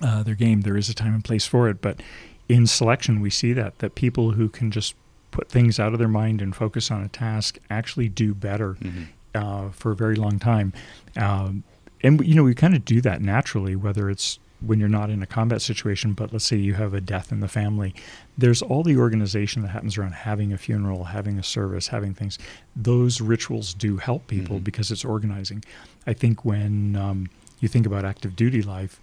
uh, 0.02 0.24
their 0.24 0.36
game. 0.36 0.62
There 0.62 0.78
is 0.78 0.90
a 0.90 0.94
time 0.94 1.14
and 1.14 1.24
place 1.24 1.46
for 1.46 1.70
it, 1.70 1.82
but 1.82 2.02
in 2.48 2.66
selection, 2.68 3.22
we 3.22 3.30
see 3.30 3.54
that 3.54 3.80
that 3.80 3.96
people 3.96 4.32
who 4.32 4.50
can 4.50 4.72
just 4.72 4.96
put 5.32 5.50
things 5.50 5.80
out 5.80 5.94
of 5.94 6.00
their 6.00 6.08
mind 6.08 6.42
and 6.42 6.56
focus 6.56 6.90
on 6.90 7.04
a 7.04 7.08
task 7.08 7.60
actually 7.70 8.10
do 8.10 8.34
better 8.34 8.76
Mhm. 8.82 9.08
uh, 9.36 9.70
for 9.70 9.92
a 9.92 9.96
very 9.96 10.16
long 10.16 10.40
time. 10.40 10.74
Um, 11.16 11.64
and 12.02 12.26
you 12.26 12.34
know, 12.34 12.44
we 12.44 12.56
kind 12.56 12.76
of 12.76 12.84
do 12.86 13.00
that 13.02 13.22
naturally, 13.22 13.76
whether 13.76 14.10
it's 14.10 14.40
when 14.62 14.80
you're 14.80 14.90
not 14.90 15.10
in 15.10 15.22
a 15.22 15.26
combat 15.26 15.62
situation, 15.62 16.14
but 16.14 16.34
let's 16.34 16.46
say 16.46 16.58
you 16.58 16.74
have 16.74 16.94
a 16.94 17.00
death 17.02 17.32
in 17.32 17.40
the 17.40 17.48
family. 17.48 17.96
There's 18.38 18.62
all 18.62 18.84
the 18.84 18.98
organization 18.98 19.62
that 19.62 19.70
happens 19.70 19.98
around 19.98 20.14
having 20.14 20.52
a 20.52 20.58
funeral, 20.58 21.06
having 21.06 21.40
a 21.40 21.44
service, 21.44 21.88
having 21.88 22.14
things. 22.14 22.38
Those 22.76 23.22
rituals 23.22 23.74
do 23.74 23.98
help 23.98 24.28
people 24.28 24.60
Mhm. 24.60 24.64
because 24.66 24.92
it's 24.92 25.06
organizing. 25.06 25.64
I 26.06 26.14
think 26.14 26.44
when 26.44 26.96
um, 26.98 27.30
you 27.62 27.68
think 27.70 27.86
about 27.86 28.04
active 28.04 28.36
duty 28.36 28.62
life, 28.62 29.00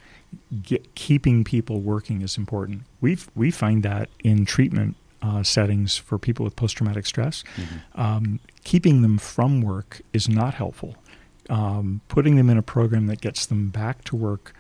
get, 0.63 0.95
keeping 0.95 1.43
people 1.45 1.81
working 1.81 2.21
is 2.23 2.37
important. 2.37 2.83
We 3.01 3.17
we 3.35 3.51
find 3.51 3.83
that 3.83 4.11
in 4.23 4.45
treatment 4.45 4.97
uh, 5.23 5.43
settings 5.43 5.97
for 5.97 6.19
people 6.19 6.45
with 6.45 6.55
post 6.57 6.77
traumatic 6.77 7.07
stress 7.07 7.43
Mhm. 7.57 7.99
um, 8.01 8.41
keeping 8.65 9.01
them 9.01 9.17
from 9.19 9.63
work 9.63 10.03
is 10.13 10.29
not 10.29 10.55
helpful. 10.55 10.95
Um, 11.49 12.01
putting 12.09 12.37
them 12.37 12.51
in 12.51 12.59
a 12.59 12.63
program 12.63 13.07
that 13.07 13.21
gets 13.23 13.47
them 13.47 13.69
back 13.71 14.05
to 14.05 14.17
work 14.17 14.53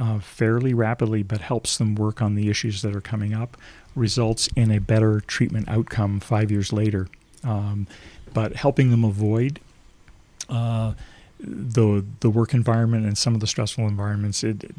uh, 0.00 0.18
fairly 0.18 0.74
rapidly 0.74 1.22
but 1.22 1.40
helps 1.42 1.76
them 1.78 1.94
work 1.94 2.20
on 2.22 2.34
the 2.34 2.48
issues 2.48 2.82
that 2.82 2.96
are 2.96 3.02
coming 3.02 3.34
up 3.34 3.56
results 3.94 4.48
in 4.56 4.70
a 4.70 4.80
better 4.80 5.20
treatment 5.20 5.68
outcome 5.68 6.18
five 6.18 6.50
years 6.50 6.72
later. 6.72 7.06
Um, 7.44 7.86
but 8.32 8.54
helping 8.54 8.90
them 8.90 9.04
avoid 9.04 9.60
uh, 10.48 10.94
the 11.38 12.04
the 12.20 12.30
work 12.30 12.54
environment 12.54 13.06
and 13.06 13.16
some 13.16 13.34
of 13.34 13.40
the 13.40 13.46
stressful 13.46 13.86
environments, 13.86 14.42
it 14.42 14.70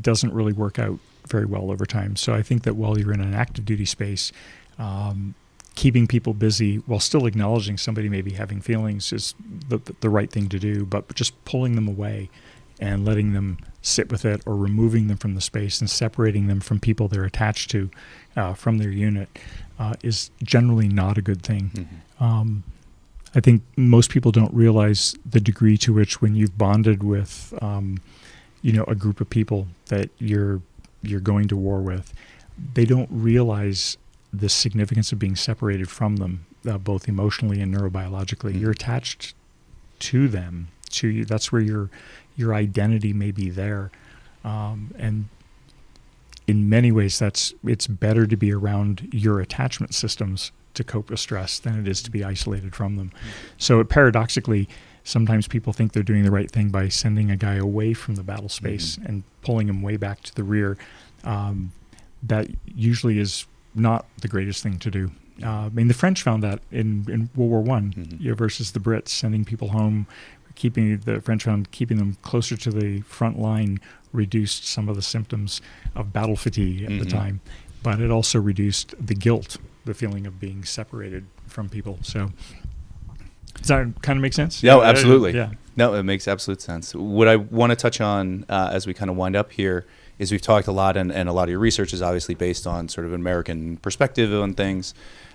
doesn't 0.00 0.32
really 0.32 0.52
work 0.52 0.78
out 0.78 0.98
very 1.26 1.46
well 1.46 1.70
over 1.70 1.86
time. 1.86 2.16
So 2.16 2.34
I 2.34 2.42
think 2.42 2.62
that 2.62 2.76
while 2.76 2.98
you're 2.98 3.12
in 3.12 3.20
an 3.20 3.34
active 3.34 3.64
duty 3.64 3.84
space, 3.84 4.32
um, 4.78 5.34
keeping 5.74 6.06
people 6.06 6.34
busy 6.34 6.76
while 6.76 7.00
still 7.00 7.26
acknowledging 7.26 7.78
somebody 7.78 8.08
may 8.08 8.22
be 8.22 8.32
having 8.32 8.60
feelings 8.60 9.12
is 9.12 9.34
the, 9.68 9.78
the 10.00 10.10
right 10.10 10.30
thing 10.30 10.48
to 10.48 10.58
do, 10.58 10.84
but 10.84 11.14
just 11.14 11.44
pulling 11.44 11.74
them 11.76 11.88
away 11.88 12.28
and 12.82 13.04
letting 13.04 13.32
them 13.32 13.58
sit 13.80 14.10
with 14.10 14.24
it 14.24 14.42
or 14.46 14.56
removing 14.56 15.06
them 15.08 15.16
from 15.16 15.34
the 15.34 15.40
space 15.40 15.80
and 15.80 15.88
separating 15.88 16.46
them 16.48 16.60
from 16.60 16.78
people 16.80 17.06
they're 17.08 17.24
attached 17.24 17.70
to 17.70 17.90
uh, 18.36 18.54
from 18.54 18.78
their 18.78 18.90
unit 18.90 19.28
uh, 19.78 19.94
is 20.02 20.30
generally 20.42 20.88
not 20.88 21.16
a 21.16 21.22
good 21.22 21.42
thing. 21.42 21.70
Mhm. 21.74 22.22
Um, 22.26 22.62
I 23.34 23.40
think 23.40 23.62
most 23.76 24.10
people 24.10 24.30
don't 24.32 24.52
realize 24.52 25.14
the 25.28 25.40
degree 25.40 25.76
to 25.78 25.92
which 25.92 26.20
when 26.20 26.34
you've 26.34 26.58
bonded 26.58 27.02
with, 27.02 27.54
um, 27.62 27.98
you 28.62 28.72
know, 28.72 28.84
a 28.84 28.94
group 28.94 29.20
of 29.20 29.28
people 29.30 29.68
that 29.86 30.10
you're 30.18 30.60
you're 31.04 31.20
going 31.32 31.48
to 31.48 31.56
war 31.56 31.80
with, 31.82 32.12
they 32.74 32.84
don't 32.84 33.08
realize 33.10 33.96
the 34.32 34.48
significance 34.48 35.12
of 35.12 35.18
being 35.18 35.34
separated 35.36 35.88
from 35.88 36.16
them, 36.16 36.46
uh, 36.70 36.78
both 36.78 37.08
emotionally 37.08 37.60
and 37.60 37.74
neurobiologically. 37.74 38.52
Mhm. 38.54 38.60
You're 38.60 38.70
attached 38.70 39.34
to 40.10 40.28
them. 40.28 40.68
To 41.00 41.08
you, 41.08 41.24
that's 41.24 41.50
where 41.50 41.62
your 41.62 41.88
your 42.36 42.54
identity 42.54 43.12
may 43.12 43.30
be 43.30 43.50
there, 43.50 43.90
um, 44.44 44.92
and 44.98 45.28
in 46.46 46.68
many 46.68 46.90
ways, 46.90 47.18
that's 47.18 47.54
it's 47.64 47.86
better 47.86 48.26
to 48.26 48.36
be 48.36 48.52
around 48.52 49.08
your 49.12 49.40
attachment 49.40 49.94
systems 49.94 50.50
to 50.74 50.82
cope 50.82 51.10
with 51.10 51.20
stress 51.20 51.58
than 51.58 51.78
it 51.78 51.86
is 51.86 52.02
to 52.02 52.10
be 52.10 52.24
isolated 52.24 52.74
from 52.74 52.96
them. 52.96 53.12
So 53.58 53.84
paradoxically, 53.84 54.68
sometimes 55.04 55.46
people 55.46 55.72
think 55.72 55.92
they're 55.92 56.02
doing 56.02 56.24
the 56.24 56.30
right 56.30 56.50
thing 56.50 56.70
by 56.70 56.88
sending 56.88 57.30
a 57.30 57.36
guy 57.36 57.54
away 57.56 57.92
from 57.94 58.14
the 58.14 58.22
battle 58.22 58.48
space 58.48 58.96
Mhm. 58.96 59.04
and 59.06 59.22
pulling 59.42 59.68
him 59.68 59.82
way 59.82 59.96
back 59.96 60.22
to 60.22 60.34
the 60.34 60.42
rear. 60.44 60.76
Um, 61.24 61.72
that 62.22 62.48
usually 62.74 63.18
is 63.18 63.46
not 63.74 64.06
the 64.20 64.28
greatest 64.28 64.62
thing 64.62 64.78
to 64.78 64.90
do. 64.90 65.10
Uh, 65.42 65.48
I 65.48 65.68
mean, 65.70 65.88
the 65.88 65.94
French 65.94 66.22
found 66.22 66.42
that 66.42 66.60
in, 66.70 67.04
in 67.08 67.30
World 67.34 67.50
War 67.50 67.60
One 67.62 67.92
Mhm. 67.92 68.20
you 68.20 68.28
know, 68.30 68.34
versus 68.34 68.72
the 68.72 68.80
Brits, 68.80 69.08
sending 69.08 69.44
people 69.44 69.68
home, 69.70 70.06
keeping 70.54 70.98
the 70.98 71.20
French 71.20 71.44
found 71.44 71.70
keeping 71.70 71.96
them 71.98 72.16
closer 72.22 72.56
to 72.56 72.70
the 72.70 73.00
front 73.02 73.38
line 73.38 73.80
reduced 74.12 74.66
some 74.66 74.88
of 74.88 74.96
the 74.96 75.02
symptoms 75.02 75.60
of 75.94 76.12
battle 76.12 76.36
fatigue 76.36 76.82
at 76.82 76.88
the 76.90 77.06
Mhm. 77.06 77.10
time, 77.10 77.40
but 77.82 78.00
it 78.00 78.10
also 78.10 78.38
reduced 78.40 78.94
the 79.04 79.14
guilt, 79.14 79.56
the 79.84 79.94
feeling 79.94 80.26
of 80.26 80.38
being 80.38 80.64
separated 80.64 81.24
from 81.46 81.68
people. 81.68 81.98
So, 82.02 82.30
does 83.58 83.68
that 83.68 84.02
kind 84.02 84.18
of 84.18 84.22
make 84.22 84.32
sense? 84.32 84.62
No, 84.62 84.82
Yeah, 84.82 84.88
absolutely. 84.88 85.32
Yeah. 85.34 85.50
No, 85.76 85.94
it 85.94 86.02
makes 86.02 86.28
absolute 86.28 86.60
sense. 86.60 86.94
What 86.94 87.28
I 87.28 87.36
want 87.36 87.70
to 87.70 87.76
touch 87.76 88.00
on 88.00 88.44
uh, 88.48 88.70
as 88.72 88.86
we 88.86 88.92
kind 88.94 89.10
of 89.10 89.16
wind 89.16 89.36
up 89.36 89.52
here 89.52 89.86
is 90.18 90.30
we've 90.30 90.42
talked 90.42 90.66
a 90.68 90.72
lot, 90.72 90.96
and, 90.96 91.10
and 91.10 91.28
a 91.28 91.32
lot 91.32 91.44
of 91.44 91.50
your 91.50 91.58
research 91.58 91.92
is 91.94 92.02
obviously 92.02 92.34
based 92.34 92.66
on 92.66 92.88
sort 92.88 93.06
of 93.06 93.12
an 93.14 93.20
American 93.20 93.78
perspective 93.78 94.32
on 94.34 94.52
things. 94.54 94.92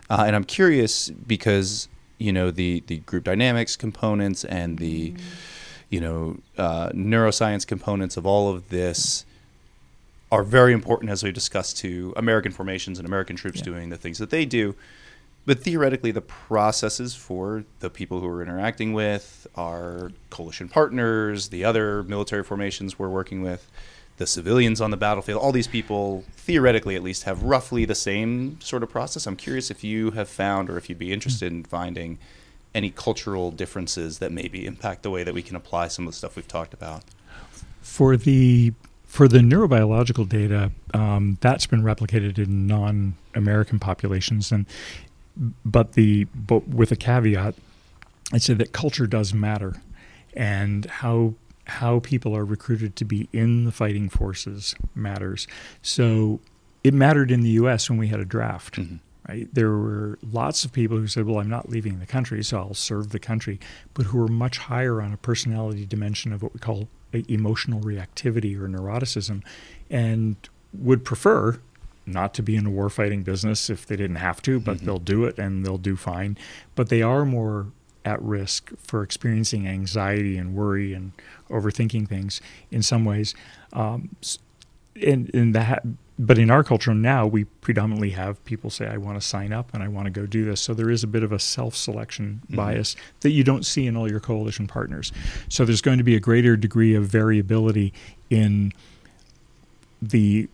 Uh, 0.10 0.24
and 0.28 0.36
I'm 0.36 0.44
curious 0.44 1.10
because 1.10 1.88
you 2.18 2.32
know 2.34 2.52
the 2.52 2.84
the 2.88 2.98
group 3.00 3.24
dynamics 3.24 3.76
components 3.76 4.44
and 4.44 4.78
the 4.80 5.14
you 5.90 6.00
know 6.02 6.38
uh, 6.58 6.90
neuroscience 6.90 7.66
components 7.66 8.18
of 8.18 8.26
all 8.26 8.50
of 8.54 8.70
this 8.70 9.26
are 10.32 10.44
very 10.44 10.74
important 10.74 11.10
as 11.10 11.24
we 11.24 11.32
discuss 11.32 11.72
to 11.74 12.14
American 12.18 12.52
formations 12.52 13.00
and 13.00 13.08
American 13.08 13.36
troops 13.36 13.60
Yeah. 13.60 13.66
doing 13.66 13.90
the 13.90 13.98
things 13.98 14.18
that 14.18 14.30
they 14.30 14.46
do. 14.46 14.76
But 15.46 15.64
theoretically, 15.64 16.12
the 16.12 16.20
processes 16.20 17.16
for 17.16 17.64
the 17.80 17.90
people 17.90 18.20
who 18.20 18.28
we're 18.28 18.42
interacting 18.42 18.92
with, 18.92 19.48
our 19.56 20.12
coalition 20.30 20.68
partners, 20.68 21.48
the 21.48 21.64
other 21.64 22.04
military 22.04 22.44
formations 22.44 23.00
we're 23.00 23.08
working 23.08 23.42
with, 23.42 23.72
the 24.18 24.28
civilians 24.28 24.82
on 24.82 24.92
the 24.92 24.98
battlefield, 24.98 25.42
all 25.42 25.52
these 25.52 25.68
people, 25.68 26.24
theoretically 26.32 26.96
at 26.96 27.04
least, 27.04 27.24
have 27.24 27.44
roughly 27.44 27.86
the 27.86 27.96
same 27.96 28.60
sort 28.62 28.84
of 28.84 28.90
process. 28.90 29.28
I'm 29.28 29.36
curious 29.36 29.70
if 29.70 29.84
you 29.84 30.12
have 30.12 30.28
found 30.28 30.70
or 30.70 30.78
if 30.78 30.90
you'd 30.90 30.98
be 30.98 31.14
interested 31.14 31.52
in 31.52 31.64
finding 31.64 32.18
any 32.74 32.90
cultural 32.90 33.52
differences 33.52 34.20
that 34.20 34.32
maybe 34.32 34.66
impact 34.66 35.04
the 35.04 35.10
way 35.10 35.24
that 35.24 35.34
we 35.34 35.42
can 35.42 35.56
apply 35.56 35.88
some 35.88 36.08
of 36.08 36.14
the 36.14 36.18
stuff 36.18 36.36
we've 36.36 36.48
talked 36.48 36.74
about. 36.74 37.04
For 37.82 38.18
the 38.18 38.74
for 39.06 39.28
the 39.28 39.40
neurobiological 39.40 40.28
data, 40.28 40.72
um, 40.94 41.38
that's 41.40 41.66
been 41.66 41.82
replicated 41.82 42.38
in 42.38 42.68
non-American 42.68 43.80
populations, 43.80 44.52
and 44.52 44.66
but 45.64 45.94
the 45.94 46.26
but 46.36 46.68
with 46.68 46.92
a 46.92 46.96
caveat, 46.96 47.56
I'd 48.34 48.42
say 48.42 48.54
that 48.56 48.74
culture 48.74 49.08
does 49.08 49.34
matter, 49.34 49.82
and 50.34 50.86
how 50.86 51.36
how 51.68 52.00
people 52.00 52.36
are 52.36 52.46
recruited 52.46 52.96
to 52.96 53.06
be 53.06 53.28
in 53.34 53.66
the 53.66 53.72
fighting 53.72 54.10
forces 54.10 54.76
matters. 54.96 55.48
So 55.82 56.40
it 56.84 56.94
mattered 56.94 57.32
in 57.32 57.42
the 57.42 57.50
U.S. 57.52 57.90
when 57.90 58.00
we 58.00 58.08
had 58.08 58.20
a 58.20 58.26
draft 58.26 58.76
Mhm. 58.76 59.00
right? 59.28 59.54
There 59.54 59.72
were 59.72 60.18
lots 60.22 60.64
of 60.64 60.72
people 60.72 60.98
who 60.98 61.08
said, 61.08 61.26
"Well, 61.26 61.40
I'm 61.40 61.50
not 61.50 61.70
leaving 61.70 62.00
the 62.00 62.06
country, 62.06 62.42
so 62.44 62.58
I'll 62.60 62.74
serve 62.74 63.10
the 63.10 63.20
country," 63.20 63.60
but 63.94 64.08
who 64.08 64.18
were 64.20 64.28
much 64.30 64.58
higher 64.58 65.02
on 65.02 65.12
a 65.12 65.18
personality 65.18 65.86
dimension 65.86 66.32
of 66.32 66.42
what 66.42 66.54
we 66.54 66.60
call 66.60 66.88
emotional 67.28 67.82
reactivity 67.82 68.58
or 68.58 68.68
neuroticism, 68.70 69.42
and 69.90 70.36
would 70.74 71.04
prefer 71.04 71.60
not 72.06 72.34
to 72.36 72.42
be 72.42 72.56
in 72.56 72.66
a 72.66 72.70
warfighting 72.72 73.24
business 73.26 73.70
if 73.70 73.86
they 73.86 73.98
didn't 73.98 74.16
have 74.18 74.42
to, 74.42 74.60
but 74.62 74.78
Mhm. 74.78 74.86
they'll 74.86 74.98
do 75.00 75.26
it 75.26 75.38
and 75.38 75.66
they'll 75.66 75.78
do 75.78 75.98
fine. 75.98 76.38
But 76.76 76.88
they 76.88 77.02
are 77.02 77.26
more 77.26 77.68
at 78.08 78.22
risk 78.22 78.72
for 78.78 79.04
experiencing 79.04 79.68
anxiety 79.68 80.38
and 80.38 80.56
worry 80.56 80.94
and 80.94 81.12
overthinking 81.50 82.08
things 82.08 82.40
in 82.72 82.82
some 82.82 83.04
ways. 83.04 83.36
Um, 83.74 84.10
and, 85.00 85.30
and 85.36 85.54
that 85.54 85.84
but 86.20 86.40
in 86.40 86.50
our 86.50 86.64
culture 86.64 86.96
now 86.96 87.28
we 87.28 87.44
predominantly 87.62 88.10
have 88.10 88.44
people 88.46 88.72
say 88.72 88.88
i 88.88 88.98
want 88.98 89.22
to 89.22 89.28
sign 89.28 89.54
up 89.54 89.72
and 89.76 89.84
i 89.84 89.88
want 89.88 90.06
to 90.06 90.10
go 90.10 90.26
do 90.26 90.44
this 90.44 90.60
so 90.60 90.74
there 90.74 90.90
is 90.90 91.04
a 91.04 91.08
bit 91.08 91.22
of 91.22 91.32
a 91.32 91.38
self-selection 91.38 92.42
Mhm. 92.50 92.56
bias 92.56 92.96
that 93.20 93.30
you 93.30 93.44
don't 93.44 93.64
see 93.64 93.86
in 93.86 93.96
all 93.96 94.10
your 94.10 94.20
coalition 94.20 94.66
partners 94.66 95.12
so 95.50 95.64
there's 95.66 95.82
going 95.84 96.00
to 96.00 96.04
be 96.04 96.16
a 96.16 96.20
greater 96.20 96.58
degree 96.58 96.96
of 96.96 97.06
variability 97.06 97.94
in 98.32 98.74
the 100.02 100.50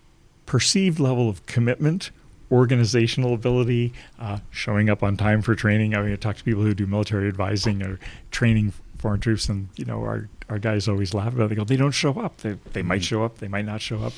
perceived 0.45 0.99
level 0.99 1.29
of 1.29 1.45
commitment 1.45 2.11
organizational 2.53 3.33
ability 3.33 3.91
uh, 4.19 4.37
showing 4.51 4.89
up 4.89 5.01
on 5.03 5.17
time 5.17 5.41
for 5.41 5.55
training. 5.55 5.95
I 5.95 6.01
mean 6.03 6.13
i 6.13 6.15
talk 6.15 6.37
to 6.37 6.43
people 6.43 6.61
who 6.61 6.73
do 6.75 6.85
military 6.85 7.27
advising 7.27 7.81
or 7.81 7.99
training 8.31 8.71
foreign 8.99 9.19
troops 9.19 9.49
and 9.49 9.67
you 9.75 9.83
know 9.85 10.01
our, 10.03 10.29
our 10.49 10.59
guys 10.59 10.87
always 10.87 11.13
laugh 11.13 11.33
about 11.33 11.45
it. 11.45 11.49
They 11.49 11.55
go 11.55 11.63
they 11.65 11.75
don't 11.75 11.91
show 11.91 12.13
up. 12.19 12.37
They, 12.37 12.57
they 12.73 12.83
might 12.83 13.01
Mhm. 13.01 13.05
show 13.05 13.23
up. 13.25 13.39
They 13.39 13.47
might 13.47 13.65
not 13.65 13.81
show 13.81 13.99
up. 14.03 14.13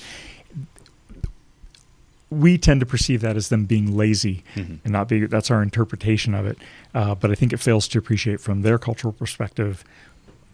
We 2.29 2.57
tend 2.57 2.79
to 2.81 2.85
perceive 2.85 3.21
that 3.21 3.37
as 3.37 3.49
them 3.49 3.65
being 3.65 3.95
lazy 3.95 4.43
Mhm. 4.55 4.79
and 4.83 4.91
not 4.91 5.07
be 5.07 5.25
that's 5.25 5.49
our 5.49 5.61
interpretation 5.63 6.33
of 6.33 6.45
it. 6.45 6.57
Uh, 6.93 7.15
but 7.15 7.31
i 7.31 7.35
think 7.35 7.53
it 7.53 7.57
fails 7.57 7.87
to 7.89 7.97
appreciate 7.97 8.39
from 8.41 8.61
their 8.61 8.77
cultural 8.77 9.13
perspective 9.13 9.83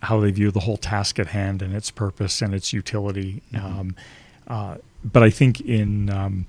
how 0.04 0.20
they 0.20 0.32
view 0.32 0.52
the 0.52 0.62
whole 0.62 0.78
task 0.78 1.20
at 1.20 1.28
hand 1.28 1.62
and 1.62 1.74
its 1.76 1.90
purpose 1.92 2.42
and 2.42 2.54
its 2.54 2.74
utility. 2.74 3.42
Mhm. 3.54 3.64
um, 3.64 3.96
uh, 4.48 4.76
but 5.04 5.24
i 5.24 5.30
think 5.30 5.62
in 5.62 6.10
um, 6.10 6.46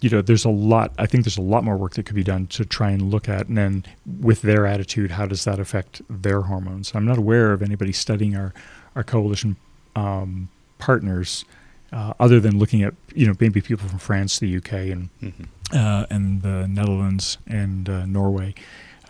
you 0.00 0.08
know 0.10 0.22
there's 0.22 0.44
a 0.44 0.50
lot 0.50 0.92
i 0.98 1.06
think 1.06 1.24
there's 1.24 1.36
a 1.38 1.42
lot 1.42 1.62
more 1.64 1.76
work 1.76 1.94
that 1.94 2.04
could 2.06 2.16
be 2.16 2.24
done 2.24 2.46
to 2.46 2.64
try 2.64 2.90
and 2.90 3.10
look 3.10 3.28
at 3.28 3.48
and 3.48 3.58
then 3.58 3.84
with 4.20 4.42
their 4.42 4.66
attitude 4.66 5.10
how 5.12 5.26
does 5.26 5.44
that 5.44 5.58
affect 5.58 6.00
their 6.08 6.42
hormones 6.42 6.92
i'm 6.94 7.04
not 7.04 7.18
aware 7.18 7.52
of 7.52 7.60
anybody 7.62 7.92
studying 7.92 8.34
our 8.36 8.52
our 8.96 9.02
coalition 9.04 9.56
um, 9.96 10.48
partners 10.78 11.44
uh, 11.92 12.14
other 12.20 12.40
than 12.40 12.58
looking 12.58 12.82
at 12.82 12.94
you 13.14 13.26
know 13.26 13.34
maybe 13.40 13.60
people 13.60 13.88
from 13.88 13.98
france 13.98 14.38
the 14.38 14.56
uk 14.56 14.72
and 14.72 15.08
Mhm. 15.22 15.46
uh, 15.74 16.06
and 16.10 16.42
the 16.42 16.66
Netherlands 16.68 17.38
and 17.46 17.88
uh, 17.88 18.06
Norway. 18.06 18.54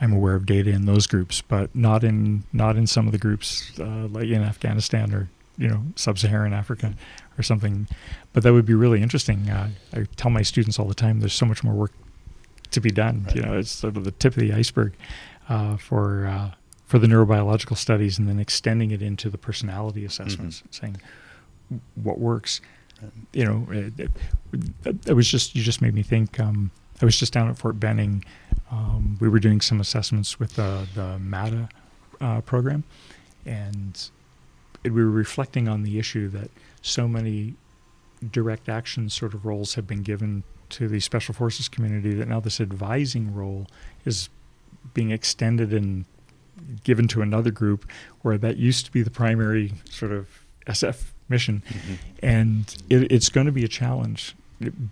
I'm 0.03 0.13
aware 0.15 0.35
of 0.35 0.47
data 0.47 0.71
in 0.71 0.87
those 0.87 1.07
groups, 1.07 1.43
but 1.43 1.75
not 1.75 2.03
in 2.05 2.45
not 2.55 2.77
in 2.77 2.87
some 2.87 3.05
of 3.07 3.13
the 3.13 3.19
groups 3.19 3.79
uh, 3.79 4.09
like 4.09 4.29
in 4.29 4.43
Afghanistan 4.43 5.13
or 5.15 5.29
you 5.59 5.69
know 5.69 5.83
sub-Saharan 5.95 6.55
Africa 6.55 6.95
or 7.41 7.43
something. 7.43 7.89
But 8.33 8.43
that 8.43 8.53
would 8.53 8.67
be 8.67 8.75
really 8.75 9.03
interesting. 9.03 9.51
Uh, 9.51 9.71
I 9.95 10.07
tell 10.17 10.31
my 10.31 10.43
students 10.43 10.79
all 10.79 10.87
the 10.87 10.95
time, 10.95 11.21
there's 11.21 11.35
so 11.35 11.47
much 11.47 11.65
more 11.65 11.75
work 11.75 11.93
to 12.71 12.81
be 12.81 12.91
done. 12.91 13.27
You 13.35 13.43
know, 13.43 13.59
it's 13.59 13.71
sort 13.71 13.97
of 13.97 14.05
the 14.05 14.13
tip 14.13 14.35
of 14.35 14.41
the 14.41 14.53
iceberg 14.53 14.95
uh, 15.49 15.77
for 15.77 16.27
uh, 16.27 16.51
for 16.87 16.99
the 16.99 17.07
neurobiological 17.07 17.77
studies, 17.77 18.19
and 18.19 18.29
then 18.29 18.39
extending 18.39 18.91
it 18.91 19.03
into 19.03 19.31
the 19.31 19.39
personality 19.39 20.05
assessments, 20.05 20.63
saying 20.71 21.01
what 21.95 22.19
works 22.19 22.61
you 23.33 23.45
know, 23.45 23.67
it, 23.71 24.11
it, 24.85 24.97
it 25.07 25.13
was 25.13 25.29
just 25.29 25.55
you 25.55 25.63
just 25.63 25.81
made 25.81 25.95
me 25.95 26.03
think. 26.03 26.39
Um, 26.39 26.71
I 27.01 27.05
was 27.05 27.19
just 27.19 27.33
down 27.33 27.49
at 27.49 27.59
Fort 27.59 27.81
Benning. 27.81 28.25
Um, 28.71 29.17
we 29.21 29.29
were 29.29 29.39
doing 29.39 29.61
some 29.61 29.81
assessments 29.81 30.39
with 30.39 30.57
the 30.57 30.87
the 30.95 31.19
MATA 31.19 31.69
uh, 32.21 32.41
program, 32.43 32.85
and 33.47 34.11
it, 34.85 34.91
we 34.91 35.03
were 35.03 35.11
reflecting 35.11 35.69
on 35.69 35.83
the 35.83 35.99
issue 35.99 36.29
that 36.29 36.51
so 36.83 37.07
many 37.09 37.55
direct 38.33 38.69
action 38.69 39.09
sort 39.09 39.35
of 39.35 39.45
roles 39.47 39.75
have 39.75 39.87
been 39.87 40.03
given 40.03 40.43
to 40.71 40.89
the 40.89 41.01
special 41.01 41.35
forces 41.35 41.69
community 41.69 42.15
that 42.15 42.29
now 42.29 42.39
this 42.41 42.61
advising 42.61 43.35
role 43.35 43.67
is 44.05 44.29
being 44.95 45.11
extended 45.11 45.73
and 45.73 46.05
given 46.85 47.09
to 47.09 47.23
another 47.23 47.51
group 47.51 47.89
where 48.23 48.37
that 48.39 48.57
used 48.57 48.85
to 48.85 48.93
be 48.93 49.03
the 49.03 49.11
primary 49.11 49.73
sort 49.89 50.13
of 50.13 50.29
SF 50.67 51.13
mission 51.29 51.63
Mhm. 51.69 51.99
and 52.23 52.77
it, 52.91 53.11
it's 53.11 53.29
going 53.31 53.47
to 53.47 53.53
be 53.53 53.65
a 53.65 53.69
challenge 53.69 54.35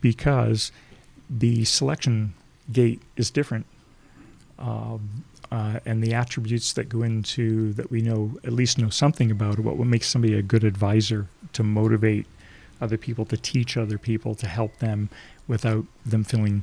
because 0.01 0.72
the 1.28 1.64
selection 1.64 2.32
gate 2.72 3.03
is 3.16 3.30
different 3.30 3.66
um, 4.59 5.24
uh, 5.51 5.81
and 5.87 6.03
the 6.03 6.13
attributes 6.15 6.73
that 6.75 6.89
go 6.89 7.03
into 7.03 7.73
that 7.75 7.91
we 7.91 8.01
know 8.03 8.33
at 8.45 8.53
least 8.53 8.79
know 8.79 8.91
something 8.91 9.31
about 9.31 9.59
what 9.59 9.77
what 9.77 9.87
makes 9.87 10.07
somebody 10.09 10.35
a 10.35 10.43
good 10.43 10.65
advisor 10.65 11.29
to 11.53 11.63
motivate 11.63 12.27
other 12.81 12.97
people 12.97 13.25
to 13.25 13.37
teach 13.37 13.77
other 13.77 13.99
people 13.99 14.35
to 14.35 14.47
help 14.47 14.77
them 14.79 15.09
without 15.49 15.85
them 16.05 16.23
feeling 16.25 16.63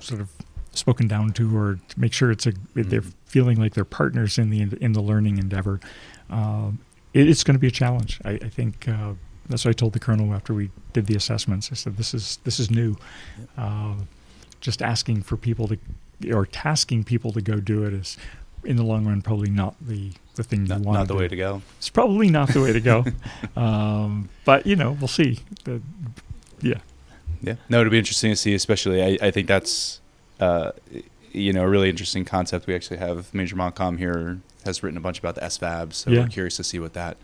sort 0.00 0.20
of 0.20 0.28
spoken 0.72 1.08
down 1.08 1.32
to 1.32 1.56
or 1.56 1.78
to 1.88 2.00
make 2.00 2.12
sure 2.12 2.30
it's 2.30 2.46
a 2.46 2.52
they're 2.74 3.00
Mhm. 3.00 3.12
feeling 3.26 3.58
like 3.58 3.74
they're 3.74 3.84
partners 3.84 4.38
in 4.38 4.50
the 4.50 4.60
in 4.80 4.92
the 4.92 5.02
learning 5.02 5.38
endeavor 5.38 5.80
um, 6.30 6.78
it, 7.14 7.28
it's 7.28 7.42
going 7.44 7.54
to 7.54 7.58
be 7.60 7.68
a 7.68 7.70
challenge. 7.70 8.20
I, 8.24 8.32
I 8.32 8.48
think 8.48 8.88
uh, 8.88 9.14
that's 9.48 9.64
what 9.64 9.70
I 9.70 9.72
told 9.74 9.92
the 9.94 10.00
colonel 10.00 10.34
after 10.34 10.52
we 10.54 10.70
did 10.92 11.06
the 11.06 11.14
assessments. 11.14 11.70
I 11.72 11.74
said, 11.76 11.96
"This 11.96 12.12
is 12.14 12.38
this 12.44 12.58
is 12.60 12.70
new. 12.70 12.96
Uh, 13.56 13.94
just 14.60 14.82
asking 14.82 15.22
for 15.22 15.36
people 15.36 15.68
to 15.68 15.78
or 16.32 16.46
tasking 16.46 17.04
people 17.04 17.32
to 17.32 17.40
go 17.40 17.60
do 17.60 17.84
it 17.84 17.92
is, 17.92 18.16
in 18.64 18.76
the 18.76 18.82
long 18.82 19.04
run, 19.06 19.22
probably 19.22 19.50
not 19.50 19.74
the 19.80 20.10
the 20.34 20.42
thing 20.42 20.64
Not, 20.64 20.80
you 20.80 20.84
want. 20.84 20.98
not 20.98 21.08
the 21.08 21.14
do. 21.14 21.20
way 21.20 21.28
to 21.28 21.36
go. 21.36 21.62
It's 21.78 21.88
probably 21.88 22.28
not 22.28 22.48
the 22.50 22.60
way 22.60 22.72
to 22.72 22.80
go. 22.80 23.04
um, 23.56 24.28
but 24.44 24.66
you 24.66 24.76
know, 24.76 24.92
we'll 24.92 25.08
see. 25.08 25.40
The, 25.64 25.80
Yeah. 26.60 26.78
Yeah. 27.42 27.54
No, 27.70 27.80
it'll 27.80 27.90
be 27.90 27.98
interesting 27.98 28.32
to 28.32 28.36
see, 28.36 28.54
especially. 28.54 29.02
I, 29.02 29.26
I 29.26 29.30
think 29.30 29.46
that's, 29.48 30.00
uh, 30.40 30.72
you 31.32 31.52
know, 31.54 31.62
a 31.62 31.68
really 31.68 31.88
interesting 31.88 32.24
concept. 32.26 32.66
We 32.66 32.74
actually 32.74 32.96
have 32.98 33.32
Major 33.32 33.56
Montcalm 33.56 33.96
here 33.98 34.40
has 34.64 34.82
written 34.82 34.96
a 34.96 35.00
bunch 35.00 35.18
about 35.18 35.36
the 35.36 35.42
SFAB, 35.42 35.92
so 35.94 36.10
Yeah. 36.10 36.20
we're 36.22 36.28
curious 36.28 36.56
to 36.56 36.64
see 36.64 36.78
what 36.78 36.92
that 36.94 37.16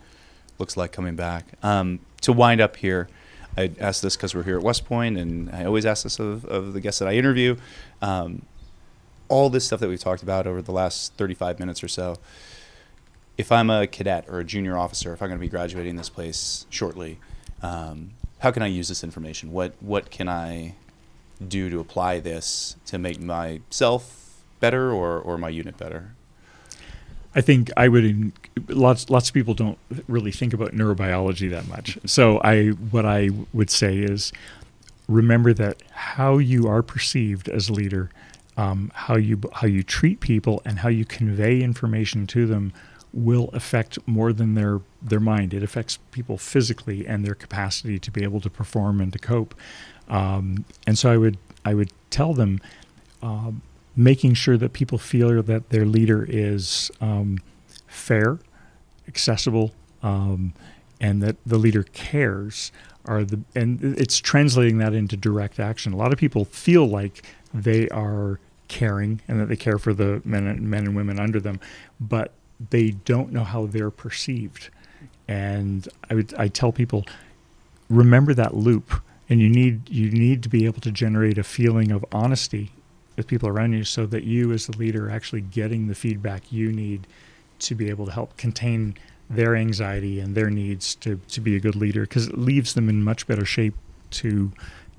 looks 0.59 0.77
like 0.77 0.91
coming 0.91 1.15
back. 1.15 1.45
Um, 1.61 1.99
to 2.21 2.31
wind 2.33 2.61
up 2.61 2.77
here, 2.77 3.09
I 3.57 3.71
asked 3.79 4.01
this 4.01 4.15
because 4.15 4.33
we're 4.33 4.43
here 4.43 4.57
at 4.57 4.63
West 4.63 4.85
Point, 4.85 5.17
and 5.17 5.51
I 5.51 5.65
always 5.65 5.85
ask 5.85 6.03
this 6.03 6.19
of, 6.19 6.45
of 6.45 6.73
the 6.73 6.79
guests 6.79 6.99
that 6.99 7.07
I 7.07 7.13
interview. 7.13 7.57
Um, 8.01 8.43
all 9.33 9.49
this 9.49 9.65
stuff 9.65 9.79
that 9.79 9.89
we've 9.89 9.99
talked 9.99 10.21
about 10.21 10.45
over 10.45 10.61
the 10.61 10.71
last 10.71 11.13
35 11.13 11.59
minutes 11.59 11.83
or 11.83 11.87
so. 11.87 12.17
If 13.35 13.51
I'm 13.51 13.71
a 13.71 13.87
cadet 13.87 14.25
or 14.27 14.39
a 14.39 14.43
junior 14.43 14.77
officer, 14.77 15.11
if 15.11 15.21
I'm 15.23 15.29
going 15.29 15.39
to 15.39 15.41
be 15.41 15.49
graduating 15.49 15.95
this 15.95 16.09
place 16.09 16.67
shortly, 16.69 17.17
um, 17.63 18.11
how 18.39 18.51
can 18.51 18.61
I 18.61 18.67
use 18.67 18.89
this 18.89 19.03
information? 19.03 19.51
What 19.51 19.73
what 19.79 20.11
can 20.11 20.29
I 20.29 20.75
do 21.45 21.69
to 21.71 21.79
apply 21.79 22.19
this 22.19 22.75
to 22.85 22.99
make 22.99 23.19
myself 23.19 24.43
better 24.59 24.91
or, 24.91 25.19
or 25.19 25.37
my 25.39 25.49
unit 25.49 25.77
better? 25.77 26.11
I 27.33 27.41
think 27.41 27.71
I 27.75 27.87
would. 27.87 28.33
Lots 28.67 29.09
lots 29.09 29.29
of 29.29 29.33
people 29.33 29.55
don't 29.55 29.79
really 30.07 30.31
think 30.31 30.53
about 30.53 30.73
neurobiology 30.73 31.49
that 31.49 31.67
much. 31.67 31.97
So 32.05 32.39
I 32.43 32.67
what 32.67 33.05
I 33.05 33.31
would 33.51 33.71
say 33.71 33.97
is 33.97 34.31
remember 35.07 35.53
that 35.53 35.81
how 35.91 36.37
you 36.37 36.67
are 36.67 36.83
perceived 36.83 37.49
as 37.49 37.69
a 37.69 37.73
leader, 37.73 38.11
um, 38.57 38.91
how 38.93 39.15
you 39.15 39.39
how 39.53 39.67
you 39.67 39.83
treat 39.83 40.19
people, 40.19 40.61
and 40.65 40.79
how 40.79 40.89
you 40.89 41.05
convey 41.05 41.61
information 41.61 42.27
to 42.27 42.45
them 42.45 42.73
will 43.11 43.49
affect 43.53 43.99
more 44.07 44.33
than 44.33 44.55
their 44.55 44.81
their 45.01 45.19
mind. 45.19 45.53
It 45.53 45.63
affects 45.63 45.97
people 46.11 46.37
physically 46.37 47.05
and 47.07 47.25
their 47.25 47.35
capacity 47.35 47.99
to 47.99 48.11
be 48.11 48.23
able 48.23 48.41
to 48.41 48.49
perform 48.49 49.01
and 49.01 49.13
to 49.13 49.19
cope. 49.19 49.55
Um, 50.07 50.65
and 50.85 50.97
so 50.97 51.11
I 51.11 51.17
would 51.17 51.37
I 51.65 51.73
would 51.73 51.91
tell 52.09 52.33
them. 52.33 52.59
Um, 53.21 53.61
making 53.95 54.33
sure 54.33 54.57
that 54.57 54.73
people 54.73 54.97
feel 54.97 55.41
that 55.43 55.69
their 55.69 55.85
leader 55.85 56.25
is 56.27 56.91
um, 56.99 57.37
fair, 57.87 58.39
accessible, 59.07 59.71
um, 60.01 60.53
and 60.99 61.21
that 61.21 61.35
the 61.45 61.57
leader 61.57 61.83
cares 61.83 62.71
are 63.05 63.23
the 63.23 63.41
and 63.53 63.83
it's 63.83 64.17
translating 64.17 64.77
that 64.77 64.93
into 64.93 65.17
direct 65.17 65.59
action. 65.59 65.93
A 65.93 65.97
lot 65.97 66.13
of 66.13 66.19
people 66.19 66.45
feel 66.45 66.85
like 66.85 67.23
they 67.53 67.89
are 67.89 68.39
caring 68.67 69.21
and 69.27 69.39
that 69.39 69.47
they 69.47 69.55
care 69.55 69.77
for 69.77 69.93
the 69.93 70.21
men 70.23 70.47
and 70.47 70.61
men 70.69 70.85
and 70.85 70.95
women 70.95 71.19
under 71.19 71.39
them, 71.39 71.59
but 71.99 72.31
they 72.69 72.91
don't 72.91 73.31
know 73.31 73.43
how 73.43 73.65
they're 73.65 73.91
perceived. 73.91 74.69
And 75.27 75.87
I 76.09 76.15
would 76.15 76.33
I 76.35 76.47
tell 76.47 76.71
people 76.71 77.05
remember 77.89 78.33
that 78.33 78.55
loop 78.55 79.01
and 79.29 79.39
you 79.39 79.49
need 79.49 79.89
you 79.89 80.09
need 80.11 80.43
to 80.43 80.49
be 80.49 80.65
able 80.65 80.81
to 80.81 80.91
generate 80.91 81.37
a 81.37 81.43
feeling 81.43 81.91
of 81.91 82.05
honesty 82.11 82.71
with 83.15 83.27
people 83.27 83.47
around 83.47 83.73
you 83.73 83.83
so 83.83 84.05
that 84.07 84.23
you 84.23 84.51
as 84.51 84.67
the 84.67 84.77
leader 84.77 85.07
are 85.07 85.11
actually 85.11 85.41
getting 85.41 85.87
the 85.87 85.95
feedback 85.95 86.51
you 86.51 86.71
need 86.71 87.05
to 87.59 87.75
be 87.75 87.89
able 87.89 88.05
to 88.05 88.11
help 88.11 88.35
contain 88.37 88.95
their 89.29 89.55
anxiety 89.55 90.19
and 90.19 90.35
their 90.35 90.49
needs 90.49 90.95
to, 90.95 91.19
to 91.29 91.39
be 91.39 91.55
a 91.55 91.59
good 91.59 91.75
leader 91.75 92.01
because 92.01 92.27
it 92.27 92.37
leaves 92.37 92.73
them 92.73 92.89
in 92.89 93.03
much 93.03 93.25
better 93.27 93.45
shape 93.45 93.75
to 94.11 94.51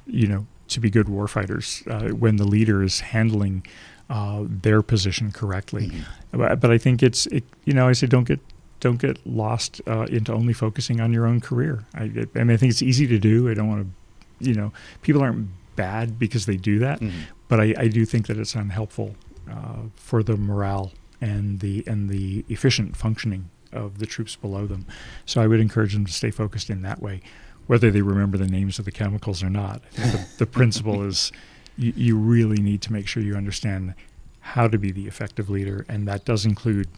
you 0.06 0.26
know 0.26 0.46
to 0.74 0.80
be 0.80 0.90
good 0.90 1.06
warfighters 1.06 1.86
uh, 1.90 2.14
when 2.14 2.36
the 2.36 2.44
leader 2.44 2.82
is 2.82 3.00
handling 3.00 3.66
uh, 4.10 4.44
their 4.46 4.82
position 4.82 5.32
correctly. 5.32 5.90
But, 6.32 6.60
but 6.60 6.70
I 6.70 6.78
think 6.78 7.02
it's 7.02 7.26
it, 7.26 7.44
you 7.64 7.72
know 7.72 7.88
I 7.88 7.92
say 7.94 8.06
don't 8.06 8.28
get 8.28 8.40
don't 8.80 8.98
get 9.00 9.18
lost 9.26 9.80
uh, 9.86 10.02
into 10.10 10.32
only 10.32 10.52
focusing 10.52 11.00
on 11.00 11.12
your 11.12 11.26
own 11.26 11.40
career. 11.40 11.84
I, 11.94 12.02
I 12.34 12.44
mean 12.44 12.50
I 12.50 12.56
think 12.58 12.70
it's 12.70 12.82
easy 12.82 13.06
to 13.06 13.18
do. 13.18 13.48
I 13.50 13.54
don't 13.54 13.68
want 13.68 13.86
to 13.86 14.48
you 14.48 14.54
know 14.54 14.72
people 15.02 15.22
aren't 15.22 15.48
bad 15.76 16.18
because 16.18 16.46
they 16.46 16.56
do 16.56 16.78
that 16.78 17.00
Mhm. 17.00 17.10
but 17.48 17.58
I, 17.60 17.74
I 17.78 17.88
do 17.88 18.04
think 18.04 18.26
that 18.28 18.36
it's 18.38 18.54
unhelpful 18.54 19.16
uh, 19.50 19.88
for 19.96 20.22
the 20.22 20.36
morale 20.36 20.92
and 21.20 21.60
the 21.60 21.82
and 21.86 22.08
the 22.10 22.44
efficient 22.48 22.96
functioning 22.96 23.48
of 23.72 23.98
the 23.98 24.06
troops 24.06 24.36
below 24.36 24.66
them. 24.66 24.86
So 25.26 25.40
I 25.42 25.46
would 25.48 25.58
encourage 25.60 25.94
them 25.94 26.06
to 26.06 26.12
stay 26.12 26.30
focused 26.30 26.70
in 26.70 26.82
that 26.82 27.00
way, 27.02 27.22
whether 27.66 27.90
they 27.90 28.02
remember 28.02 28.36
the 28.38 28.46
names 28.46 28.78
of 28.78 28.84
the 28.84 28.92
chemicals 28.92 29.42
or 29.42 29.50
not. 29.50 29.82
The, 29.92 30.26
the 30.38 30.46
principle 30.46 31.02
is 31.02 31.32
you, 31.76 31.92
you 31.96 32.16
really 32.16 32.58
need 32.62 32.82
to 32.82 32.92
make 32.92 33.06
sure 33.08 33.22
you 33.22 33.36
understand 33.36 33.94
how 34.40 34.68
to 34.68 34.78
be 34.78 34.90
the 34.92 35.06
effective 35.06 35.48
leader, 35.48 35.86
and 35.88 36.06
that 36.06 36.24
does 36.24 36.44
include 36.44 36.88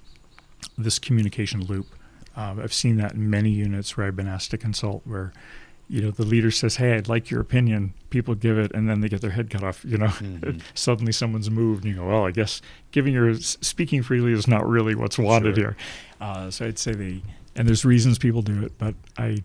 this 0.77 0.99
communication 0.99 1.63
loop. 1.65 1.87
Um, 2.35 2.61
I've 2.61 2.73
seen 2.75 2.97
that 2.97 3.13
in 3.15 3.31
many 3.31 3.51
units 3.51 3.97
where 3.97 4.07
I've 4.07 4.17
been 4.17 4.29
asked 4.29 4.51
to 4.51 4.59
consult, 4.59 5.03
where 5.07 5.33
you 5.89 6.03
know 6.03 6.11
the 6.11 6.25
leader 6.25 6.51
says, 6.51 6.77
"Hey, 6.77 6.95
I'd 6.95 7.09
like 7.09 7.31
your 7.31 7.41
opinion." 7.41 7.95
People 8.11 8.35
give 8.35 8.59
it, 8.59 8.73
and 8.75 8.89
then 8.89 9.01
they 9.01 9.09
get 9.09 9.21
their 9.21 9.31
head 9.31 9.49
cut 9.49 9.63
off. 9.63 9.85
You 9.85 9.99
know, 9.99 10.07
Mhm. 10.09 10.61
suddenly 10.75 11.13
someone's 11.13 11.49
moved, 11.49 11.85
and 11.85 11.95
you 11.95 12.01
go, 12.01 12.09
"Well, 12.09 12.27
I 12.27 12.33
guess 12.33 12.61
giving 12.91 13.15
your 13.15 13.35
speaking 13.37 14.03
freely 14.03 14.33
is 14.33 14.49
not 14.49 14.69
really 14.69 14.95
what's 14.97 15.17
wanted 15.19 15.55
Sure. 15.55 15.65
here." 15.65 15.77
Uh, 16.21 16.51
so 16.51 16.67
I'd 16.67 16.79
say 16.79 16.93
the 16.93 17.23
and 17.55 17.67
there's 17.69 17.85
reasons 17.85 18.19
people 18.19 18.43
do 18.43 18.63
it, 18.65 18.73
but 18.79 18.95
I 19.17 19.39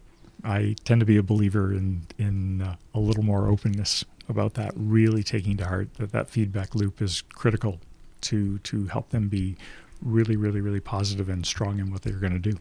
I 0.44 0.76
tend 0.84 1.00
to 1.02 1.06
be 1.06 1.18
a 1.18 1.24
believer 1.24 1.72
in 1.72 2.08
in 2.18 2.62
uh, 2.62 2.76
a 2.94 3.00
little 3.00 3.24
more 3.24 3.48
openness 3.48 4.04
about 4.30 4.56
that. 4.56 4.72
Really 4.76 5.24
taking 5.24 5.58
to 5.58 5.66
heart 5.68 5.94
that 5.96 6.12
that 6.12 6.30
feedback 6.30 6.76
loop 6.76 7.02
is 7.02 7.22
critical 7.22 7.80
to 8.22 8.58
to 8.60 8.86
help 8.88 9.10
them 9.10 9.28
be 9.28 9.56
really, 10.02 10.36
really, 10.36 10.62
really 10.62 10.80
positive 10.80 11.30
and 11.30 11.46
strong 11.46 11.80
in 11.80 11.92
what 11.92 12.02
they're 12.02 12.14
going 12.14 12.34
to 12.34 12.39
do. 12.39 12.58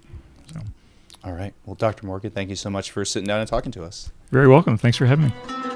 So, 0.52 0.60
All 1.24 1.32
right. 1.32 1.54
Well, 1.64 1.74
Dr. 1.74 2.06
Morgan, 2.06 2.30
thank 2.30 2.50
you 2.50 2.56
so 2.56 2.70
much 2.70 2.90
for 2.90 3.04
sitting 3.04 3.26
down 3.26 3.40
and 3.40 3.48
talking 3.48 3.72
to 3.72 3.84
us. 3.84 4.10
very 4.30 4.48
welcome. 4.48 4.76
Thanks 4.76 4.98
for 4.98 5.06
having 5.06 5.26
me. 5.26 5.69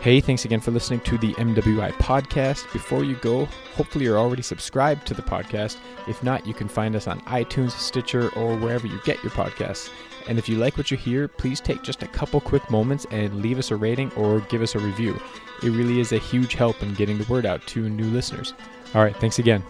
Hey, 0.00 0.20
thanks 0.20 0.44
again 0.44 0.60
for 0.60 0.70
listening 0.70 1.00
to 1.00 1.18
the 1.18 1.34
MWI 1.34 1.90
podcast. 1.94 2.72
Before 2.72 3.02
you 3.02 3.16
go, 3.16 3.46
hopefully 3.74 4.04
you're 4.04 4.16
already 4.16 4.42
subscribed 4.42 5.08
to 5.08 5.14
the 5.14 5.22
podcast. 5.22 5.78
If 6.06 6.22
not, 6.22 6.46
you 6.46 6.54
can 6.54 6.68
find 6.68 6.94
us 6.94 7.08
on 7.08 7.20
iTunes, 7.22 7.72
Stitcher, 7.72 8.28
or 8.36 8.56
wherever 8.56 8.86
you 8.86 9.00
get 9.04 9.20
your 9.24 9.32
podcasts. 9.32 9.90
And 10.28 10.38
if 10.38 10.48
you 10.48 10.56
like 10.56 10.76
what 10.76 10.92
you 10.92 10.96
hear, 10.96 11.26
please 11.26 11.60
take 11.60 11.82
just 11.82 12.04
a 12.04 12.06
couple 12.06 12.40
quick 12.40 12.70
moments 12.70 13.06
and 13.10 13.42
leave 13.42 13.58
us 13.58 13.72
a 13.72 13.76
rating 13.76 14.12
or 14.12 14.38
give 14.42 14.62
us 14.62 14.76
a 14.76 14.78
review. 14.78 15.20
It 15.64 15.70
really 15.70 15.98
is 15.98 16.12
a 16.12 16.18
huge 16.18 16.54
help 16.54 16.80
in 16.80 16.94
getting 16.94 17.18
the 17.18 17.30
word 17.30 17.44
out 17.44 17.66
to 17.68 17.88
new 17.88 18.06
listeners. 18.06 18.54
All 18.94 19.02
right, 19.02 19.16
thanks 19.16 19.40
again. 19.40 19.64